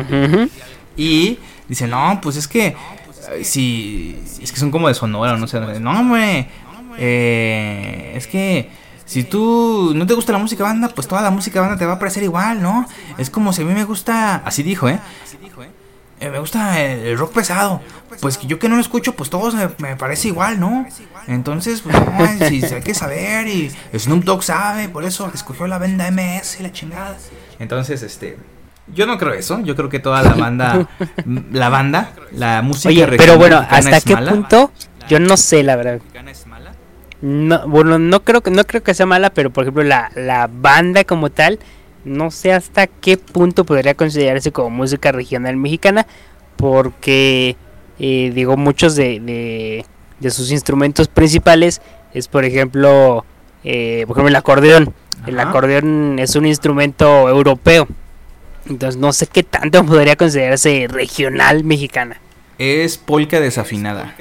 Y 0.96 1.38
dice, 1.68 1.86
no, 1.88 2.20
pues 2.22 2.36
es 2.36 2.46
que 2.46 2.66
eh, 3.32 3.44
si 3.44 4.14
es 4.42 4.52
que 4.52 4.58
son 4.60 4.70
como 4.70 4.88
de 4.88 4.94
Sonora, 4.94 5.36
no 5.38 5.46
sé, 5.48 5.58
no, 5.80 5.90
hombre, 5.98 6.48
eh, 6.98 8.12
es 8.14 8.26
que 8.26 8.68
si 9.06 9.24
tú 9.24 9.92
no 9.94 10.06
te 10.06 10.14
gusta 10.14 10.32
la 10.32 10.38
música 10.38 10.62
banda, 10.64 10.88
pues 10.94 11.08
toda 11.08 11.22
la 11.22 11.30
música 11.30 11.60
banda 11.60 11.76
te 11.76 11.86
va 11.86 11.94
a 11.94 11.98
parecer 11.98 12.22
igual, 12.22 12.62
¿no? 12.62 12.86
Es 13.18 13.30
como 13.30 13.52
si 13.52 13.62
a 13.62 13.64
mí 13.64 13.72
me 13.72 13.84
gusta, 13.84 14.36
así 14.44 14.62
dijo, 14.62 14.88
¿eh? 14.88 14.98
Eh, 16.20 16.28
me 16.28 16.38
gusta 16.38 16.80
el, 16.80 17.06
el 17.06 17.18
rock 17.18 17.32
pesado. 17.32 17.80
Pues 18.20 18.36
que 18.36 18.46
yo 18.46 18.58
que 18.58 18.68
no 18.68 18.74
lo 18.74 18.82
escucho, 18.82 19.14
pues 19.14 19.30
todos 19.30 19.54
me, 19.54 19.68
me 19.78 19.96
parece 19.96 20.28
igual, 20.28 20.60
¿no? 20.60 20.86
Entonces, 21.26 21.80
pues, 21.80 21.94
no, 21.94 22.48
si, 22.48 22.62
hay 22.64 22.82
que 22.82 22.92
saber 22.92 23.48
y 23.48 23.70
Snoop 23.96 24.24
Dogg 24.24 24.42
sabe, 24.42 24.88
por 24.88 25.04
eso 25.04 25.30
escogió 25.32 25.66
la 25.66 25.78
banda 25.78 26.10
MS 26.10 26.60
la 26.60 26.72
chingada. 26.72 27.16
Entonces, 27.58 28.02
este, 28.02 28.36
yo 28.94 29.06
no 29.06 29.16
creo 29.18 29.32
eso. 29.32 29.60
Yo 29.60 29.76
creo 29.76 29.88
que 29.88 29.98
toda 29.98 30.22
la 30.22 30.34
banda, 30.34 30.88
la 31.52 31.68
banda, 31.68 32.12
la 32.32 32.62
música 32.62 32.88
Oye, 32.88 33.06
pero 33.16 33.38
bueno, 33.38 33.64
¿hasta 33.68 34.00
qué 34.00 34.14
mala. 34.14 34.32
punto? 34.32 34.72
Yo 35.08 35.20
no 35.20 35.36
sé, 35.36 35.62
la 35.62 35.76
verdad. 35.76 36.00
No, 37.22 37.66
bueno, 37.68 37.98
no 37.98 38.24
creo 38.24 38.42
que 38.42 38.50
no 38.50 38.64
creo 38.64 38.82
que 38.82 38.94
sea 38.94 39.06
mala, 39.06 39.30
pero 39.30 39.50
por 39.50 39.64
ejemplo 39.64 39.82
la, 39.82 40.10
la 40.14 40.48
banda 40.50 41.04
como 41.04 41.30
tal, 41.30 41.58
no 42.04 42.30
sé 42.30 42.52
hasta 42.52 42.86
qué 42.86 43.16
punto 43.16 43.64
podría 43.64 43.94
considerarse 43.94 44.52
como 44.52 44.70
música 44.70 45.12
regional 45.12 45.56
mexicana, 45.56 46.06
porque 46.56 47.56
eh, 47.98 48.32
digo 48.34 48.56
muchos 48.56 48.96
de, 48.96 49.20
de, 49.20 49.84
de 50.20 50.30
sus 50.30 50.50
instrumentos 50.52 51.08
principales 51.08 51.80
es 52.14 52.28
por 52.28 52.44
ejemplo, 52.44 53.24
eh, 53.64 54.04
por 54.06 54.16
ejemplo 54.16 54.28
el 54.28 54.36
acordeón. 54.36 54.94
El 55.26 55.38
Ajá. 55.38 55.50
acordeón 55.50 56.18
es 56.18 56.34
un 56.34 56.46
instrumento 56.46 57.28
europeo, 57.28 57.86
entonces 58.66 58.98
no 58.98 59.12
sé 59.12 59.26
qué 59.26 59.42
tanto 59.42 59.84
podría 59.84 60.16
considerarse 60.16 60.86
regional 60.88 61.62
mexicana. 61.64 62.18
Es 62.58 62.96
polka 62.98 63.38
desafinada. 63.40 64.14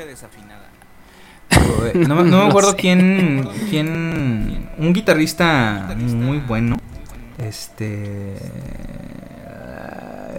No, 1.96 2.16
me- 2.16 2.24
no 2.24 2.24
me 2.24 2.24
No 2.32 2.42
acuerdo 2.48 2.72
sé. 2.72 2.78
quién, 2.78 3.48
quién, 3.70 4.70
un 4.78 4.94
guitarrista 4.94 5.96
muy 5.98 6.40
bueno, 6.40 6.78
este, 7.40 8.36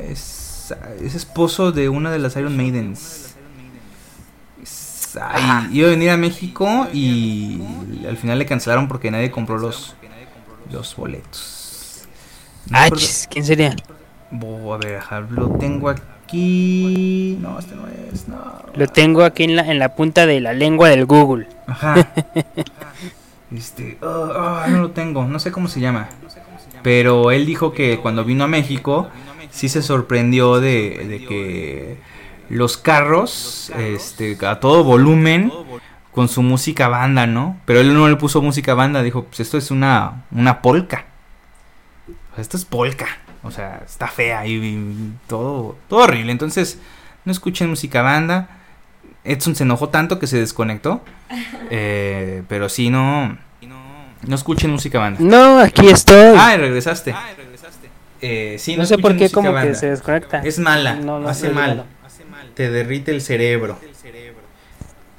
es, 0.09 0.75
es 1.03 1.15
esposo 1.15 1.73
de 1.73 1.89
una 1.89 2.11
de 2.11 2.19
las 2.19 2.37
Iron 2.37 2.57
Maidens. 2.57 3.35
Es- 4.63 5.17
ay, 5.21 5.43
Ajá. 5.43 5.69
iba 5.73 5.89
a 5.89 5.91
venir 5.91 6.11
a 6.11 6.17
México 6.17 6.87
y 6.93 7.61
al 8.09 8.17
final 8.17 8.39
le 8.39 8.47
cancelaron 8.47 8.89
porque 8.89 9.11
nadie 9.11 9.31
compró 9.31 9.59
los, 9.59 9.97
los 10.71 10.95
boletos. 10.97 12.03
No 12.69 12.79
Ah, 12.79 12.91
chis, 12.91 13.27
¿quién 13.31 13.45
sería? 13.45 13.75
A 14.33 14.77
ver, 14.77 15.33
lo 15.33 15.49
tengo 15.59 15.89
aquí. 15.89 17.37
No, 17.41 17.59
este 17.59 17.75
no 17.75 17.89
es, 17.89 18.29
no. 18.29 18.63
Lo 18.75 18.87
tengo 18.87 19.25
aquí 19.25 19.43
en 19.45 19.57
la, 19.57 19.63
en 19.69 19.81
la 19.81 19.97
punta 19.97 20.27
de 20.27 20.41
la 20.41 20.53
lengua 20.53 20.89
del 20.89 21.07
Google. 21.07 21.49
Ajá. 21.67 21.95
Este, 23.53 23.99
ah, 24.01 24.63
ah, 24.65 24.69
no 24.69 24.79
lo 24.79 24.91
tengo, 24.93 25.25
no 25.25 25.41
sé 25.41 25.51
cómo 25.51 25.67
se 25.67 25.81
llama. 25.81 26.09
Pero 26.83 27.31
él 27.31 27.47
dijo 27.47 27.73
que 27.73 27.99
cuando 27.99 28.25
vino 28.25 28.45
a 28.45 28.49
México 28.49 29.09
sí 29.51 29.69
se 29.69 29.83
sorprendió 29.83 30.61
de, 30.61 31.07
de 31.09 31.25
que 31.27 31.99
los 32.49 32.77
carros, 32.77 33.71
este, 33.77 34.37
a 34.47 34.61
todo 34.61 34.85
volumen, 34.85 35.53
con 36.13 36.29
su 36.29 36.43
música 36.43 36.89
banda, 36.89 37.27
¿no? 37.27 37.59
Pero 37.65 37.81
él 37.81 37.95
no 37.95 38.09
le 38.09 38.17
puso 38.17 38.43
música 38.43 38.75
banda, 38.75 39.03
dijo, 39.03 39.25
pues 39.25 39.41
esto 39.41 39.57
es 39.57 39.71
una, 39.71 40.25
una 40.33 40.61
sea, 40.63 41.07
esto 42.37 42.57
es 42.57 42.65
polka. 42.65 43.07
O 43.43 43.51
sea, 43.51 43.83
está 43.87 44.07
fea 44.07 44.47
y, 44.47 44.55
y 44.55 45.13
todo, 45.27 45.77
todo 45.89 46.01
horrible. 46.01 46.33
Entonces, 46.33 46.79
no 47.25 47.33
escuchen 47.33 47.71
música 47.71 48.03
banda. 48.03 48.49
Edson 49.25 49.55
se 49.55 49.63
enojó 49.65 49.89
tanto 49.89 50.19
que 50.19 50.27
se 50.27 50.39
desconectó. 50.39 51.03
Eh, 51.73 52.43
pero 52.49 52.69
sí, 52.69 52.91
no. 52.91 53.39
No 54.27 54.35
escuchen 54.37 54.71
música 54.71 54.99
banda. 54.99 55.19
No, 55.23 55.59
aquí 55.61 55.89
estoy. 55.89 56.35
Ah, 56.37 56.55
regresaste. 56.57 57.15
Eh, 58.23 58.57
sí, 58.59 58.77
no 58.77 58.85
sé 58.85 58.99
por 58.99 59.17
qué 59.17 59.31
como 59.31 59.53
banda. 59.53 59.71
que 59.71 59.75
se 59.75 59.89
desconecta. 59.91 60.41
Es 60.41 60.59
mala, 60.59 60.95
No, 60.95 61.19
no 61.21 61.29
hace 61.29 61.49
sé, 61.49 61.53
mal. 61.55 61.77
no. 61.79 61.85
Te 62.55 62.71
derrite 62.71 63.11
el 63.13 63.23
cerebro. 63.23 63.79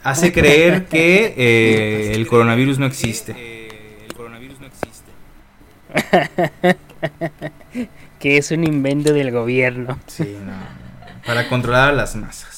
Hace 0.04 0.32
creer 0.32 0.86
que 0.86 1.34
eh, 1.38 2.12
el 2.16 2.28
coronavirus 2.28 2.80
no 2.80 2.86
existe. 2.86 3.36
Que 8.20 8.38
es 8.38 8.52
un 8.52 8.64
invento 8.64 9.14
del 9.14 9.32
gobierno. 9.32 9.98
Sí, 10.06 10.38
no. 10.46 10.54
Para 11.26 11.50
controlar 11.50 11.90
a 11.90 11.92
las 11.92 12.16
masas. 12.16 12.51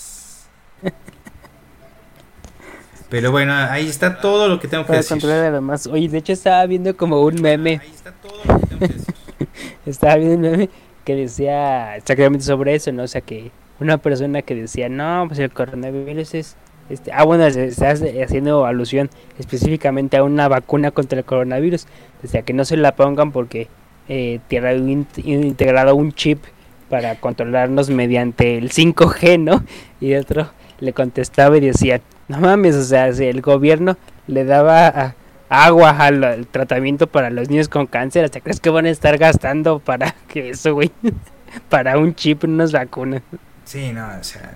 Pero 3.13 3.31
bueno, 3.31 3.53
ahí 3.53 3.87
está 3.87 4.17
todo 4.19 4.47
lo 4.47 4.59
que 4.59 4.67
tengo 4.67 4.85
que 4.85 4.87
Para 4.87 4.97
decir. 4.97 5.11
controlar 5.11 5.39
a 5.41 5.49
los 5.51 5.53
demás. 5.53 5.85
Oye, 5.85 6.09
de 6.09 6.17
hecho 6.17 6.33
estaba 6.33 6.65
viendo 6.65 6.97
como 6.97 7.21
un 7.21 7.39
meme. 7.43 7.79
Ahí 7.79 7.91
está 7.93 8.11
todo 8.11 8.33
lo 8.43 8.59
que 8.59 8.65
tengo 8.65 8.79
que 8.79 8.87
decir. 8.87 9.13
Estaba 9.85 10.15
viendo 10.15 10.35
un 10.35 10.41
meme 10.41 10.69
que 11.05 11.15
decía 11.15 11.95
exactamente 11.95 12.43
sobre 12.43 12.73
eso, 12.73 12.91
¿no? 12.91 13.03
O 13.03 13.07
sea, 13.07 13.21
que 13.21 13.51
una 13.79 13.99
persona 13.99 14.41
que 14.41 14.55
decía, 14.55 14.89
no, 14.89 15.25
pues 15.27 15.37
el 15.37 15.51
coronavirus 15.51 16.33
es... 16.33 16.55
Este, 16.89 17.11
ah, 17.13 17.23
bueno, 17.23 17.47
se 17.51 17.65
está 17.67 17.91
haciendo 17.91 18.65
alusión 18.65 19.11
específicamente 19.37 20.17
a 20.17 20.23
una 20.23 20.47
vacuna 20.47 20.89
contra 20.89 21.19
el 21.19 21.25
coronavirus. 21.25 21.85
Decía 22.23 22.41
que 22.41 22.53
no 22.53 22.65
se 22.65 22.77
la 22.77 22.95
pongan 22.95 23.31
porque 23.31 23.67
eh, 24.09 24.39
tiene 24.47 24.73
in- 24.75 25.07
integrado 25.23 25.95
un 25.95 26.13
chip 26.13 26.43
para 26.89 27.19
controlarnos 27.19 27.91
mediante 27.91 28.57
el 28.57 28.71
5G, 28.71 29.39
¿no? 29.39 29.63
Y 30.01 30.15
otro 30.15 30.49
le 30.79 30.93
contestaba 30.93 31.55
y 31.57 31.61
decía, 31.61 32.01
no 32.27 32.39
mames, 32.39 32.75
o 32.75 32.83
sea, 32.83 33.11
si 33.13 33.25
el 33.25 33.41
gobierno 33.41 33.97
le 34.27 34.45
daba 34.45 34.87
a- 34.87 35.15
agua 35.49 35.91
al, 35.91 36.23
al 36.23 36.47
tratamiento 36.47 37.07
para 37.07 37.29
los 37.29 37.49
niños 37.49 37.67
con 37.69 37.85
cáncer, 37.85 38.25
¿hasta 38.25 38.39
crees 38.41 38.59
que 38.59 38.69
van 38.69 38.85
a 38.85 38.89
estar 38.89 39.17
gastando 39.17 39.79
para 39.79 40.15
que 40.27 40.49
eso, 40.51 40.73
güey? 40.73 40.91
para 41.69 41.97
un 41.97 42.15
chip, 42.15 42.43
unas 42.45 42.71
vacunas. 42.71 43.21
Sí, 43.65 43.91
no, 43.93 44.07
o 44.19 44.23
sea. 44.23 44.55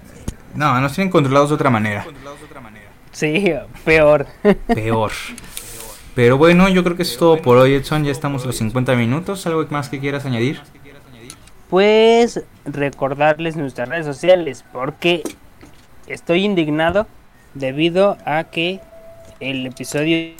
No, 0.55 0.79
nos 0.81 0.93
tienen 0.93 1.11
controlados 1.11 1.49
de 1.49 1.55
otra 1.55 1.69
manera. 1.69 2.05
Sí, 3.11 3.51
peor. 3.85 4.25
Peor. 4.67 5.11
Pero 6.15 6.37
bueno, 6.37 6.67
yo 6.69 6.83
creo 6.83 6.95
que 6.95 7.03
eso 7.03 7.11
es 7.13 7.17
todo 7.19 7.41
por 7.41 7.57
hoy, 7.57 7.73
Edson. 7.75 8.03
Ya 8.03 8.11
estamos 8.11 8.43
a 8.43 8.47
los 8.47 8.57
50 8.57 8.95
minutos. 8.95 9.45
¿Algo 9.45 9.65
más 9.69 9.89
que 9.89 9.99
quieras 9.99 10.25
añadir? 10.25 10.59
Pues 11.69 12.43
recordarles 12.65 13.55
nuestras 13.55 13.89
redes 13.89 14.05
sociales, 14.05 14.63
porque 14.71 15.21
estoy 16.07 16.45
indignado 16.45 17.07
debido 17.59 18.17
a 18.25 18.45
que 18.45 18.79
el 19.39 19.65
episodio 19.67 20.33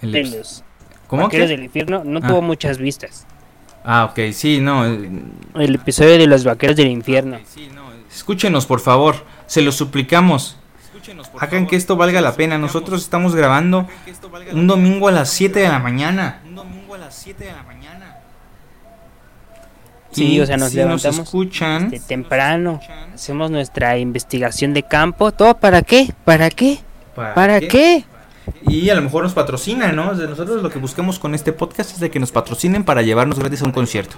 El 0.00 0.12
de 0.12 0.24
los 0.24 0.62
¿Cómo 1.08 1.22
Vaqueros 1.24 1.46
que? 1.48 1.56
del 1.56 1.64
Infierno 1.64 2.02
no 2.04 2.20
Ah. 2.22 2.28
tuvo 2.28 2.42
muchas 2.42 2.78
vistas. 2.78 3.26
Ah, 3.84 4.04
ok, 4.10 4.32
sí, 4.32 4.60
no. 4.60 4.86
eh, 4.86 5.10
El 5.54 5.74
episodio 5.76 6.18
de 6.18 6.26
los 6.26 6.44
Vaqueros 6.44 6.76
del 6.76 6.88
Infierno. 6.88 7.38
Escúchenos, 8.10 8.66
por 8.66 8.80
favor. 8.80 9.24
Se 9.46 9.62
lo 9.62 9.72
suplicamos. 9.72 10.58
Hagan 11.40 11.66
que 11.66 11.76
esto 11.76 11.96
valga 11.96 12.20
la 12.20 12.34
pena. 12.34 12.58
Nosotros 12.58 13.00
estamos 13.02 13.34
grabando 13.34 13.86
un 14.52 14.66
domingo 14.66 15.08
a 15.08 15.12
las 15.12 15.30
7 15.30 15.60
de 15.60 15.68
la 15.68 15.78
mañana. 15.78 16.42
Sí, 20.18 20.40
o 20.40 20.46
sea, 20.46 20.56
nos 20.56 20.74
levantamos 20.74 21.20
escuchan. 21.20 21.90
De 21.90 22.00
temprano, 22.00 22.80
hacemos 23.14 23.50
nuestra 23.50 23.98
investigación 23.98 24.74
de 24.74 24.82
campo. 24.82 25.32
¿Todo 25.32 25.54
para 25.54 25.82
qué? 25.82 26.12
¿Para 26.24 26.50
qué? 26.50 26.78
¿Para 27.14 27.60
qué? 27.60 28.04
Y 28.66 28.88
a 28.90 28.94
lo 28.94 29.02
mejor 29.02 29.22
nos 29.22 29.34
patrocinan, 29.34 29.94
¿no? 29.94 30.12
Nosotros 30.14 30.62
lo 30.62 30.70
que 30.70 30.78
buscamos 30.78 31.18
con 31.18 31.34
este 31.34 31.52
podcast 31.52 31.92
es 31.92 32.00
de 32.00 32.10
que 32.10 32.18
nos 32.18 32.32
patrocinen 32.32 32.84
para 32.84 33.02
llevarnos 33.02 33.38
gratis 33.38 33.62
a 33.62 33.64
un 33.66 33.72
concierto. 33.72 34.16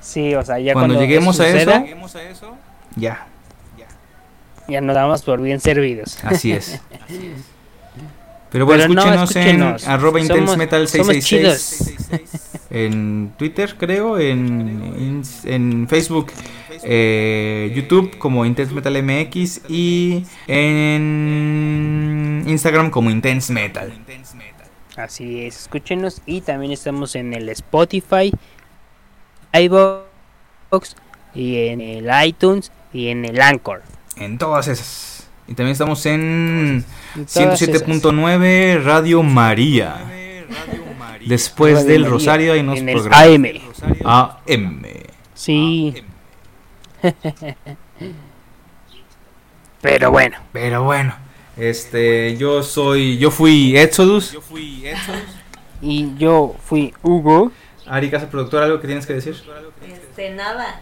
Sí, 0.00 0.34
o 0.34 0.42
sea, 0.42 0.58
ya 0.58 0.72
Cuando 0.72 0.94
cuando, 0.94 1.06
lleguemos 1.06 1.38
a 1.40 1.48
eso, 1.48 2.56
ya, 2.96 3.26
ya 4.66 4.80
nos 4.80 4.94
damos 4.94 5.22
por 5.22 5.40
bien 5.40 5.60
servidos. 5.60 6.18
así 6.24 6.52
es. 6.52 6.80
Pero 8.50 8.64
bueno, 8.64 8.82
Pero 8.84 8.94
no, 8.94 9.02
escúchenos, 9.24 9.36
en 9.36 9.62
arroba 9.90 10.20
Somos- 10.20 10.50
somos 10.50 10.56
666 10.56 11.96
en 12.70 13.32
Twitter, 13.38 13.74
creo, 13.78 14.18
en, 14.18 15.22
en 15.44 15.86
Facebook, 15.88 16.32
eh, 16.82 17.72
YouTube 17.74 18.16
como 18.18 18.44
Intense 18.46 18.72
Metal 18.74 19.02
MX 19.02 19.62
y 19.68 20.24
en 20.46 22.44
Instagram 22.46 22.90
como 22.90 23.10
Intense 23.10 23.52
Metal. 23.52 23.92
Así 24.96 25.44
es, 25.46 25.60
escúchenos. 25.62 26.22
Y 26.26 26.40
también 26.40 26.72
estamos 26.72 27.14
en 27.16 27.32
el 27.34 27.48
Spotify, 27.50 28.32
iVoox, 29.52 30.94
y 31.34 31.68
en 31.68 31.80
el 31.80 32.08
iTunes 32.26 32.72
y 32.92 33.08
en 33.08 33.24
el 33.24 33.40
Anchor. 33.40 33.82
En 34.16 34.38
todas 34.38 34.68
esas. 34.68 35.28
Y 35.46 35.54
también 35.54 35.72
estamos 35.72 36.04
en 36.04 36.14
En 36.18 36.84
todas 36.84 36.84
esas. 36.84 37.07
107.9 37.26 38.82
Radio 38.82 39.22
María. 39.22 39.96
Después 41.26 41.74
Radio 41.74 41.88
del 41.88 42.00
María, 42.02 42.12
Rosario 42.12 42.52
hay 42.52 42.60
unos 42.60 42.80
programas. 42.80 43.20
AM. 44.04 44.42
AM. 44.46 44.82
Sí. 45.34 45.94
Pero 49.80 50.10
bueno, 50.10 50.36
Pero 50.52 50.82
bueno, 50.82 51.14
este, 51.56 52.36
yo 52.36 52.62
soy, 52.62 53.16
yo 53.18 53.30
fui 53.30 53.76
Exodus. 53.76 54.36
y 55.80 56.16
yo 56.16 56.56
fui 56.64 56.92
Hugo. 57.02 57.52
Ari, 57.90 58.10
casa 58.10 58.28
productora, 58.28 58.66
¿algo 58.66 58.80
que 58.80 58.86
tienes 58.86 59.06
que 59.06 59.14
decir? 59.14 59.36
Este, 59.86 60.30
nada. 60.30 60.80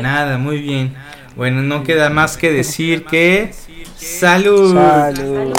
Nada, 0.00 0.38
muy 0.38 0.60
bien. 0.60 0.94
Bueno, 1.36 1.62
no 1.62 1.82
queda 1.82 2.10
más 2.10 2.36
que 2.36 2.52
decir 2.52 3.04
que... 3.04 3.52
¡Salud! 3.96 4.74
Salud. 4.74 5.52